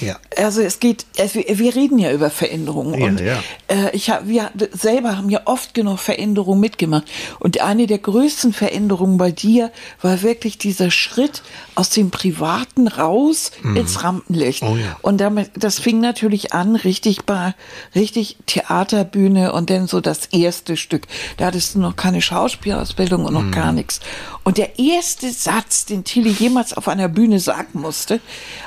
ja. 0.00 0.16
Also 0.36 0.60
es 0.60 0.80
geht, 0.80 1.06
also 1.18 1.40
wir 1.46 1.74
reden 1.74 1.98
ja 1.98 2.12
über 2.12 2.30
Veränderungen 2.30 3.00
ja, 3.00 3.06
und 3.06 3.20
ja. 3.20 3.42
Äh, 3.68 3.94
ich 3.94 4.10
hab, 4.10 4.28
wir 4.28 4.50
selber 4.72 5.16
haben 5.16 5.30
ja 5.30 5.42
oft 5.44 5.74
genug 5.74 5.98
Veränderungen 5.98 6.60
mitgemacht 6.60 7.04
und 7.38 7.60
eine 7.60 7.86
der 7.86 7.98
größten 7.98 8.52
Veränderungen 8.52 9.18
bei 9.18 9.30
dir 9.30 9.70
war 10.02 10.22
wirklich 10.22 10.58
dieser 10.58 10.90
Schritt 10.90 11.42
aus 11.74 11.90
dem 11.90 12.10
Privaten 12.10 12.88
raus 12.88 13.52
mhm. 13.62 13.76
ins 13.76 14.02
Rampenlicht. 14.02 14.62
Oh, 14.62 14.76
ja. 14.76 14.96
Und 15.02 15.18
damit, 15.18 15.50
das 15.56 15.78
fing 15.78 16.00
natürlich 16.00 16.52
an, 16.52 16.76
richtig 16.76 17.24
bei, 17.24 17.54
richtig 17.94 18.38
Theaterbühne 18.46 19.52
und 19.52 19.70
dann 19.70 19.86
so 19.86 20.00
das 20.00 20.26
erste 20.26 20.76
Stück. 20.76 21.06
Da 21.36 21.46
hattest 21.46 21.74
du 21.74 21.80
noch 21.80 21.96
keine 21.96 22.22
Schauspielausbildung 22.22 23.24
und 23.24 23.34
noch 23.34 23.42
mhm. 23.42 23.52
gar 23.52 23.72
nichts. 23.72 24.00
Und 24.46 24.58
der 24.58 24.78
erste 24.78 25.32
Satz, 25.32 25.86
den 25.86 26.04
Tilly 26.04 26.30
jemals 26.30 26.72
auf 26.72 26.86
einer 26.86 27.08
Bühne 27.08 27.40
sagen 27.40 27.80
musste, 27.80 28.20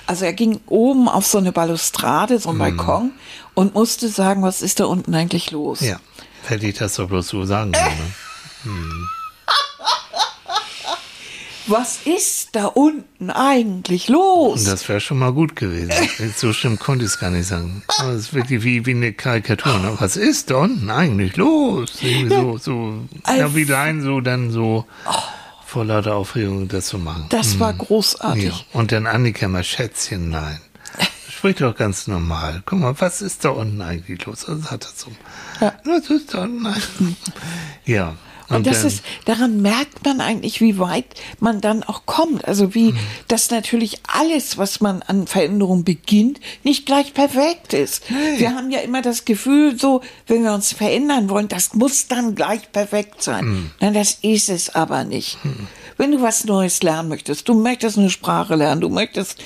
also 0.07 0.25
er 0.25 0.33
ging 0.33 0.59
oben 0.67 1.07
auf 1.07 1.25
so 1.25 1.37
eine 1.37 1.53
Balustrade, 1.53 2.37
so 2.37 2.49
ein 2.49 2.57
mm. 2.57 2.59
Balkon 2.59 3.11
und 3.53 3.75
musste 3.75 4.09
sagen, 4.09 4.43
was 4.43 4.61
ist 4.61 4.81
da 4.81 4.85
unten 4.87 5.15
eigentlich 5.15 5.51
los? 5.51 5.79
Ja, 5.79 6.01
hätte 6.47 6.67
ich 6.67 6.75
das 6.75 6.95
doch 6.95 7.07
bloß 7.07 7.29
so 7.29 7.45
sagen 7.45 7.71
können. 7.71 7.85
Ne? 7.85 8.13
Hm. 8.63 9.07
Was 11.67 11.99
ist 12.03 12.57
da 12.57 12.65
unten 12.65 13.29
eigentlich 13.29 14.09
los? 14.09 14.65
Das 14.65 14.89
wäre 14.89 14.99
schon 14.99 15.19
mal 15.19 15.31
gut 15.31 15.55
gewesen. 15.55 15.93
so 16.35 16.51
schlimm 16.51 16.77
konnte 16.77 17.05
ich 17.05 17.11
es 17.11 17.19
gar 17.19 17.29
nicht 17.29 17.47
sagen. 17.47 17.83
Aber 17.99 18.09
es 18.09 18.23
ist 18.23 18.33
wirklich 18.33 18.65
wie, 18.65 18.85
wie 18.85 18.91
eine 18.91 19.13
Karikatur. 19.13 19.79
Ne? 19.79 19.95
Was 19.97 20.17
ist 20.17 20.51
da 20.51 20.55
unten 20.55 20.89
eigentlich 20.89 21.37
los? 21.37 21.93
so, 22.27 22.57
so, 22.57 22.93
ja, 23.33 23.55
wie 23.55 23.63
dein 23.63 24.01
so 24.01 24.19
dann 24.19 24.51
so. 24.51 24.85
Oh 25.09 25.39
vor 25.69 25.85
lauter 25.85 26.15
Aufregung 26.15 26.67
das 26.67 26.87
zu 26.87 26.97
machen. 26.97 27.27
Das 27.29 27.53
hm. 27.53 27.59
war 27.59 27.73
großartig. 27.73 28.43
Ja. 28.45 28.65
Und 28.73 28.91
dann 28.91 29.05
Annika 29.05 29.47
mal 29.47 29.63
Schätzchen, 29.63 30.29
nein. 30.29 30.59
Sprich 31.29 31.57
doch 31.57 31.75
ganz 31.75 32.07
normal. 32.07 32.63
Guck 32.65 32.79
mal, 32.79 32.99
was 32.99 33.21
ist 33.21 33.45
da 33.45 33.49
unten 33.49 33.79
eigentlich 33.81 34.25
los? 34.25 34.45
Was 34.47 34.71
hat 34.71 34.83
das 34.85 34.99
so? 34.99 35.11
Ja. 35.61 35.73
Was 35.85 36.09
ist 36.09 36.33
da 36.33 36.43
unten? 36.43 37.15
Ja. 37.85 38.15
Und, 38.49 38.57
und 38.57 38.67
das 38.67 38.83
ist, 38.83 39.03
daran 39.25 39.61
merkt 39.61 40.05
man 40.05 40.21
eigentlich, 40.21 40.59
wie 40.61 40.79
weit 40.79 41.05
man 41.39 41.61
dann 41.61 41.83
auch 41.83 42.05
kommt. 42.05 42.45
Also 42.45 42.73
wie, 42.73 42.93
mhm. 42.93 42.97
dass 43.27 43.51
natürlich 43.51 43.99
alles, 44.07 44.57
was 44.57 44.81
man 44.81 45.01
an 45.03 45.27
Veränderung 45.27 45.83
beginnt, 45.83 46.39
nicht 46.63 46.85
gleich 46.85 47.13
perfekt 47.13 47.73
ist. 47.73 48.09
Hey. 48.09 48.39
Wir 48.39 48.55
haben 48.55 48.71
ja 48.71 48.79
immer 48.79 49.01
das 49.01 49.25
Gefühl, 49.25 49.79
so, 49.79 50.01
wenn 50.27 50.43
wir 50.43 50.53
uns 50.53 50.73
verändern 50.73 51.29
wollen, 51.29 51.47
das 51.47 51.73
muss 51.73 52.07
dann 52.07 52.35
gleich 52.35 52.71
perfekt 52.71 53.21
sein. 53.21 53.45
Mhm. 53.45 53.71
Nein, 53.79 53.93
das 53.93 54.17
ist 54.21 54.49
es 54.49 54.73
aber 54.73 55.03
nicht. 55.03 55.43
Mhm. 55.45 55.67
Wenn 55.97 56.11
du 56.11 56.21
was 56.21 56.45
Neues 56.45 56.81
lernen 56.81 57.09
möchtest, 57.09 57.47
du 57.49 57.53
möchtest 57.53 57.97
eine 57.97 58.09
Sprache 58.09 58.55
lernen, 58.55 58.81
du 58.81 58.89
möchtest 58.89 59.37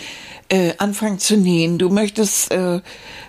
äh, 0.50 0.74
anfangen 0.78 1.20
zu 1.20 1.36
nähen, 1.36 1.80
du 1.80 1.90
möchtest, 1.90 2.52
äh, 2.52 2.82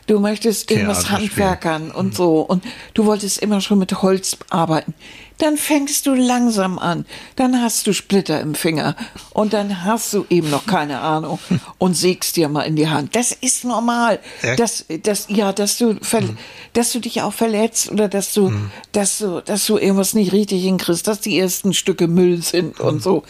du 0.07 0.21
möchtest 0.21 0.71
irgendwas 0.71 1.09
handwerkern 1.11 1.91
und 1.91 2.09
mhm. 2.09 2.13
so 2.13 2.41
und 2.41 2.65
du 2.93 3.07
wolltest 3.07 3.39
immer 3.39 3.61
schon 3.61 3.79
mit 3.79 4.03
Holz 4.03 4.37
arbeiten 4.51 4.95
dann 5.39 5.57
fängst 5.57 6.07
du 6.07 6.15
langsam 6.15 6.79
an. 6.79 7.07
Dann 7.37 7.61
hast 7.61 7.87
du 7.87 7.93
Splitter 7.93 8.41
im 8.41 8.55
Finger 8.55 8.95
und 9.33 9.53
dann 9.53 9.85
hast 9.85 10.13
du 10.13 10.27
eben 10.31 10.51
noch 10.51 10.67
keine 10.67 11.01
Ahnung 11.01 11.39
und 11.79 11.95
sägst 11.95 12.37
dir 12.37 12.49
mal 12.49 12.63
in 12.63 12.77
die 12.77 12.89
Hand. 12.89 13.17
Das 13.17 13.33
ist 13.33 13.65
normal. 13.65 14.21
Ja? 14.43 14.57
Dass, 14.57 14.85
dass, 15.03 15.27
ja, 15.29 15.53
dass 15.53 15.79
du, 15.79 15.95
mhm. 15.95 16.39
dass 16.73 16.93
du 16.93 17.01
dich 17.01 17.23
auch 17.23 17.33
verletzt 17.33 17.91
oder 17.91 18.09
dass 18.09 18.33
du, 18.33 18.51
mhm. 18.51 18.71
dass 18.93 19.19
du, 19.19 19.41
dass 19.41 19.67
du 19.67 19.77
irgendwas 19.77 20.15
nicht 20.15 20.33
richtig 20.33 20.63
hinkriegst, 20.63 21.07
dass 21.07 21.21
die 21.21 21.39
ersten 21.39 21.75
Stücke 21.75 22.07
Müll 22.07 22.43
sind 22.43 22.79
mhm. 22.79 22.87
und 22.87 23.03
so. 23.03 23.25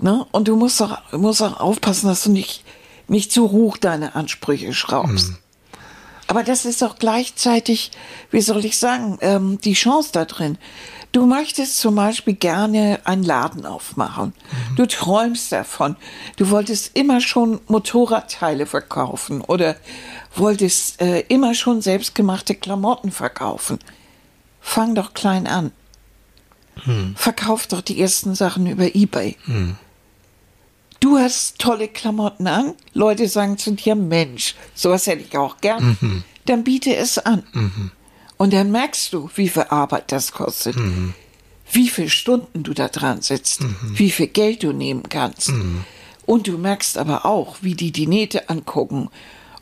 Ne? 0.00 0.26
Und 0.30 0.48
du 0.48 0.56
musst 0.56 0.80
auch, 0.80 0.98
musst 1.12 1.42
auch 1.42 1.58
aufpassen, 1.58 2.06
dass 2.06 2.24
du 2.24 2.30
nicht, 2.30 2.62
nicht 3.08 3.32
zu 3.32 3.50
hoch 3.50 3.76
deine 3.76 4.14
Ansprüche 4.14 4.72
schraubst. 4.74 5.32
Mhm. 6.26 6.30
Aber 6.30 6.42
das 6.42 6.64
ist 6.64 6.82
auch 6.82 6.96
gleichzeitig, 6.96 7.90
wie 8.30 8.40
soll 8.40 8.64
ich 8.64 8.78
sagen, 8.78 9.18
ähm, 9.20 9.60
die 9.62 9.74
Chance 9.74 10.10
da 10.12 10.24
drin. 10.24 10.58
Du 11.12 11.24
möchtest 11.24 11.78
zum 11.78 11.94
Beispiel 11.94 12.34
gerne 12.34 13.00
einen 13.04 13.22
Laden 13.22 13.64
aufmachen. 13.64 14.34
Mhm. 14.70 14.76
Du 14.76 14.86
träumst 14.86 15.50
davon. 15.52 15.96
Du 16.36 16.50
wolltest 16.50 16.96
immer 16.96 17.20
schon 17.20 17.60
Motorradteile 17.68 18.66
verkaufen 18.66 19.40
oder 19.40 19.76
wolltest 20.34 21.00
äh, 21.00 21.20
immer 21.28 21.54
schon 21.54 21.80
selbstgemachte 21.80 22.54
Klamotten 22.54 23.10
verkaufen. 23.10 23.78
Fang 24.60 24.94
doch 24.94 25.14
klein 25.14 25.46
an. 25.46 25.72
Hm. 26.82 27.14
Verkauf 27.16 27.66
doch 27.66 27.80
die 27.80 28.00
ersten 28.00 28.34
Sachen 28.34 28.66
über 28.66 28.94
eBay. 28.94 29.36
Hm. 29.44 29.76
Du 31.00 31.18
hast 31.18 31.58
tolle 31.58 31.88
Klamotten 31.88 32.46
an, 32.46 32.74
Leute 32.92 33.28
sagen 33.28 33.58
zu 33.58 33.72
dir, 33.72 33.94
Mensch, 33.94 34.54
sowas 34.74 35.06
hätte 35.06 35.22
ich 35.22 35.36
auch 35.36 35.58
gern. 35.60 35.96
Mhm. 36.00 36.24
Dann 36.46 36.64
biete 36.64 36.94
es 36.94 37.18
an. 37.18 37.42
Mhm. 37.52 37.90
Und 38.36 38.52
dann 38.52 38.70
merkst 38.70 39.12
du, 39.12 39.30
wie 39.34 39.48
viel 39.48 39.64
Arbeit 39.64 40.12
das 40.12 40.32
kostet. 40.32 40.76
Mhm. 40.76 41.14
Wie 41.70 41.88
viele 41.88 42.10
Stunden 42.10 42.62
du 42.62 42.74
da 42.74 42.88
dran 42.88 43.22
sitzt, 43.22 43.62
mhm. 43.62 43.76
wie 43.94 44.10
viel 44.10 44.28
Geld 44.28 44.62
du 44.62 44.72
nehmen 44.72 45.08
kannst. 45.08 45.50
Mhm. 45.50 45.84
Und 46.24 46.46
du 46.46 46.58
merkst 46.58 46.98
aber 46.98 47.24
auch, 47.24 47.56
wie 47.60 47.74
die 47.74 47.92
die 47.92 48.06
Nähte 48.06 48.48
angucken 48.48 49.10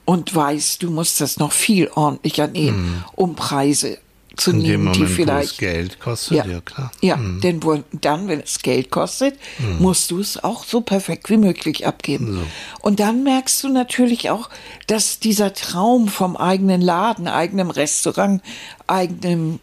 und 0.05 0.35
weißt, 0.35 0.82
du 0.82 0.91
musst 0.91 1.20
das 1.20 1.39
noch 1.39 1.53
viel 1.53 1.89
ordentlicher 1.95 2.47
nähen, 2.47 2.76
mhm. 2.76 3.05
um 3.14 3.35
Preise 3.35 3.99
zu 4.37 4.51
In 4.51 4.59
nehmen, 4.59 4.85
Moment, 4.85 4.97
die 4.97 5.07
vielleicht 5.07 5.61
wo 5.61 5.66
es 5.66 5.72
Geld 5.72 6.01
kostet, 6.01 6.39
ja, 6.39 6.47
ja 6.47 6.61
klar. 6.61 6.93
Ja, 7.01 7.16
mhm. 7.16 7.41
denn 7.41 7.62
wo, 7.62 7.82
dann, 7.93 8.28
wenn 8.28 8.41
es 8.41 8.61
Geld 8.61 8.91
kostet, 8.91 9.39
mhm. 9.59 9.82
musst 9.82 10.11
du 10.11 10.20
es 10.20 10.43
auch 10.43 10.64
so 10.64 10.80
perfekt 10.80 11.30
wie 11.30 11.37
möglich 11.37 11.87
abgeben. 11.87 12.35
So. 12.35 12.43
Und 12.80 13.01
dann 13.01 13.22
merkst 13.22 13.62
du 13.64 13.68
natürlich 13.68 14.30
auch, 14.30 14.51
dass 14.87 15.18
dieser 15.18 15.55
Traum 15.55 16.09
vom 16.09 16.37
eigenen 16.37 16.80
Laden, 16.80 17.28
eigenem 17.28 17.70
Restaurant, 17.70 18.43
eigenem, 18.87 19.61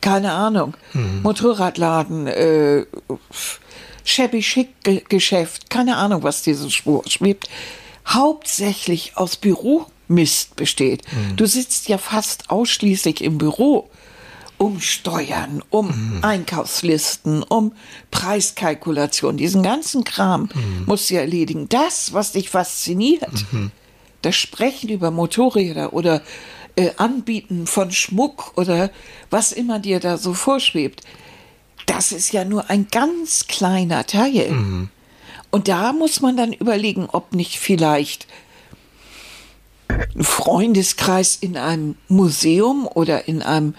keine 0.00 0.32
Ahnung, 0.32 0.74
mhm. 0.92 1.22
Motorradladen, 1.22 2.26
äh, 2.26 2.86
shabby 4.04 4.42
schick 4.42 4.68
Geschäft, 5.08 5.70
keine 5.70 5.96
Ahnung, 5.96 6.22
was 6.22 6.42
dieses 6.42 6.72
Spur 6.72 7.02
schwebt, 7.06 7.48
hauptsächlich 8.06 9.16
aus 9.16 9.36
Büromist 10.08 10.56
besteht. 10.56 11.02
Mhm. 11.12 11.36
Du 11.36 11.46
sitzt 11.46 11.88
ja 11.88 11.98
fast 11.98 12.50
ausschließlich 12.50 13.22
im 13.22 13.38
Büro 13.38 13.88
um 14.56 14.80
Steuern, 14.80 15.62
um 15.70 15.86
mhm. 15.86 16.18
Einkaufslisten, 16.22 17.42
um 17.42 17.72
Preiskalkulation, 18.10 19.36
diesen 19.36 19.62
ganzen 19.62 20.04
Kram 20.04 20.48
mhm. 20.54 20.84
musst 20.86 21.10
du 21.10 21.16
erledigen. 21.16 21.68
Das, 21.68 22.12
was 22.12 22.32
dich 22.32 22.50
fasziniert, 22.50 23.52
mhm. 23.52 23.72
das 24.22 24.36
Sprechen 24.36 24.90
über 24.90 25.10
Motorräder 25.10 25.92
oder 25.92 26.22
äh, 26.76 26.90
Anbieten 26.96 27.66
von 27.66 27.90
Schmuck 27.90 28.52
oder 28.56 28.90
was 29.28 29.52
immer 29.52 29.80
dir 29.80 29.98
da 29.98 30.18
so 30.18 30.34
vorschwebt, 30.34 31.02
das 31.86 32.12
ist 32.12 32.32
ja 32.32 32.44
nur 32.44 32.70
ein 32.70 32.86
ganz 32.90 33.46
kleiner 33.48 34.06
Teil. 34.06 34.52
Mhm. 34.52 34.88
Und 35.50 35.68
da 35.68 35.92
muss 35.92 36.20
man 36.20 36.36
dann 36.36 36.52
überlegen, 36.52 37.06
ob 37.10 37.34
nicht 37.34 37.58
vielleicht 37.58 38.26
Freundeskreis 40.20 41.36
in 41.36 41.56
einem 41.56 41.96
Museum 42.08 42.86
oder 42.86 43.28
in 43.28 43.42
einem 43.42 43.74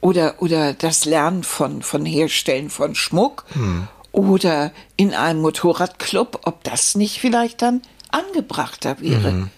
oder, 0.00 0.36
oder 0.40 0.72
das 0.72 1.04
Lernen 1.04 1.44
von, 1.44 1.82
von 1.82 2.04
Herstellen 2.06 2.70
von 2.70 2.94
Schmuck 2.94 3.44
hm. 3.52 3.88
oder 4.12 4.72
in 4.96 5.14
einem 5.14 5.42
Motorradclub, 5.42 6.40
ob 6.44 6.64
das 6.64 6.94
nicht 6.94 7.20
vielleicht 7.20 7.62
dann 7.62 7.82
angebrachter 8.10 9.00
wäre. 9.00 9.32
Mhm. 9.32 9.50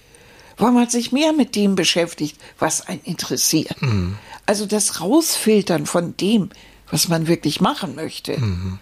Weil 0.58 0.72
man 0.72 0.88
sich 0.88 1.12
mehr 1.12 1.32
mit 1.32 1.56
dem 1.56 1.74
beschäftigt, 1.74 2.38
was 2.58 2.86
einen 2.86 3.00
interessiert. 3.00 3.80
Mhm. 3.80 4.16
Also 4.44 4.66
das 4.66 5.00
Rausfiltern 5.00 5.86
von 5.86 6.16
dem, 6.16 6.50
was 6.90 7.08
man 7.08 7.26
wirklich 7.26 7.60
machen 7.60 7.94
möchte, 7.94 8.38
mhm. 8.38 8.78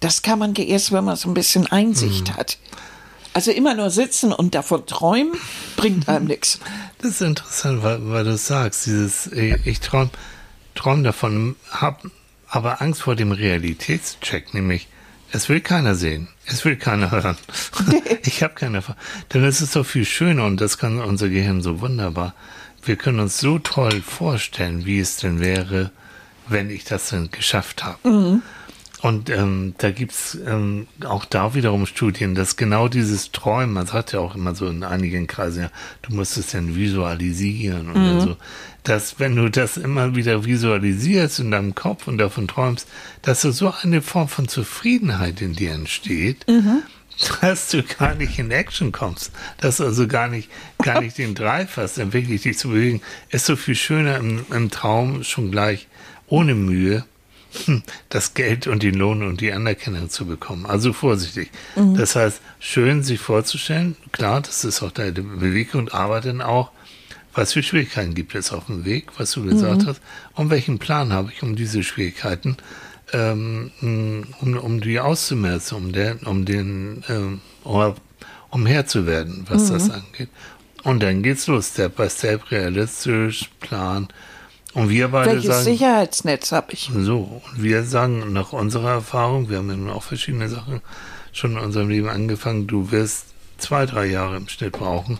das 0.00 0.22
kann 0.22 0.38
man 0.38 0.54
erst, 0.54 0.92
wenn 0.92 1.04
man 1.04 1.16
so 1.16 1.28
ein 1.28 1.34
bisschen 1.34 1.66
Einsicht 1.66 2.28
mhm. 2.28 2.36
hat. 2.36 2.58
Also 3.32 3.50
immer 3.52 3.74
nur 3.74 3.90
sitzen 3.90 4.32
und 4.32 4.54
davon 4.54 4.86
träumen, 4.86 5.34
bringt 5.76 6.08
einem 6.08 6.24
nichts. 6.26 6.58
Das 6.98 7.12
ist 7.12 7.22
interessant, 7.22 7.82
weil, 7.82 8.10
weil 8.10 8.24
du 8.24 8.36
sagst, 8.36 8.86
dieses, 8.86 9.26
ich 9.28 9.80
träume, 9.80 10.10
träume 10.74 11.02
davon, 11.04 11.56
habe 11.70 12.10
aber 12.48 12.82
Angst 12.82 13.02
vor 13.02 13.14
dem 13.14 13.32
Realitätscheck, 13.32 14.54
nämlich 14.54 14.88
es 15.32 15.48
will 15.48 15.60
keiner 15.60 15.94
sehen, 15.94 16.28
es 16.46 16.64
will 16.64 16.76
keiner 16.76 17.10
hören. 17.12 17.36
ich 18.24 18.42
habe 18.42 18.54
keine, 18.54 18.82
denn 19.32 19.44
es 19.44 19.60
ist 19.60 19.72
so 19.72 19.84
viel 19.84 20.04
schöner 20.04 20.46
und 20.46 20.60
das 20.60 20.78
kann 20.78 20.98
unser 20.98 21.28
Gehirn 21.28 21.62
so 21.62 21.80
wunderbar. 21.80 22.34
Wir 22.82 22.96
können 22.96 23.20
uns 23.20 23.38
so 23.38 23.58
toll 23.58 24.02
vorstellen, 24.02 24.86
wie 24.86 24.98
es 24.98 25.16
denn 25.16 25.38
wäre, 25.38 25.90
wenn 26.48 26.70
ich 26.70 26.84
das 26.84 27.10
denn 27.10 27.30
geschafft 27.30 27.84
habe. 27.84 28.08
Mhm. 28.08 28.42
Und 29.02 29.30
ähm, 29.30 29.74
da 29.78 29.90
gibt's 29.90 30.36
ähm, 30.46 30.86
auch 31.04 31.24
da 31.24 31.54
wiederum 31.54 31.86
Studien, 31.86 32.34
dass 32.34 32.56
genau 32.56 32.88
dieses 32.88 33.32
Träumen, 33.32 33.72
man 33.72 33.86
sagt 33.86 34.12
ja 34.12 34.20
auch 34.20 34.34
immer 34.34 34.54
so 34.54 34.66
in 34.66 34.84
einigen 34.84 35.26
Kreisen, 35.26 35.64
ja, 35.64 35.70
du 36.02 36.14
musst 36.14 36.36
es 36.36 36.48
dann 36.48 36.76
visualisieren 36.76 37.90
und 37.90 38.14
mhm. 38.14 38.20
so, 38.20 38.36
dass 38.82 39.18
wenn 39.18 39.36
du 39.36 39.50
das 39.50 39.78
immer 39.78 40.16
wieder 40.16 40.44
visualisierst 40.44 41.40
in 41.40 41.50
deinem 41.50 41.74
Kopf 41.74 42.08
und 42.08 42.18
davon 42.18 42.46
träumst, 42.46 42.88
dass 43.22 43.40
so, 43.40 43.50
so 43.52 43.72
eine 43.82 44.02
Form 44.02 44.28
von 44.28 44.48
Zufriedenheit 44.48 45.40
in 45.40 45.54
dir 45.54 45.72
entsteht, 45.72 46.46
mhm. 46.46 46.82
dass 47.40 47.70
du 47.70 47.82
gar 47.82 48.14
nicht 48.14 48.38
in 48.38 48.50
Action 48.50 48.92
kommst, 48.92 49.32
dass 49.58 49.78
du 49.78 49.84
also 49.84 50.08
gar 50.08 50.28
nicht, 50.28 50.50
gar 50.82 51.00
nicht 51.00 51.16
den 51.16 51.34
Drive 51.34 51.78
hast, 51.78 51.96
dann 51.96 52.12
wirklich 52.12 52.42
dich 52.42 52.58
zu 52.58 52.68
bewegen, 52.68 53.00
ist 53.30 53.46
so 53.46 53.56
viel 53.56 53.76
schöner 53.76 54.18
im, 54.18 54.44
im 54.50 54.70
Traum 54.70 55.24
schon 55.24 55.50
gleich 55.50 55.88
ohne 56.26 56.54
Mühe 56.54 57.04
das 58.08 58.34
Geld 58.34 58.66
und 58.66 58.82
den 58.82 58.94
Lohn 58.94 59.22
und 59.22 59.40
die 59.40 59.52
Anerkennung 59.52 60.08
zu 60.08 60.26
bekommen. 60.26 60.66
Also 60.66 60.92
vorsichtig. 60.92 61.50
Mhm. 61.76 61.96
Das 61.96 62.16
heißt, 62.16 62.40
schön 62.58 63.02
sich 63.02 63.20
vorzustellen, 63.20 63.96
klar, 64.12 64.40
das 64.40 64.64
ist 64.64 64.82
auch 64.82 64.92
deine 64.92 65.12
Bewegung 65.12 65.82
und 65.82 65.94
Arbeiten 65.94 66.40
auch. 66.40 66.70
Was 67.32 67.52
für 67.52 67.62
Schwierigkeiten 67.62 68.14
gibt 68.14 68.34
es 68.34 68.52
auf 68.52 68.66
dem 68.66 68.84
Weg, 68.84 69.06
was 69.18 69.32
du 69.32 69.44
gesagt 69.44 69.82
mhm. 69.82 69.86
hast, 69.86 70.00
und 70.34 70.50
welchen 70.50 70.78
Plan 70.78 71.12
habe 71.12 71.30
ich, 71.32 71.42
um 71.42 71.54
diese 71.54 71.84
Schwierigkeiten, 71.84 72.56
ähm, 73.12 73.70
um, 73.80 74.56
um 74.56 74.80
die 74.80 74.98
auszumerzen, 74.98 75.76
um, 75.76 75.92
der, 75.92 76.16
um 76.26 76.44
den, 76.44 77.04
ähm, 77.08 77.40
um 77.62 78.66
Herr 78.66 78.86
zu 78.86 79.06
werden, 79.06 79.46
was 79.48 79.68
mhm. 79.68 79.74
das 79.74 79.90
angeht. 79.90 80.28
Und 80.82 81.02
dann 81.02 81.22
geht's 81.22 81.46
los, 81.46 81.68
Step 81.68 81.96
by 81.96 82.08
Step, 82.10 82.50
realistisch, 82.50 83.50
Plan, 83.60 84.08
und 84.74 84.88
wir 84.88 85.08
beide 85.08 85.32
Welches 85.32 85.46
sagen, 85.46 85.64
Sicherheitsnetz 85.64 86.52
habe 86.52 86.72
ich? 86.72 86.90
So, 86.94 87.42
und 87.44 87.62
wir 87.62 87.84
sagen 87.84 88.32
nach 88.32 88.52
unserer 88.52 88.90
Erfahrung, 88.90 89.50
wir 89.50 89.58
haben 89.58 89.86
ja 89.86 89.92
auch 89.92 90.02
verschiedene 90.02 90.48
Sachen 90.48 90.80
schon 91.32 91.52
in 91.52 91.58
unserem 91.58 91.88
Leben 91.88 92.08
angefangen, 92.08 92.66
du 92.66 92.90
wirst 92.90 93.26
zwei, 93.58 93.86
drei 93.86 94.06
Jahre 94.06 94.36
im 94.36 94.48
Schnitt 94.48 94.72
brauchen, 94.72 95.18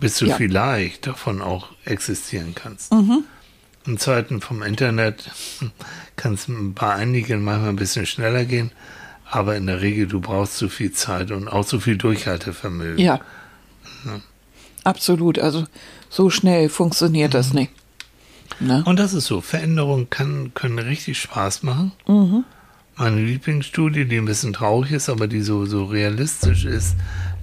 bis 0.00 0.18
du 0.18 0.26
ja. 0.26 0.36
vielleicht 0.36 1.06
davon 1.06 1.42
auch 1.42 1.68
existieren 1.84 2.54
kannst. 2.54 2.92
Mhm. 2.92 3.24
In 3.86 3.98
Zeiten 3.98 4.40
vom 4.40 4.62
Internet 4.62 5.30
kann 6.16 6.34
es 6.34 6.46
bei 6.48 6.94
einigen 6.94 7.42
manchmal 7.42 7.70
ein 7.70 7.76
bisschen 7.76 8.06
schneller 8.06 8.44
gehen, 8.44 8.70
aber 9.30 9.56
in 9.56 9.66
der 9.66 9.80
Regel, 9.80 10.06
du 10.06 10.20
brauchst 10.20 10.56
zu 10.56 10.68
viel 10.68 10.92
Zeit 10.92 11.30
und 11.30 11.48
auch 11.48 11.64
zu 11.64 11.80
viel 11.80 11.96
Durchhaltevermögen. 11.96 12.98
Ja. 12.98 13.20
ja. 14.04 14.20
Absolut. 14.84 15.38
Also 15.38 15.66
so 16.10 16.30
schnell 16.30 16.68
funktioniert 16.68 17.30
mhm. 17.30 17.36
das 17.36 17.52
nicht. 17.52 17.72
Ne? 18.60 18.82
Und 18.84 18.98
das 18.98 19.14
ist 19.14 19.26
so. 19.26 19.40
Veränderungen 19.40 20.10
kann, 20.10 20.52
können 20.54 20.78
richtig 20.78 21.20
Spaß 21.20 21.62
machen. 21.62 21.92
Mhm. 22.06 22.44
Meine 22.96 23.22
Lieblingsstudie, 23.22 24.04
die 24.04 24.18
ein 24.18 24.26
bisschen 24.26 24.52
traurig 24.52 24.92
ist, 24.92 25.08
aber 25.08 25.26
die 25.26 25.40
so, 25.40 25.64
so 25.64 25.84
realistisch 25.86 26.64
ist, 26.64 26.94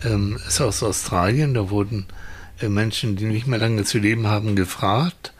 ähm, 0.06 0.38
ist 0.48 0.62
aus 0.62 0.84
Australien. 0.84 1.54
Da 1.54 1.70
wurden 1.70 2.06
äh, 2.62 2.70
Menschen, 2.70 3.16
die 3.16 3.26
nicht 3.26 3.48
mehr 3.48 3.60
lange 3.60 3.84
zu 3.84 3.98
leben 3.98 4.28
haben, 4.28 4.56
gefragt, 4.56 5.34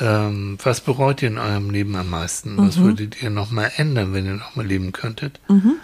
ähm, 0.00 0.58
was 0.62 0.80
bereut 0.80 1.22
ihr 1.22 1.28
in 1.28 1.38
eurem 1.38 1.70
Leben 1.70 1.94
am 1.96 2.10
meisten? 2.10 2.54
Mhm. 2.54 2.68
Was 2.68 2.78
würdet 2.78 3.22
ihr 3.22 3.30
nochmal 3.30 3.72
ändern, 3.76 4.12
wenn 4.14 4.26
ihr 4.26 4.34
nochmal 4.34 4.66
leben 4.66 4.92
könntet? 4.92 5.40
Mhm. 5.48 5.74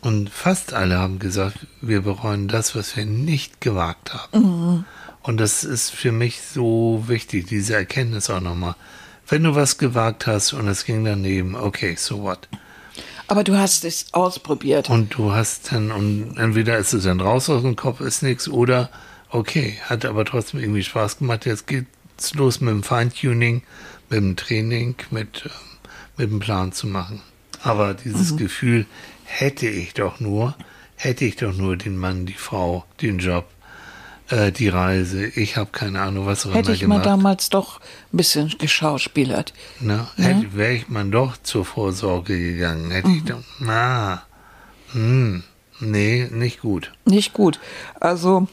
Und 0.00 0.28
fast 0.28 0.74
alle 0.74 0.98
haben 0.98 1.18
gesagt, 1.18 1.66
wir 1.80 2.02
bereuen 2.02 2.46
das, 2.48 2.74
was 2.74 2.96
wir 2.96 3.06
nicht 3.06 3.60
gewagt 3.62 4.12
haben. 4.12 4.84
Und 5.24 5.38
das 5.38 5.64
ist 5.64 5.90
für 5.90 6.12
mich 6.12 6.42
so 6.42 7.04
wichtig, 7.06 7.46
diese 7.46 7.74
Erkenntnis 7.74 8.28
auch 8.28 8.42
nochmal. 8.42 8.76
Wenn 9.26 9.42
du 9.42 9.54
was 9.54 9.78
gewagt 9.78 10.26
hast 10.26 10.52
und 10.52 10.68
es 10.68 10.84
ging 10.84 11.02
daneben, 11.02 11.56
okay, 11.56 11.96
so 11.96 12.22
what? 12.22 12.46
Aber 13.26 13.42
du 13.42 13.56
hast 13.56 13.86
es 13.86 14.12
ausprobiert. 14.12 14.90
Und 14.90 15.14
du 15.16 15.32
hast 15.32 15.72
dann, 15.72 15.90
und 15.92 16.36
entweder 16.36 16.76
ist 16.76 16.92
es 16.92 17.04
dann 17.04 17.20
raus 17.20 17.48
aus 17.48 17.62
dem 17.62 17.74
Kopf, 17.74 18.00
ist 18.00 18.22
nichts, 18.22 18.48
oder 18.48 18.90
okay, 19.30 19.78
hat 19.86 20.04
aber 20.04 20.26
trotzdem 20.26 20.60
irgendwie 20.60 20.82
Spaß 20.82 21.18
gemacht. 21.18 21.46
Jetzt 21.46 21.66
geht's 21.66 22.34
los 22.34 22.60
mit 22.60 22.74
dem 22.74 22.82
Feintuning, 22.82 23.62
mit 24.10 24.18
dem 24.18 24.36
Training, 24.36 24.94
mit, 25.10 25.46
ähm, 25.46 25.50
mit 26.18 26.30
dem 26.30 26.40
Plan 26.40 26.72
zu 26.72 26.86
machen. 26.86 27.22
Aber 27.62 27.94
dieses 27.94 28.32
mhm. 28.32 28.36
Gefühl, 28.36 28.86
hätte 29.24 29.68
ich 29.68 29.94
doch 29.94 30.20
nur, 30.20 30.54
hätte 30.96 31.24
ich 31.24 31.36
doch 31.36 31.54
nur 31.54 31.78
den 31.78 31.96
Mann, 31.96 32.26
die 32.26 32.34
Frau, 32.34 32.84
den 33.00 33.20
Job, 33.20 33.46
äh, 34.28 34.52
die 34.52 34.68
Reise, 34.68 35.26
ich 35.26 35.56
habe 35.56 35.70
keine 35.72 36.00
Ahnung, 36.00 36.26
was 36.26 36.46
auch 36.46 36.54
Hätte 36.54 36.72
ich 36.72 36.86
mal 36.86 37.02
damals 37.02 37.50
doch 37.50 37.80
ein 38.12 38.16
bisschen 38.16 38.52
geschauspielert. 38.58 39.52
Na, 39.80 40.08
ne? 40.16 40.46
wäre 40.52 40.72
ich 40.72 40.88
mal 40.88 41.04
doch 41.04 41.36
zur 41.42 41.64
Vorsorge 41.64 42.38
gegangen, 42.38 42.90
hätte 42.90 43.08
mhm. 43.08 43.16
ich 43.16 43.24
doch, 43.24 43.42
na, 43.60 44.22
hm, 44.92 45.42
nee, 45.80 46.28
nicht 46.30 46.60
gut. 46.60 46.92
Nicht 47.04 47.32
gut. 47.32 47.60
Also. 48.00 48.48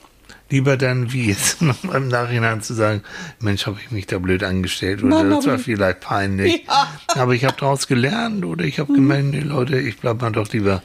Lieber 0.50 0.76
dann, 0.76 1.14
wie 1.14 1.28
jetzt 1.28 1.62
im 1.94 2.08
Nachhinein 2.10 2.62
zu 2.62 2.74
sagen, 2.74 3.04
Mensch, 3.40 3.66
habe 3.66 3.78
ich 3.80 3.92
mich 3.92 4.08
da 4.08 4.20
blöd 4.20 4.44
angestellt 4.44 5.02
oder 5.02 5.24
das 5.24 5.46
war 5.46 5.60
vielleicht 5.60 6.02
peinlich. 6.02 6.66
Ja. 7.16 7.22
Aber 7.22 7.34
ich 7.34 7.46
habe 7.46 7.56
daraus 7.60 7.88
gelernt 7.88 8.46
oder 8.46 8.64
ich 8.64 8.80
habe 8.80 8.94
gemeint, 8.94 9.32
nee, 9.32 9.40
Leute, 9.40 9.78
ich 9.78 9.98
bleib 9.98 10.22
mal 10.22 10.32
doch 10.32 10.52
lieber 10.54 10.82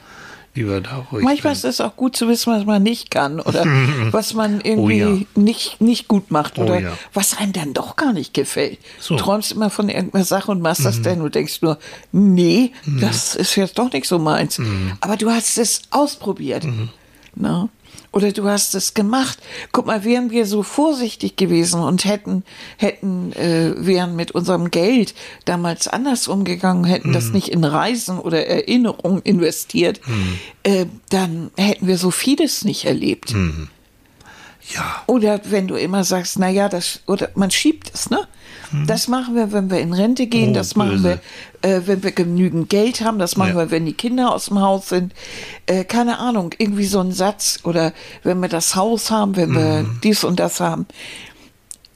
lieber 0.57 0.81
da 0.81 1.07
ruhig. 1.11 1.23
Manchmal 1.23 1.53
ist 1.53 1.63
es 1.63 1.79
auch 1.79 1.95
gut 1.95 2.15
zu 2.15 2.27
wissen, 2.27 2.51
was 2.51 2.65
man 2.65 2.83
nicht 2.83 3.09
kann 3.11 3.39
oder 3.39 3.65
was 4.11 4.33
man 4.33 4.59
irgendwie 4.59 5.03
oh 5.03 5.15
ja. 5.15 5.25
nicht, 5.35 5.79
nicht 5.79 6.07
gut 6.07 6.31
macht 6.31 6.57
oh 6.57 6.63
oder 6.63 6.73
oh 6.73 6.79
ja. 6.79 6.97
was 7.13 7.37
einem 7.37 7.53
dann 7.53 7.73
doch 7.73 7.95
gar 7.95 8.11
nicht 8.11 8.33
gefällt. 8.33 8.79
So. 8.99 9.15
Du 9.15 9.23
träumst 9.23 9.53
immer 9.53 9.69
von 9.69 9.87
irgendeiner 9.87 10.25
Sache 10.25 10.51
und 10.51 10.61
machst 10.61 10.81
mhm. 10.81 10.85
das 10.85 11.01
dann 11.01 11.21
und 11.21 11.35
denkst 11.35 11.61
nur, 11.61 11.77
nee, 12.11 12.73
mhm. 12.85 12.99
das 12.99 13.35
ist 13.35 13.55
jetzt 13.55 13.79
doch 13.79 13.91
nicht 13.91 14.07
so 14.07 14.19
meins. 14.19 14.57
Mhm. 14.57 14.93
Aber 14.99 15.15
du 15.15 15.29
hast 15.31 15.57
es 15.57 15.83
ausprobiert. 15.91 16.65
Mhm. 16.65 16.89
Na? 17.35 17.69
Oder 18.11 18.31
du 18.31 18.45
hast 18.45 18.75
es 18.75 18.93
gemacht. 18.93 19.37
Guck 19.71 19.85
mal, 19.85 20.03
wären 20.03 20.31
wir 20.31 20.45
so 20.45 20.63
vorsichtig 20.63 21.35
gewesen 21.35 21.81
und 21.81 22.05
hätten, 22.05 22.43
hätten, 22.77 23.33
äh, 23.33 23.73
wären 23.77 24.15
mit 24.15 24.31
unserem 24.31 24.71
Geld 24.71 25.13
damals 25.45 25.87
anders 25.87 26.27
umgegangen, 26.27 26.85
hätten 26.85 27.09
mhm. 27.09 27.13
das 27.13 27.31
nicht 27.31 27.49
in 27.49 27.63
Reisen 27.63 28.19
oder 28.19 28.47
Erinnerungen 28.47 29.21
investiert, 29.21 30.01
mhm. 30.07 30.39
äh, 30.63 30.85
dann 31.09 31.51
hätten 31.57 31.87
wir 31.87 31.97
so 31.97 32.11
vieles 32.11 32.65
nicht 32.65 32.85
erlebt. 32.85 33.33
Mhm. 33.33 33.69
Ja. 34.73 35.03
Oder 35.05 35.39
wenn 35.45 35.67
du 35.67 35.75
immer 35.75 36.03
sagst, 36.03 36.39
na 36.39 36.49
ja, 36.49 36.69
das, 36.69 37.01
oder 37.07 37.29
man 37.35 37.51
schiebt 37.51 37.91
es, 37.93 38.09
ne? 38.09 38.27
Mhm. 38.71 38.87
Das 38.87 39.07
machen 39.07 39.35
wir, 39.35 39.51
wenn 39.51 39.69
wir 39.69 39.79
in 39.79 39.93
Rente 39.93 40.27
gehen, 40.27 40.51
oh, 40.51 40.53
das 40.53 40.75
machen 40.75 41.01
böse. 41.01 41.19
wir, 41.61 41.69
äh, 41.69 41.81
wenn 41.85 42.03
wir 42.03 42.11
genügend 42.11 42.69
Geld 42.69 43.01
haben, 43.01 43.19
das 43.19 43.37
machen 43.37 43.51
ja. 43.51 43.57
wir, 43.57 43.71
wenn 43.71 43.85
die 43.85 43.93
Kinder 43.93 44.33
aus 44.33 44.45
dem 44.45 44.61
Haus 44.61 44.89
sind. 44.89 45.13
Äh, 45.65 45.83
keine 45.83 46.19
Ahnung, 46.19 46.51
irgendwie 46.57 46.85
so 46.85 46.99
ein 46.99 47.11
Satz 47.11 47.59
oder 47.63 47.93
wenn 48.23 48.39
wir 48.39 48.49
das 48.49 48.75
Haus 48.75 49.11
haben, 49.11 49.35
wenn 49.35 49.53
wir 49.53 49.83
mhm. 49.83 49.99
dies 50.03 50.23
und 50.23 50.39
das 50.39 50.59
haben. 50.59 50.85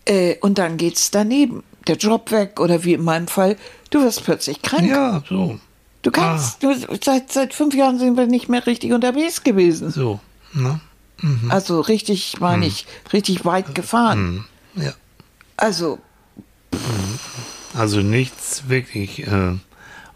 Äh, 0.05 0.35
und 0.41 0.57
dann 0.57 0.77
geht's 0.77 1.11
daneben. 1.11 1.63
Der 1.87 1.97
Job 1.97 2.31
weg 2.31 2.59
oder 2.59 2.83
wie 2.83 2.93
in 2.93 3.03
meinem 3.03 3.27
Fall, 3.27 3.57
du 3.89 4.03
wirst 4.03 4.23
plötzlich 4.23 4.61
krank. 4.61 4.87
Ja, 4.87 5.23
so. 5.27 5.59
Du 6.03 6.11
kannst, 6.11 6.63
ah. 6.63 6.73
du, 6.73 6.97
seit, 7.03 7.31
seit 7.31 7.53
fünf 7.53 7.75
Jahren 7.75 7.99
sind 7.99 8.17
wir 8.17 8.27
nicht 8.27 8.49
mehr 8.49 8.65
richtig 8.65 8.91
unterwegs 8.93 9.43
gewesen. 9.43 9.91
So, 9.91 10.19
ne? 10.53 10.79
Mhm. 11.21 11.51
Also 11.51 11.79
richtig, 11.79 12.39
meine 12.39 12.57
mhm. 12.57 12.63
ich, 12.63 12.85
richtig 13.13 13.45
weit 13.45 13.75
gefahren. 13.75 14.45
Mhm. 14.73 14.83
Ja. 14.83 14.93
Also, 15.57 15.99
also 17.73 18.01
nichts 18.01 18.63
wirklich. 18.67 19.27
Äh, 19.27 19.55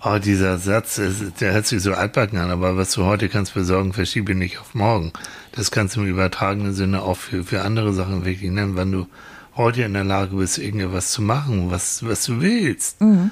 oh, 0.04 0.18
dieser 0.20 0.58
Satz, 0.58 1.00
der 1.40 1.54
hört 1.54 1.68
sich 1.68 1.82
so 1.82 1.94
altbacken 1.94 2.38
an, 2.38 2.52
aber 2.52 2.78
was 2.78 2.92
du 2.92 3.06
heute 3.06 3.30
kannst 3.30 3.54
besorgen, 3.54 3.94
verschiebe 3.94 4.36
nicht 4.36 4.60
auf 4.60 4.74
morgen. 4.76 5.12
Das 5.52 5.72
kannst 5.72 5.96
du 5.96 6.02
im 6.02 6.08
übertragenen 6.08 6.74
Sinne 6.74 7.02
auch 7.02 7.18
für, 7.18 7.44
für 7.44 7.62
andere 7.62 7.94
Sachen 7.94 8.26
wirklich 8.26 8.52
nennen. 8.52 8.76
Wenn 8.76 8.92
du 8.92 9.08
heute 9.56 9.84
in 9.84 9.94
der 9.94 10.04
Lage 10.04 10.36
bist, 10.36 10.58
irgendwas 10.58 11.12
zu 11.12 11.22
machen, 11.22 11.72
was, 11.72 12.06
was 12.06 12.26
du 12.26 12.42
willst, 12.42 13.02
mhm. 13.02 13.32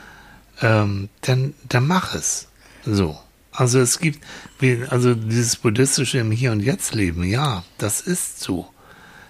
ähm, 0.61 1.09
dann, 1.21 1.53
dann 1.67 1.88
mach 1.88 2.15
es. 2.15 2.47
So. 2.86 3.17
Also 3.51 3.80
es 3.80 3.99
gibt, 3.99 4.19
also 4.89 5.13
dieses 5.13 5.57
buddhistische 5.57 6.17
im 6.17 6.32
Hier 6.32 6.51
und 6.51 6.61
Jetzt 6.61 6.95
leben, 6.95 7.24
ja, 7.24 7.63
das 7.78 8.01
ist 8.01 8.39
so. 8.39 8.72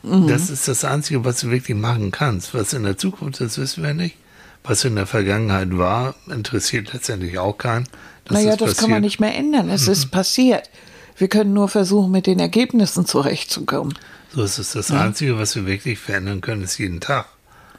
Mhm. 0.04 0.28
Das 0.28 0.50
ist 0.50 0.68
das 0.68 0.86
Einzige, 0.86 1.26
was 1.26 1.40
du 1.40 1.50
wirklich 1.50 1.78
machen 1.78 2.12
kannst. 2.12 2.54
Was 2.54 2.74
in 2.74 2.84
der 2.84 2.98
Zukunft 2.98 3.42
ist, 3.42 3.58
wissen 3.58 3.84
wir 3.84 3.94
nicht. 3.94 4.18
Was 4.64 4.86
in 4.86 4.96
der 4.96 5.08
Vergangenheit 5.08 5.78
war, 5.78 6.16
interessiert 6.30 6.94
letztendlich 6.94 7.38
auch 7.38 7.58
keinen. 7.58 7.88
Das 8.26 8.36
naja, 8.36 8.56
das 8.56 8.78
kann 8.78 8.90
man 8.90 9.02
nicht 9.02 9.20
mehr 9.20 9.36
ändern. 9.36 9.70
Es 9.70 9.88
mhm. 9.88 9.94
ist 9.94 10.06
passiert. 10.12 10.70
Wir 11.18 11.28
können 11.28 11.54
nur 11.54 11.70
versuchen, 11.70 12.12
mit 12.12 12.28
den 12.28 12.40
Ergebnissen 12.40 13.06
zurechtzukommen. 13.06 13.94
So 14.34 14.44
ist 14.44 14.58
es. 14.58 14.72
Das 14.72 14.90
ja. 14.90 15.02
Einzige, 15.02 15.38
was 15.38 15.56
wir 15.56 15.66
wirklich 15.66 16.00
verändern 16.00 16.42
können, 16.42 16.64
ist 16.64 16.78
jeden 16.78 17.00
Tag. 17.00 17.28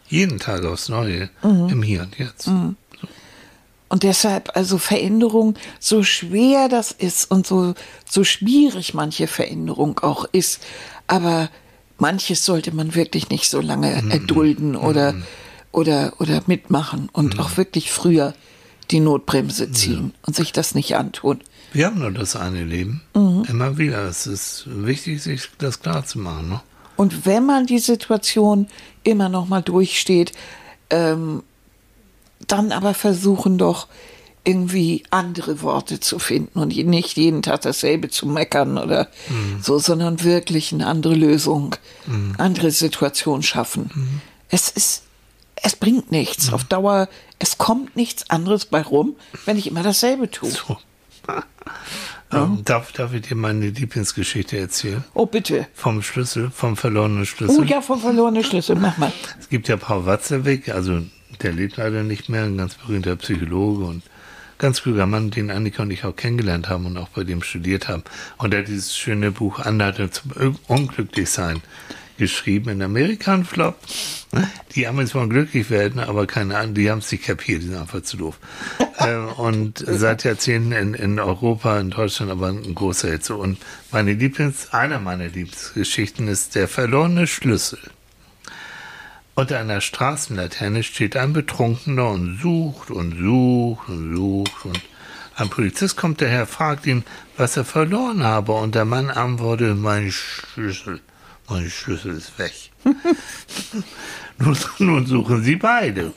Jeden 0.08 0.38
Tag 0.38 0.64
aufs 0.64 0.88
Neue. 0.88 1.30
Mhm. 1.42 1.68
Im 1.68 1.82
Hier 1.82 2.02
und 2.02 2.18
Jetzt. 2.18 2.46
Mhm. 2.46 2.76
Und 3.88 4.02
deshalb, 4.02 4.56
also 4.56 4.78
Veränderung, 4.78 5.54
so 5.78 6.02
schwer 6.02 6.68
das 6.68 6.90
ist 6.90 7.30
und 7.30 7.46
so, 7.46 7.74
so 8.08 8.24
schwierig 8.24 8.94
manche 8.94 9.26
Veränderung 9.26 10.00
auch 10.00 10.24
ist, 10.32 10.62
aber 11.06 11.48
manches 11.98 12.44
sollte 12.44 12.74
man 12.74 12.94
wirklich 12.94 13.28
nicht 13.30 13.48
so 13.48 13.60
lange 13.60 14.10
erdulden 14.10 14.76
oder, 14.76 15.12
mhm. 15.12 15.22
oder, 15.72 16.12
oder 16.18 16.42
mitmachen 16.46 17.08
und 17.12 17.38
auch 17.38 17.56
wirklich 17.56 17.90
früher 17.90 18.34
die 18.90 19.00
Notbremse 19.00 19.70
ziehen 19.72 20.12
ja. 20.12 20.20
und 20.26 20.36
sich 20.36 20.52
das 20.52 20.74
nicht 20.74 20.96
antun. 20.96 21.40
Wir 21.72 21.86
haben 21.86 21.98
nur 21.98 22.12
das 22.12 22.36
eine 22.36 22.64
Leben. 22.64 23.02
Mhm. 23.14 23.44
Immer 23.48 23.78
wieder. 23.78 24.04
Es 24.04 24.26
ist 24.26 24.64
wichtig, 24.66 25.22
sich 25.22 25.48
das 25.58 25.80
klar 25.80 26.04
zu 26.04 26.18
machen. 26.18 26.48
Ne? 26.50 26.60
Und 26.96 27.26
wenn 27.26 27.44
man 27.44 27.66
die 27.66 27.78
Situation 27.78 28.68
immer 29.02 29.28
noch 29.28 29.48
mal 29.48 29.62
durchsteht, 29.62 30.32
ähm, 30.90 31.42
dann 32.46 32.72
aber 32.72 32.94
versuchen 32.94 33.58
doch 33.58 33.88
irgendwie 34.44 35.02
andere 35.10 35.62
Worte 35.62 36.00
zu 36.00 36.18
finden 36.18 36.58
und 36.58 36.76
nicht 36.76 37.16
jeden 37.16 37.42
Tag 37.42 37.62
dasselbe 37.62 38.10
zu 38.10 38.26
meckern 38.26 38.78
oder 38.78 39.08
mhm. 39.28 39.62
so, 39.62 39.78
sondern 39.78 40.22
wirklich 40.22 40.72
eine 40.72 40.86
andere 40.86 41.14
Lösung, 41.14 41.76
mhm. 42.06 42.34
andere 42.38 42.70
Situation 42.70 43.42
schaffen. 43.42 43.90
Mhm. 43.94 44.20
Es 44.50 44.68
ist, 44.68 45.04
es 45.56 45.76
bringt 45.76 46.12
nichts. 46.12 46.48
Mhm. 46.48 46.54
Auf 46.54 46.64
Dauer, 46.64 47.08
es 47.38 47.58
kommt 47.58 47.96
nichts 47.96 48.28
anderes 48.30 48.66
bei 48.66 48.82
rum, 48.82 49.16
wenn 49.46 49.56
ich 49.56 49.66
immer 49.66 49.82
dasselbe 49.82 50.30
tue. 50.30 50.50
So. 50.50 50.76
Ähm, 52.32 52.62
darf, 52.64 52.92
darf 52.92 53.14
ich 53.14 53.22
dir 53.22 53.36
meine 53.36 53.68
Lieblingsgeschichte 53.68 54.58
erzählen? 54.58 55.04
Oh, 55.14 55.26
bitte. 55.26 55.68
Vom 55.74 56.02
Schlüssel, 56.02 56.50
vom 56.50 56.76
verlorenen 56.76 57.26
Schlüssel. 57.26 57.60
Oh 57.60 57.62
ja, 57.62 57.80
vom 57.80 58.00
verlorenen 58.00 58.42
Schlüssel, 58.42 58.76
mach 58.76 58.98
mal. 58.98 59.12
Es 59.38 59.48
gibt 59.48 59.68
ja 59.68 59.76
Paul 59.76 60.04
Watzlawick, 60.04 60.68
also 60.68 61.00
der 61.42 61.52
lebt 61.52 61.76
leider 61.76 62.02
nicht 62.02 62.28
mehr, 62.28 62.44
ein 62.44 62.56
ganz 62.56 62.74
berühmter 62.74 63.16
Psychologe 63.16 63.84
und 63.84 64.02
ganz 64.58 64.82
kluger 64.82 65.06
Mann, 65.06 65.30
den 65.30 65.50
Annika 65.50 65.82
und 65.82 65.90
ich 65.90 66.04
auch 66.04 66.16
kennengelernt 66.16 66.68
haben 66.68 66.86
und 66.86 66.96
auch 66.96 67.08
bei 67.08 67.24
dem 67.24 67.42
studiert 67.42 67.88
haben. 67.88 68.04
Und 68.38 68.54
er 68.54 68.60
hat 68.60 68.68
dieses 68.68 68.96
schöne 68.96 69.30
Buch 69.30 69.60
Anleitung 69.60 70.10
zum 70.12 70.56
Unglücklichsein 70.68 71.62
geschrieben 72.16 72.70
in 72.70 72.82
Amerika, 72.82 73.42
Flop. 73.42 73.76
Die 74.74 74.86
haben 74.86 74.98
jetzt 75.00 75.14
mal 75.14 75.28
glücklich 75.28 75.70
werden, 75.70 76.00
aber 76.00 76.26
keine 76.26 76.56
Ahnung, 76.56 76.74
die 76.74 76.90
haben 76.90 76.98
es 76.98 77.10
nicht 77.10 77.24
kapiert, 77.24 77.62
die 77.62 77.66
sind 77.66 77.76
einfach 77.76 78.02
zu 78.02 78.16
doof. 78.16 78.38
äh, 78.98 79.16
und 79.16 79.84
seit 79.86 80.24
Jahrzehnten 80.24 80.72
in, 80.72 80.94
in 80.94 81.18
Europa, 81.18 81.78
in 81.78 81.90
Deutschland 81.90 82.30
aber 82.30 82.48
ein 82.48 82.74
großer 82.74 83.10
Hit. 83.10 83.30
Und 83.30 83.58
meine 83.90 84.12
Lieblings, 84.12 84.72
einer 84.72 85.00
meiner 85.00 85.24
Lieblingsgeschichten 85.24 86.28
ist 86.28 86.54
der 86.54 86.68
verlorene 86.68 87.26
Schlüssel. 87.26 87.80
Unter 89.36 89.58
einer 89.58 89.80
Straßenlaterne 89.80 90.84
steht 90.84 91.16
ein 91.16 91.32
Betrunkener 91.32 92.10
und 92.10 92.38
sucht 92.40 92.92
und 92.92 93.18
sucht 93.18 93.88
und 93.88 94.14
sucht 94.14 94.64
und 94.64 94.80
ein 95.36 95.50
Polizist 95.50 95.96
kommt 95.96 96.20
daher, 96.20 96.46
fragt 96.46 96.86
ihn, 96.86 97.02
was 97.36 97.56
er 97.56 97.64
verloren 97.64 98.22
habe 98.22 98.52
und 98.52 98.76
der 98.76 98.84
Mann 98.84 99.10
antwortet, 99.10 99.76
mein 99.76 100.12
Schlüssel, 100.12 101.00
mein 101.48 101.68
Schlüssel 101.68 102.16
ist 102.16 102.38
weg. 102.38 102.52
nun, 104.38 104.56
nun 104.78 105.06
suchen 105.06 105.42
sie 105.42 105.56
beide. 105.56 106.12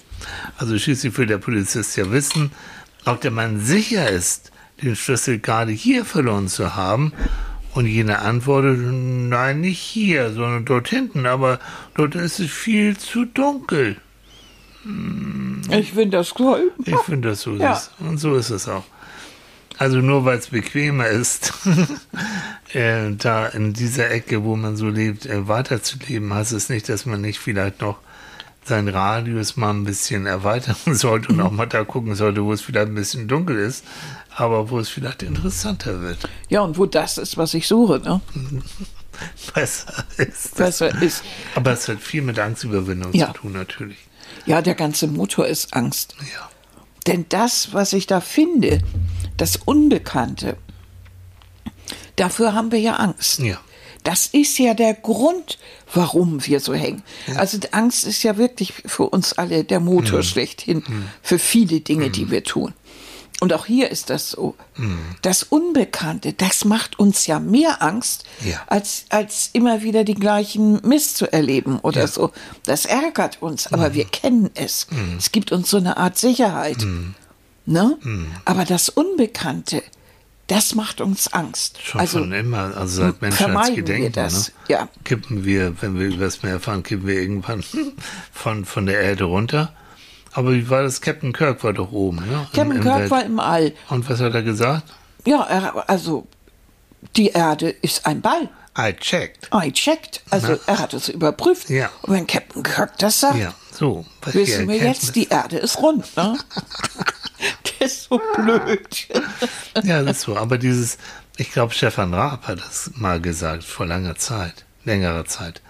Also 0.59 0.78
schließlich 0.78 1.18
will 1.18 1.26
der 1.26 1.39
Polizist 1.39 1.97
ja 1.97 2.11
wissen, 2.11 2.51
ob 3.05 3.22
der 3.22 3.32
Mann 3.32 3.59
sicher 3.59 4.07
ist, 4.07 4.51
den 4.84 4.95
Schlüssel 4.95 5.39
gerade 5.39 5.72
hier 5.72 6.05
verloren 6.05 6.47
zu 6.47 6.76
haben 6.76 7.13
und 7.78 7.86
jener 7.86 8.23
antwortet, 8.23 8.80
nein, 8.80 9.61
nicht 9.61 9.80
hier, 9.80 10.32
sondern 10.32 10.65
dort 10.65 10.88
hinten, 10.88 11.28
aber 11.28 11.59
dort 11.93 12.15
ist 12.15 12.39
es 12.39 12.49
viel 12.49 12.97
zu 12.97 13.25
dunkel. 13.25 13.97
Hm. 14.82 15.61
Ich 15.69 15.93
finde 15.93 16.17
das 16.17 16.30
toll. 16.30 16.71
Ich 16.84 16.97
finde 17.01 17.30
das 17.30 17.41
so. 17.41 17.53
Ja. 17.53 17.73
Ist. 17.73 17.91
Und 17.99 18.17
so 18.17 18.36
ist 18.36 18.49
es 18.49 18.67
auch. 18.67 18.84
Also 19.78 19.97
nur 19.97 20.25
weil 20.25 20.39
es 20.39 20.47
bequemer 20.47 21.05
ist, 21.05 21.53
äh, 22.73 23.11
da 23.15 23.45
in 23.45 23.73
dieser 23.73 24.09
Ecke, 24.09 24.43
wo 24.43 24.55
man 24.55 24.75
so 24.75 24.89
lebt, 24.89 25.28
äh, 25.28 25.47
weiterzuleben, 25.47 26.34
heißt 26.34 26.53
es 26.53 26.69
nicht, 26.69 26.89
dass 26.89 27.05
man 27.05 27.21
nicht 27.21 27.38
vielleicht 27.38 27.82
noch 27.82 27.99
seinen 28.63 28.88
Radius 28.88 29.55
mal 29.55 29.69
ein 29.69 29.84
bisschen 29.84 30.25
erweitern 30.25 30.75
sollte 30.95 31.32
und 31.32 31.41
auch 31.41 31.51
mal 31.51 31.67
da 31.67 31.84
gucken 31.84 32.15
sollte, 32.15 32.43
wo 32.43 32.53
es 32.53 32.61
vielleicht 32.61 32.88
ein 32.88 32.95
bisschen 32.95 33.28
dunkel 33.28 33.55
ist, 33.59 33.86
aber 34.38 34.70
wo 34.70 34.78
es 34.78 34.88
vielleicht 34.88 35.24
interessanter 35.24 36.02
wird. 36.02 36.20
Ja, 36.48 36.62
und 36.62 36.78
wo 36.78 36.86
das 36.86 37.18
ist, 37.18 37.38
was 37.38 37.56
ich 37.56 37.68
suche, 37.68 38.00
ne? 38.00 38.22
Besser 39.54 40.06
ist. 40.18 40.56
Besser 40.56 41.02
ist. 41.02 41.24
Aber 41.56 41.72
es 41.72 41.88
hat 41.88 42.00
viel 42.00 42.22
mit 42.22 42.38
Angstüberwindung 42.38 43.14
ja. 43.14 43.28
zu 43.28 43.34
tun, 43.34 43.54
natürlich. 43.54 43.98
Ja, 44.46 44.62
der 44.62 44.76
ganze 44.76 45.08
Motor 45.08 45.48
ist 45.48 45.74
Angst. 45.74 46.16
Ja. 46.20 46.50
Denn 47.08 47.26
das, 47.30 47.74
was 47.74 47.94
ich 47.94 48.06
da 48.06 48.22
finde, 48.22 48.80
das 49.38 49.56
Unbekannte, 49.56 50.58
dafür 52.16 52.54
haben 52.54 52.72
wir 52.72 52.80
ja 52.80 52.94
Angst. 52.98 53.40
Ja. 53.40 53.60
Das 54.04 54.28
ist 54.28 54.60
ja 54.60 54.76
der 54.76 54.94
Grund, 54.94 55.58
warum 55.94 56.46
wir 56.46 56.60
so 56.60 56.76
hängen. 56.76 57.02
Ja. 57.26 57.38
Also 57.38 57.58
Angst 57.72 58.06
ist 58.06 58.22
ja 58.22 58.38
wirklich 58.38 58.74
für 58.86 59.10
uns 59.10 59.34
alle 59.34 59.64
der 59.64 59.80
Motor 59.80 60.20
mhm. 60.20 60.24
schlechthin, 60.24 60.84
mhm. 60.88 61.10
für 61.24 61.40
viele 61.40 61.82
Dinge, 61.82 62.08
mhm. 62.08 62.12
die 62.12 62.30
wir 62.30 62.44
tun. 62.44 62.74
Und 63.40 63.54
auch 63.54 63.68
hier 63.68 63.92
ist 63.92 64.10
das 64.10 64.32
so. 64.32 64.56
Mhm. 64.78 64.98
Das 65.22 65.44
Unbekannte, 65.44 66.34
das 66.34 66.66
macht 66.66 66.98
uns 66.98 67.28
ja 67.28 67.40
mehr 67.40 67.84
Angst, 67.84 68.26
ja. 68.44 68.64
als, 68.66 69.06
als 69.10 69.52
immer 69.54 69.84
wieder 69.84 70.04
die 70.04 70.16
gleichen 70.16 70.82
Mist 70.88 71.18
zu 71.18 71.32
erleben 71.32 71.80
oder 71.80 72.02
ja. 72.02 72.08
so. 72.08 72.32
Das 72.66 72.86
ärgert 72.86 73.42
uns, 73.42 73.72
aber 73.72 73.90
mhm. 73.90 73.94
wir 73.94 74.06
kennen 74.06 74.50
es. 74.56 74.88
Mhm. 74.90 75.18
Es 75.20 75.32
gibt 75.32 75.52
uns 75.52 75.70
so 75.70 75.78
eine 75.78 75.98
Art 75.98 76.18
Sicherheit. 76.18 76.80
Mhm. 76.80 77.14
Ne? 77.68 77.98
Mhm. 78.02 78.28
Aber 78.46 78.66
das 78.66 78.90
Unbekannte, 78.90 79.84
das 80.48 80.74
macht 80.74 81.00
uns 81.00 81.32
Angst. 81.32 81.78
Schon 81.84 82.02
also, 82.02 82.20
von 82.20 82.32
immer, 82.32 82.76
also 82.76 83.04
seit 83.04 83.22
Menschheitsgedenken. 83.22 84.04
Wir 84.04 84.10
das. 84.10 84.48
Ne? 84.48 84.54
Ja. 84.70 84.90
Kippen 85.04 85.46
wir, 85.46 85.80
wenn 85.82 86.00
wir 86.00 86.08
übers 86.08 86.42
Meer 86.42 86.60
fahren, 86.60 86.82
kippen 86.82 87.06
wir 87.06 87.22
irgendwann 87.22 87.64
von, 88.32 88.66
von 88.66 88.88
der 88.88 89.02
Erde 89.02 89.26
runter. 89.26 89.74
Aber 90.34 90.53
wie 90.53 90.69
war 90.69 90.84
das? 90.84 91.01
Captain 91.01 91.34
Kirk 91.34 91.63
war 91.63 91.73
doch 91.73 91.91
oben, 91.91 92.23
ja? 92.30 92.43
Captain 92.53 92.71
Im, 92.71 92.78
im 92.78 92.84
Kirk 92.84 92.99
Welt. 92.99 93.11
war 93.11 93.25
im 93.25 93.39
All. 93.39 93.73
Und 93.89 94.09
was 94.09 94.19
hat 94.19 94.34
er 94.34 94.43
gesagt? 94.43 94.84
Ja, 95.25 95.43
er, 95.43 95.89
also 95.89 96.28
die 97.15 97.30
Erde 97.30 97.69
ist 97.69 98.05
ein 98.05 98.21
Ball. 98.21 98.49
I 98.78 98.93
checked. 98.93 99.49
I 99.53 99.71
checked. 99.71 100.21
Also 100.30 100.53
Na? 100.53 100.59
er 100.67 100.80
hat 100.80 100.93
es 100.93 101.09
überprüft. 101.09 101.69
Ja. 101.69 101.89
Und 102.03 102.13
wenn 102.13 102.28
Captain 102.28 102.61
Kirk 102.61 102.97
das 102.99 103.19
sagt, 103.19 103.39
ja, 103.39 103.53
so, 103.71 104.05
wissen 104.25 104.67
wir 104.67 104.78
jetzt, 104.78 105.15
die 105.15 105.28
Erde 105.28 105.57
ist 105.57 105.80
rund. 105.82 106.15
Ne? 106.15 106.38
das 107.80 107.91
ist 107.91 108.03
so 108.03 108.21
blöd. 108.36 109.07
ja, 109.84 110.03
das 110.03 110.17
ist 110.17 110.21
so. 110.23 110.38
Aber 110.38 110.59
dieses, 110.59 110.99
ich 111.38 111.51
glaube, 111.51 111.73
Stefan 111.73 112.13
Raab 112.13 112.47
hat 112.47 112.59
das 112.59 112.91
mal 112.95 113.19
gesagt 113.19 113.63
vor 113.63 113.88
langer 113.88 114.15
Zeit, 114.15 114.65
längerer 114.86 115.25
Zeit. 115.25 115.61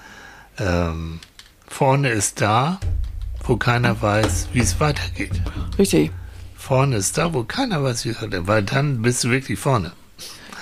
Ähm, 0.59 1.19
vorne 1.67 2.09
ist 2.09 2.41
da, 2.41 2.79
wo 3.47 3.57
keiner 3.57 4.01
weiß, 4.01 4.49
wie 4.53 4.59
es 4.59 4.79
weitergeht. 4.79 5.41
Richtig. 5.79 6.11
Vorne 6.55 6.97
ist 6.97 7.17
da, 7.17 7.33
wo 7.33 7.43
keiner 7.43 7.83
weiß, 7.83 8.05
wie 8.05 8.09
es 8.09 8.17
weitergeht. 8.17 8.47
Weil 8.47 8.63
dann 8.63 9.01
bist 9.01 9.23
du 9.23 9.29
wirklich 9.29 9.57
vorne. 9.57 9.93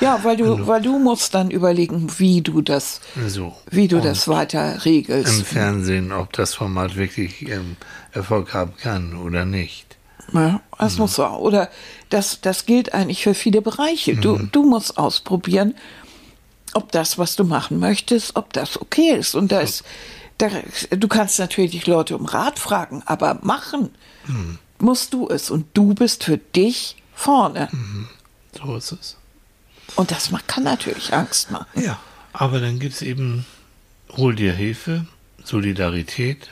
Ja, 0.02 0.20
weil 0.24 0.36
du, 0.36 0.58
du, 0.58 0.68
weil 0.68 0.82
du 0.82 1.00
musst 1.00 1.34
dann 1.34 1.50
überlegen, 1.50 2.08
wie 2.18 2.42
du 2.42 2.62
das, 2.62 3.00
so. 3.28 3.56
wie 3.72 3.88
du 3.88 3.98
Und 3.98 4.06
das 4.06 4.28
weiter 4.28 4.84
regelst. 4.84 5.40
Im 5.40 5.46
Fernsehen, 5.46 6.12
ob 6.12 6.34
das 6.34 6.54
Format 6.54 6.96
wirklich 6.96 7.50
ähm, 7.50 7.78
Erfolg 8.12 8.54
haben 8.54 8.74
kann 8.82 9.16
oder 9.16 9.46
nicht. 9.46 9.98
Ja, 10.34 10.62
das 10.78 10.96
mhm. 10.96 11.02
muss 11.02 11.16
so. 11.16 11.26
Oder 11.26 11.70
das, 12.10 12.42
das 12.42 12.66
gilt 12.66 12.94
eigentlich 12.94 13.24
für 13.24 13.34
viele 13.34 13.62
Bereiche. 13.62 14.16
Du, 14.16 14.36
mhm. 14.36 14.50
du 14.52 14.64
musst 14.64 14.98
ausprobieren, 14.98 15.76
ob 16.74 16.92
das, 16.92 17.18
was 17.18 17.38
du 17.38 17.46
machen 17.46 17.80
möchtest, 17.80 18.36
ob 18.36 18.52
das 18.52 18.80
okay 18.80 19.16
ist. 19.18 19.34
Und 19.34 19.52
da 19.52 19.62
ist, 19.62 19.86
da, 20.38 20.50
du 20.90 21.08
kannst 21.08 21.40
natürlich 21.40 21.72
die 21.72 21.90
Leute 21.90 22.18
um 22.18 22.26
Rat 22.26 22.60
fragen, 22.60 23.04
aber 23.06 23.40
machen 23.42 23.92
mhm. 24.28 24.58
musst 24.80 25.14
du 25.14 25.30
es. 25.30 25.50
Und 25.50 25.66
du 25.74 25.94
bist 25.94 26.24
für 26.24 26.38
dich 26.38 26.98
vorne. 27.14 27.70
Mhm. 27.72 28.08
So 28.58 28.76
ist 28.76 28.92
es. 28.92 29.18
Und 29.96 30.12
das 30.12 30.32
kann 30.48 30.64
natürlich 30.64 31.14
Angst 31.14 31.52
machen. 31.52 31.68
Ja, 31.82 32.00
aber 32.34 32.60
dann 32.60 32.80
gibt 32.80 32.96
es 32.96 33.02
eben, 33.02 33.46
hol 34.12 34.36
dir 34.36 34.54
Hilfe, 34.54 35.06
Solidarität, 35.44 36.50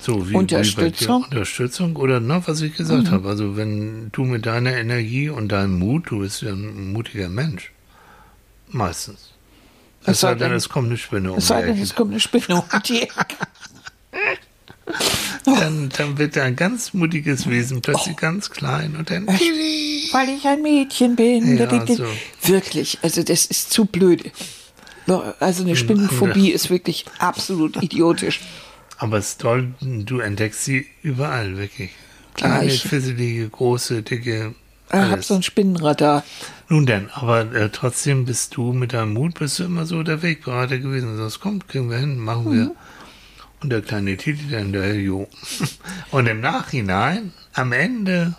so 0.00 0.28
wie, 0.28 0.34
Unterstützung. 0.34 1.22
Wie 1.22 1.34
Unterstützung 1.34 1.96
oder 1.96 2.18
ne, 2.18 2.42
was 2.46 2.60
ich 2.60 2.74
gesagt 2.74 3.04
mhm. 3.04 3.10
habe. 3.10 3.28
Also 3.28 3.56
wenn 3.56 4.10
du 4.10 4.24
mit 4.24 4.46
deiner 4.46 4.74
Energie 4.74 5.28
und 5.28 5.48
deinem 5.48 5.78
Mut, 5.78 6.10
du 6.10 6.20
bist 6.20 6.42
ja 6.42 6.50
ein 6.50 6.92
mutiger 6.92 7.28
Mensch. 7.28 7.70
Meistens. 8.68 9.31
Es 10.04 10.20
sei 10.20 10.34
denn, 10.34 10.52
es 10.52 10.68
kommt 10.68 10.88
eine 10.88 10.98
Spinne 10.98 11.32
um 11.32 11.38
Es 11.38 11.48
sei 11.48 11.62
denn, 11.62 11.80
es 11.80 11.94
kommt 11.94 12.10
eine 12.10 12.20
Spinne 12.20 12.56
um 12.56 12.82
die 12.86 13.02
Ecke. 13.02 13.36
dann, 15.44 15.88
dann 15.96 16.18
wird 16.18 16.36
ein 16.38 16.56
ganz 16.56 16.92
mutiges 16.92 17.48
Wesen 17.48 17.82
plötzlich 17.82 18.16
oh. 18.16 18.20
ganz 18.20 18.50
klein 18.50 18.96
und 18.96 19.10
dann. 19.10 19.26
Weil 19.26 20.28
ich 20.28 20.46
ein 20.46 20.62
Mädchen 20.62 21.16
bin. 21.16 21.56
Ja, 21.56 21.86
so. 21.86 22.04
Wirklich, 22.42 22.98
also 23.02 23.22
das 23.22 23.46
ist 23.46 23.72
zu 23.72 23.84
blöd. 23.84 24.32
Also 25.40 25.64
eine 25.64 25.76
Spinnenphobie 25.76 26.50
ist 26.50 26.70
wirklich 26.70 27.06
absolut 27.18 27.82
idiotisch. 27.82 28.40
Aber 28.98 29.18
es 29.18 29.30
ist 29.30 29.40
toll, 29.40 29.74
du 29.80 30.20
entdeckst 30.20 30.64
sie 30.64 30.86
überall, 31.02 31.56
wirklich. 31.56 31.90
Kleine, 32.34 32.66
Gleich. 32.66 32.82
fisselige, 32.82 33.48
große, 33.48 34.02
dicke. 34.02 34.54
Ich 34.92 35.10
habe 35.10 35.22
so 35.22 35.34
ein 35.34 35.42
Spinnenradar. 35.42 36.22
Nun 36.68 36.86
denn, 36.86 37.10
aber 37.12 37.54
äh, 37.54 37.70
trotzdem 37.70 38.24
bist 38.24 38.56
du 38.56 38.72
mit 38.72 38.92
deinem 38.92 39.14
Mut, 39.14 39.38
bist 39.38 39.58
du 39.58 39.64
immer 39.64 39.86
so 39.86 40.02
der 40.02 40.22
Wegbereiter 40.22 40.78
gewesen. 40.78 41.18
Das 41.18 41.40
kommt, 41.40 41.68
kriegen 41.68 41.90
wir 41.90 41.98
hin, 41.98 42.18
machen 42.18 42.44
mhm. 42.44 42.52
wir. 42.52 42.74
Und 43.62 43.70
der 43.70 43.82
kleine 43.82 44.16
Titi 44.16 44.50
dann, 44.50 44.72
der 44.72 44.94
Jo. 44.94 45.28
Und 46.10 46.26
im 46.26 46.40
Nachhinein, 46.40 47.32
am 47.54 47.72
Ende 47.72 48.34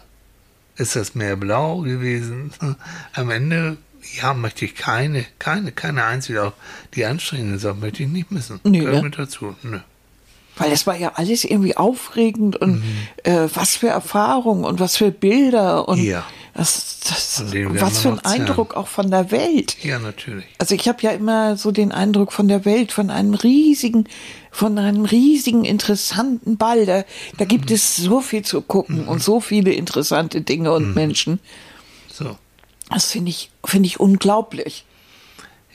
ist 0.75 0.95
das 0.95 1.15
Meer 1.15 1.35
blau 1.35 1.79
gewesen. 1.79 2.51
Am 3.13 3.29
Ende, 3.29 3.77
ja, 4.19 4.33
möchte 4.33 4.65
ich 4.65 4.75
keine, 4.75 5.25
keine, 5.39 5.71
keine 5.71 6.03
einzige, 6.03 6.43
auch 6.43 6.53
die 6.95 7.05
anstrengende 7.05 7.59
Sache 7.59 7.75
möchte 7.75 8.03
ich 8.03 8.09
nicht 8.09 8.31
missen. 8.31 8.59
Nö, 8.63 8.79
Gehört 8.79 8.95
ne? 8.95 9.01
mit 9.03 9.19
dazu. 9.19 9.55
Nö. 9.61 9.79
Weil 10.57 10.69
das 10.69 10.85
war 10.85 10.95
ja 10.95 11.13
alles 11.15 11.45
irgendwie 11.45 11.77
aufregend 11.77 12.57
und 12.57 12.81
mhm. 12.81 13.07
äh, 13.23 13.47
was 13.53 13.75
für 13.75 13.87
Erfahrungen 13.87 14.65
und 14.65 14.79
was 14.79 14.97
für 14.97 15.11
Bilder 15.11 15.87
und 15.87 15.99
ja. 15.99 16.23
Das, 16.53 16.99
das, 16.99 17.43
was 17.43 17.99
für 17.99 18.09
ein 18.09 18.19
Eindruck 18.19 18.75
auch 18.75 18.87
von 18.87 19.09
der 19.09 19.31
Welt. 19.31 19.75
Ja, 19.83 19.97
natürlich. 19.97 20.45
Also 20.59 20.75
ich 20.75 20.87
habe 20.87 21.01
ja 21.01 21.11
immer 21.11 21.57
so 21.57 21.71
den 21.71 21.91
Eindruck 21.91 22.31
von 22.31 22.47
der 22.47 22.63
Welt, 22.63 22.91
von 22.91 23.09
einem 23.09 23.33
riesigen, 23.33 24.07
von 24.51 24.77
einem 24.77 25.05
riesigen, 25.05 25.65
interessanten 25.65 26.57
Ball. 26.57 26.85
Da, 26.85 27.05
da 27.37 27.45
gibt 27.45 27.69
mhm. 27.69 27.75
es 27.75 27.95
so 27.95 28.21
viel 28.21 28.43
zu 28.43 28.61
gucken 28.61 29.01
mhm. 29.01 29.07
und 29.07 29.23
so 29.23 29.39
viele 29.39 29.73
interessante 29.73 30.41
Dinge 30.41 30.71
und 30.71 30.89
mhm. 30.89 30.93
Menschen. 30.93 31.39
So. 32.11 32.37
Das 32.89 33.11
finde 33.11 33.31
ich, 33.31 33.49
finde 33.65 33.87
ich 33.87 33.99
unglaublich. 33.99 34.85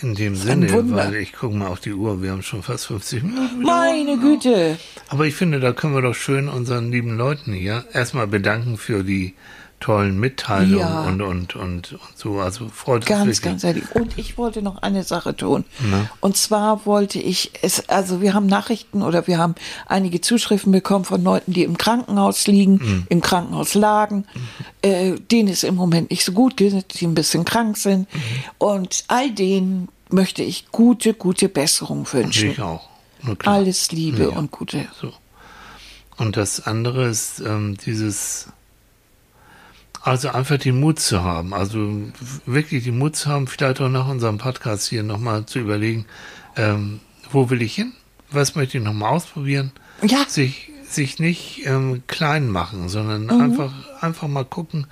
In 0.00 0.14
dem 0.14 0.36
Sinne, 0.36 0.72
weil 0.92 1.16
ich 1.16 1.32
gucke 1.32 1.56
mal 1.56 1.66
auf 1.66 1.80
die 1.80 1.92
Uhr, 1.92 2.22
wir 2.22 2.30
haben 2.30 2.42
schon 2.42 2.62
fast 2.62 2.86
50 2.86 3.24
Minuten. 3.24 3.62
Meine 3.62 4.16
Güte! 4.16 4.78
Aber 5.08 5.26
ich 5.26 5.34
finde, 5.34 5.58
da 5.58 5.72
können 5.72 5.92
wir 5.92 6.02
doch 6.02 6.14
schön 6.14 6.48
unseren 6.48 6.92
lieben 6.92 7.16
Leuten 7.16 7.52
hier 7.52 7.84
erstmal 7.92 8.28
bedanken 8.28 8.78
für 8.78 9.02
die 9.02 9.34
tollen 9.80 10.18
Mitteilungen 10.18 10.78
ja. 10.78 11.02
und, 11.02 11.20
und, 11.22 11.54
und, 11.56 11.92
und 11.92 11.98
so. 12.14 12.40
Also 12.40 12.68
freut 12.68 13.02
uns 13.02 13.06
Ganz, 13.06 13.42
ganz 13.42 13.64
ehrlich. 13.64 13.84
Und 13.94 14.18
ich 14.18 14.36
wollte 14.36 14.62
noch 14.62 14.82
eine 14.82 15.04
Sache 15.04 15.36
tun. 15.36 15.64
Na? 15.80 16.10
Und 16.20 16.36
zwar 16.36 16.84
wollte 16.84 17.18
ich 17.18 17.52
es, 17.62 17.88
also 17.88 18.20
wir 18.20 18.34
haben 18.34 18.46
Nachrichten 18.46 19.02
oder 19.02 19.26
wir 19.26 19.38
haben 19.38 19.54
einige 19.86 20.20
Zuschriften 20.20 20.72
bekommen 20.72 21.04
von 21.04 21.22
Leuten, 21.22 21.52
die 21.52 21.62
im 21.62 21.78
Krankenhaus 21.78 22.46
liegen, 22.46 22.74
mhm. 22.74 23.06
im 23.08 23.20
Krankenhaus 23.20 23.74
lagen, 23.74 24.26
mhm. 24.34 24.88
äh, 24.88 25.14
denen 25.18 25.48
es 25.48 25.62
im 25.62 25.76
Moment 25.76 26.10
nicht 26.10 26.24
so 26.24 26.32
gut 26.32 26.56
geht, 26.56 27.00
die 27.00 27.06
ein 27.06 27.14
bisschen 27.14 27.44
krank 27.44 27.76
sind. 27.76 28.12
Mhm. 28.12 28.20
Und 28.58 29.04
all 29.08 29.30
denen 29.30 29.88
möchte 30.10 30.42
ich 30.42 30.70
gute, 30.72 31.14
gute 31.14 31.48
Besserung 31.48 32.06
wünschen. 32.12 32.50
Ich 32.50 32.60
auch. 32.60 32.88
Alles 33.44 33.92
Liebe 33.92 34.30
ja. 34.30 34.38
und 34.38 34.50
Gute. 34.50 34.86
So. 35.00 35.12
Und 36.16 36.36
das 36.36 36.66
andere 36.66 37.06
ist 37.06 37.40
ähm, 37.40 37.76
dieses 37.84 38.48
also 40.08 40.30
einfach 40.30 40.58
den 40.58 40.80
Mut 40.80 40.98
zu 40.98 41.22
haben, 41.22 41.52
also 41.52 41.92
wirklich 42.46 42.84
den 42.84 42.98
Mut 42.98 43.16
zu 43.16 43.28
haben, 43.28 43.46
vielleicht 43.46 43.80
auch 43.80 43.88
nach 43.88 44.08
unserem 44.08 44.38
Podcast 44.38 44.88
hier 44.88 45.02
nochmal 45.02 45.46
zu 45.46 45.58
überlegen, 45.58 46.06
ähm, 46.56 47.00
wo 47.30 47.50
will 47.50 47.62
ich 47.62 47.74
hin? 47.74 47.92
Was 48.30 48.54
möchte 48.54 48.78
ich 48.78 48.84
nochmal 48.84 49.10
ausprobieren? 49.12 49.72
Ja. 50.02 50.24
Sich, 50.26 50.70
sich 50.88 51.18
nicht 51.18 51.62
ähm, 51.66 52.02
klein 52.06 52.48
machen, 52.48 52.88
sondern 52.88 53.24
mhm. 53.24 53.40
einfach, 53.40 53.72
einfach 54.00 54.28
mal 54.28 54.44
gucken, 54.44 54.86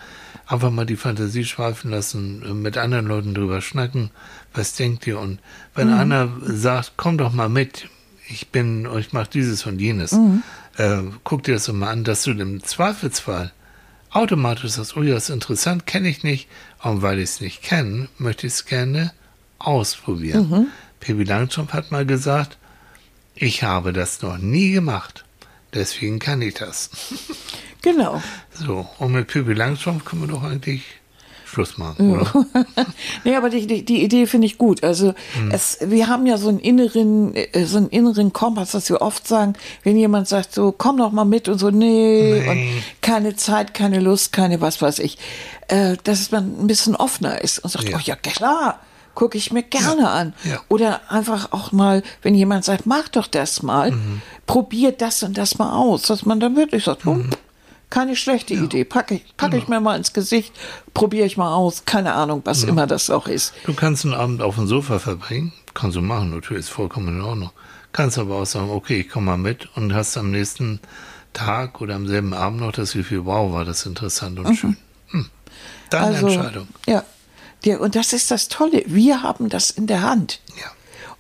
einfach 0.47 0.71
mal 0.71 0.87
die 0.87 0.97
Fantasie 0.97 1.45
schweifen 1.45 1.91
lassen, 1.91 2.43
äh, 2.43 2.53
mit 2.53 2.77
anderen 2.77 3.07
Leuten 3.07 3.35
drüber 3.35 3.63
schnacken, 3.63 4.11
was 4.53 4.75
denkt 4.75 5.07
ihr? 5.07 5.19
Und 5.19 5.39
wenn 5.75 5.89
mhm. 5.89 5.95
einer 5.95 6.29
sagt, 6.43 6.93
komm 6.97 7.17
doch 7.17 7.33
mal 7.33 7.49
mit, 7.49 7.89
ich 8.29 8.49
bin, 8.49 8.89
ich 8.99 9.13
mache 9.13 9.31
dieses 9.33 9.65
und 9.67 9.81
jenes, 9.81 10.13
mhm. 10.13 10.43
äh, 10.77 10.99
guck 11.25 11.43
dir 11.45 11.55
das 11.55 11.65
doch 11.65 11.75
mal 11.75 11.91
an, 11.91 12.05
dass 12.05 12.25
du 12.25 12.33
im 12.33 12.63
Zweifelsfall 12.63 13.53
automatisch 14.17 14.73
sagst, 14.73 14.97
oh 14.97 15.03
ja, 15.03 15.15
das 15.15 15.25
ist 15.25 15.35
interessant, 15.35 15.87
kenne 15.87 16.09
ich 16.09 16.23
nicht. 16.23 16.49
Und 16.83 17.03
weil 17.03 17.19
ich 17.19 17.25
es 17.25 17.41
nicht 17.41 17.63
kenne, 17.63 18.09
möchte 18.19 18.47
ich 18.47 18.55
es 18.55 18.65
gerne 18.65 19.13
ausprobieren. 19.59 20.51
Mhm. 20.51 20.67
Pippi 21.01 21.25
Langstrumpf 21.25 21.73
hat 21.73 21.91
mal 21.91 22.07
gesagt, 22.07 22.59
ich 23.35 23.63
habe 23.63 23.93
das 23.93 24.23
noch 24.23 24.39
nie 24.39 24.73
gemacht. 24.73 25.25
Deswegen 25.75 26.19
kann 26.19 26.43
ich 26.43 26.55
das. 26.55 26.91
Genau. 27.83 28.21
So, 28.53 28.89
und 28.99 29.13
mit 29.13 29.29
Pippi 29.29 29.53
Langstrumpf 29.53 30.05
können 30.05 30.23
wir 30.23 30.29
doch 30.29 30.43
eigentlich 30.43 30.83
Schluss 31.57 31.79
machen, 31.79 32.11
oder? 32.11 32.47
nee, 33.25 33.35
aber 33.35 33.49
die, 33.49 33.67
die, 33.67 33.83
die 33.83 34.05
Idee 34.05 34.27
finde 34.27 34.47
ich 34.47 34.59
gut. 34.59 34.85
Also 34.85 35.15
hm. 35.33 35.51
es, 35.51 35.79
wir 35.81 36.07
haben 36.07 36.27
ja 36.27 36.37
so 36.37 36.51
einen 36.51 36.59
inneren, 36.59 37.35
äh, 37.35 37.65
so 37.65 37.79
einen 37.79 37.89
inneren 37.89 38.35
Kompass, 38.35 38.73
dass 38.73 38.91
wir 38.91 39.01
oft 39.01 39.27
sagen, 39.27 39.55
wenn 39.83 39.97
jemand 39.97 40.29
sagt 40.29 40.53
so, 40.53 40.71
komm 40.77 40.99
doch 40.99 41.13
mal 41.13 41.25
mit 41.25 41.49
und 41.49 41.59
so, 41.59 41.71
nee, 41.71 42.43
nee. 42.45 42.51
und 42.51 42.83
keine 43.01 43.37
Zeit, 43.37 43.73
keine 43.73 44.01
Lust, 44.01 44.35
keine 44.35 44.61
was 44.61 44.83
weiß 44.83 44.99
ich, 44.99 45.17
äh, 45.69 45.97
dass 46.05 46.31
man 46.31 46.61
ein 46.61 46.67
bisschen 46.67 46.95
offener 46.95 47.41
ist 47.41 47.61
und 47.61 47.71
sagt, 47.71 47.89
ja. 47.89 47.97
oh 47.97 48.01
ja, 48.05 48.17
klar 48.17 48.81
gucke 49.15 49.39
ich 49.39 49.51
mir 49.51 49.63
gerne 49.63 50.03
ja, 50.03 50.13
an. 50.13 50.35
Ja. 50.45 50.61
Oder 50.69 51.01
einfach 51.11 51.53
auch 51.53 51.73
mal, 51.73 52.03
wenn 52.21 52.35
jemand 52.35 52.67
sagt, 52.67 52.85
mach 52.85 53.09
doch 53.09 53.29
das 53.29 53.63
mal, 53.63 53.93
mhm. 53.93 54.21
probiert 54.47 55.01
das 55.01 55.23
und 55.23 55.39
das 55.39 55.57
mal 55.57 55.73
aus, 55.73 56.03
dass 56.03 56.27
man 56.27 56.39
dann 56.39 56.55
wirklich 56.55 56.85
sagt, 56.85 57.07
mhm. 57.07 57.31
Keine 57.91 58.17
schlechte 58.17 58.55
ja. 58.55 58.63
Idee. 58.63 58.85
Packe 58.85 59.17
ich, 59.17 59.37
pack 59.37 59.53
genau. 59.53 59.63
ich 59.63 59.69
mir 59.69 59.81
mal 59.81 59.97
ins 59.97 60.13
Gesicht, 60.13 60.53
probiere 60.93 61.27
ich 61.27 61.37
mal 61.37 61.55
aus. 61.55 61.85
Keine 61.85 62.15
Ahnung, 62.15 62.43
was 62.45 62.63
ja. 62.63 62.69
immer 62.69 62.87
das 62.87 63.11
auch 63.11 63.29
ist. 63.29 63.55
Du 63.65 63.75
kannst 63.75 64.05
einen 64.05 64.15
Abend 64.15 64.43
auf 64.43 64.57
dem 64.57 64.67
Sofa 64.67 64.99
verbringen. 64.99 65.53
Kannst 65.75 65.97
du 65.97 66.01
machen, 66.01 66.31
natürlich 66.31 66.61
ist 66.65 66.71
vollkommen 66.71 67.09
in 67.09 67.21
Ordnung. 67.21 67.51
Kannst 67.93 68.19
aber 68.19 68.37
auch 68.37 68.47
sagen, 68.47 68.71
okay, 68.71 69.01
ich 69.01 69.09
komme 69.09 69.27
mal 69.27 69.37
mit 69.37 69.69
und 69.77 69.95
hast 69.95 70.17
am 70.17 70.31
nächsten 70.31 70.81
Tag 71.33 71.81
oder 71.81 71.95
am 71.95 72.07
selben 72.07 72.35
Abend 72.35 72.61
noch 72.61 72.73
das 72.73 72.93
Gefühl, 72.93 73.27
wow, 73.27 73.53
war 73.53 73.65
das 73.65 73.87
interessant 73.87 74.39
und 74.39 74.49
mhm. 74.49 74.55
schön. 74.55 74.77
Hm. 75.09 75.27
Deine 75.91 76.07
also, 76.07 76.27
Entscheidung. 76.29 76.69
Ja. 76.87 77.05
ja. 77.65 77.79
Und 77.79 77.95
das 77.95 78.13
ist 78.13 78.31
das 78.31 78.49
Tolle. 78.49 78.83
Wir 78.87 79.23
haben 79.23 79.49
das 79.49 79.71
in 79.71 79.87
der 79.87 80.03
Hand. 80.03 80.41
Ja. 80.59 80.71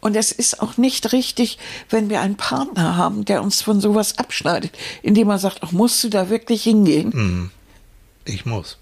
Und 0.06 0.14
es 0.14 0.30
ist 0.30 0.62
auch 0.62 0.76
nicht 0.76 1.12
richtig, 1.12 1.58
wenn 1.90 2.08
wir 2.08 2.20
einen 2.20 2.36
Partner 2.36 2.96
haben, 2.96 3.24
der 3.24 3.42
uns 3.42 3.60
von 3.60 3.80
sowas 3.80 4.18
abschneidet, 4.18 4.70
indem 5.02 5.28
er 5.30 5.40
sagt, 5.40 5.58
ach, 5.62 5.72
musst 5.72 6.04
du 6.04 6.08
da 6.08 6.30
wirklich 6.30 6.62
hingehen? 6.62 7.10
Mhm. 7.12 7.50
Ich 8.24 8.46
muss. 8.46 8.78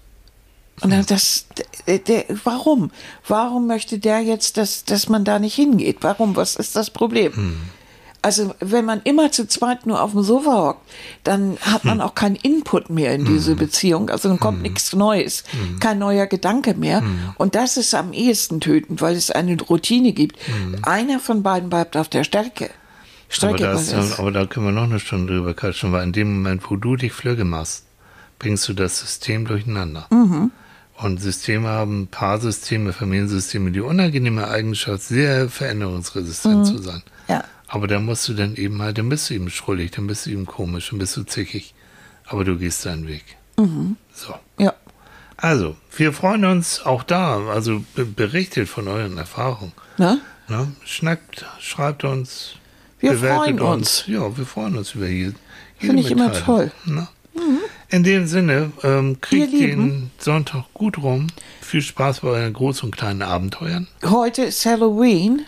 Und 0.81 0.91
dann 0.91 1.03
das, 1.07 1.47
der, 1.87 1.97
der, 1.97 2.25
warum? 2.43 2.91
Warum 3.27 3.65
möchte 3.65 3.97
der 3.97 4.19
jetzt, 4.19 4.57
dass, 4.57 4.85
dass 4.85 5.09
man 5.09 5.25
da 5.25 5.39
nicht 5.39 5.55
hingeht? 5.55 5.97
Warum? 6.01 6.35
Was 6.35 6.57
ist 6.57 6.75
das 6.75 6.91
Problem? 6.91 7.31
Mhm. 7.35 7.61
Also 8.25 8.55
wenn 8.59 8.85
man 8.85 9.01
immer 9.03 9.31
zu 9.31 9.47
zweit 9.47 9.85
nur 9.85 10.01
auf 10.01 10.13
dem 10.13 10.23
Sofa 10.23 10.51
hockt, 10.51 10.89
dann 11.23 11.57
hat 11.61 11.85
man 11.85 11.99
hm. 11.99 12.01
auch 12.01 12.15
keinen 12.15 12.37
Input 12.37 12.89
mehr 12.89 13.13
in 13.13 13.23
diese 13.23 13.51
hm. 13.51 13.59
Beziehung. 13.59 14.09
Also 14.09 14.29
dann 14.29 14.39
kommt 14.39 14.57
hm. 14.57 14.63
nichts 14.63 14.95
Neues, 14.95 15.43
kein 15.79 15.99
neuer 15.99 16.25
Gedanke 16.25 16.73
mehr. 16.73 17.03
Und 17.37 17.53
das 17.53 17.77
ist 17.77 17.93
am 17.93 18.13
ehesten 18.13 18.61
tötend, 18.61 18.99
weil 18.99 19.15
es 19.15 19.29
eine 19.29 19.61
Routine 19.61 20.11
gibt. 20.11 20.39
Einer 20.81 21.19
von 21.19 21.43
beiden 21.43 21.69
bleibt 21.69 21.95
auf 21.95 22.09
der 22.09 22.23
Stärke. 22.23 22.71
Strecke. 23.29 23.69
Aber, 23.69 23.75
das, 23.75 24.17
aber 24.19 24.31
da 24.31 24.47
können 24.47 24.65
wir 24.65 24.71
noch 24.71 24.85
eine 24.85 24.99
Stunde 24.99 25.35
drüber 25.35 25.53
quatschen, 25.53 25.91
weil 25.91 26.01
in 26.01 26.11
dem 26.11 26.33
Moment, 26.33 26.63
wo 26.67 26.77
du 26.77 26.95
dich 26.95 27.13
flügge 27.13 27.45
machst, 27.45 27.85
bringst 28.39 28.67
du 28.67 28.73
das 28.73 29.01
System 29.01 29.45
durcheinander. 29.45 30.07
Mhm. 30.09 30.49
Und 30.97 31.21
Systeme 31.21 31.67
haben 31.67 32.07
Paarsysteme, 32.07 32.91
Familiensysteme, 32.91 33.71
die 33.71 33.81
unangenehme 33.81 34.47
Eigenschaft, 34.47 35.03
sehr 35.03 35.47
veränderungsresistent 35.47 36.57
mhm. 36.57 36.65
zu 36.65 36.77
sein. 36.79 37.03
Aber 37.75 37.87
da 37.87 37.99
musst 37.99 38.29
du 38.29 38.33
dann 38.33 38.55
eben 38.55 38.81
halt, 38.81 38.97
dann 38.97 39.09
bist 39.09 39.29
du 39.29 39.33
eben 39.33 39.49
schrullig, 39.49 39.91
dann 39.91 40.07
bist 40.07 40.25
du 40.25 40.29
eben 40.29 40.45
komisch, 40.45 40.91
dann 40.91 40.99
bist 40.99 41.17
du 41.17 41.23
zickig. 41.23 41.73
Aber 42.25 42.45
du 42.45 42.57
gehst 42.57 42.85
deinen 42.85 43.05
Weg. 43.05 43.35
Mhm. 43.57 43.97
So. 44.13 44.33
Ja. 44.57 44.73
Also, 45.35 45.75
wir 45.97 46.13
freuen 46.13 46.45
uns 46.45 46.85
auch 46.85 47.03
da. 47.03 47.49
Also 47.49 47.83
berichtet 47.93 48.69
von 48.69 48.87
euren 48.87 49.17
Erfahrungen. 49.17 49.73
Na? 49.97 50.19
Na, 50.47 50.69
schnackt, 50.85 51.45
schreibt 51.59 52.05
uns. 52.05 52.53
Wir 53.01 53.17
freuen 53.17 53.59
uns. 53.59 54.03
uns. 54.03 54.07
Ja, 54.07 54.37
wir 54.37 54.45
freuen 54.45 54.77
uns 54.77 54.95
über 54.95 55.07
hier. 55.07 55.33
Finde 55.77 56.01
ich 56.01 56.11
immer 56.11 56.31
toll. 56.31 56.71
Mhm. 56.85 57.07
In 57.89 58.03
dem 58.05 58.25
Sinne, 58.25 58.71
ähm, 58.83 59.19
kriegt 59.19 59.51
den 59.51 60.11
Sonntag 60.17 60.63
gut 60.73 60.97
rum. 60.99 61.27
Viel 61.59 61.81
Spaß 61.81 62.21
bei 62.21 62.29
euren 62.29 62.53
großen 62.53 62.87
und 62.87 62.95
kleinen 62.95 63.21
Abenteuern. 63.21 63.89
Heute 64.01 64.43
ist 64.43 64.65
Halloween. 64.65 65.41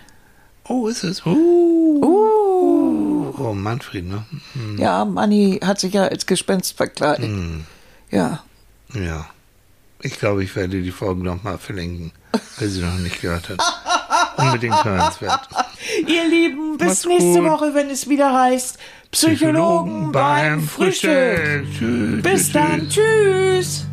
Oh, 0.69 0.87
ist 0.87 1.03
es? 1.03 1.25
Uh. 1.25 2.01
Uh. 2.03 3.33
Oh, 3.37 3.53
Manfred, 3.53 4.05
ne? 4.07 4.25
Hm. 4.53 4.77
Ja, 4.77 5.05
Manni 5.05 5.59
hat 5.63 5.79
sich 5.79 5.93
ja 5.93 6.03
als 6.03 6.25
Gespenst 6.25 6.75
verkleidet. 6.75 7.25
Hm. 7.25 7.65
Ja. 8.09 8.43
Ja. 8.93 9.27
Ich 10.01 10.19
glaube, 10.19 10.43
ich 10.43 10.55
werde 10.55 10.81
die 10.81 10.91
Folge 10.91 11.23
nochmal 11.23 11.57
verlinken, 11.57 12.11
wer 12.59 12.69
sie 12.69 12.81
noch 12.81 12.97
nicht 12.99 13.21
gehört 13.21 13.49
hat. 13.49 13.59
Unbedingt 14.37 14.83
hörenswert. 14.83 15.47
Ihr 16.05 16.27
Lieben, 16.27 16.77
bis 16.77 16.87
Macht's 16.87 17.05
nächste 17.05 17.41
gut. 17.41 17.49
Woche, 17.49 17.73
wenn 17.73 17.89
es 17.89 18.07
wieder 18.07 18.31
heißt 18.31 18.77
Psychologen, 19.11 20.11
Psychologen 20.11 20.11
beim 20.11 20.61
Frühstück. 20.61 21.09
Frühstück. 21.09 21.79
Tschüss, 21.79 22.21
bis 22.21 22.41
tschüss. 22.43 22.51
dann. 22.51 22.89
Tschüss. 22.89 23.85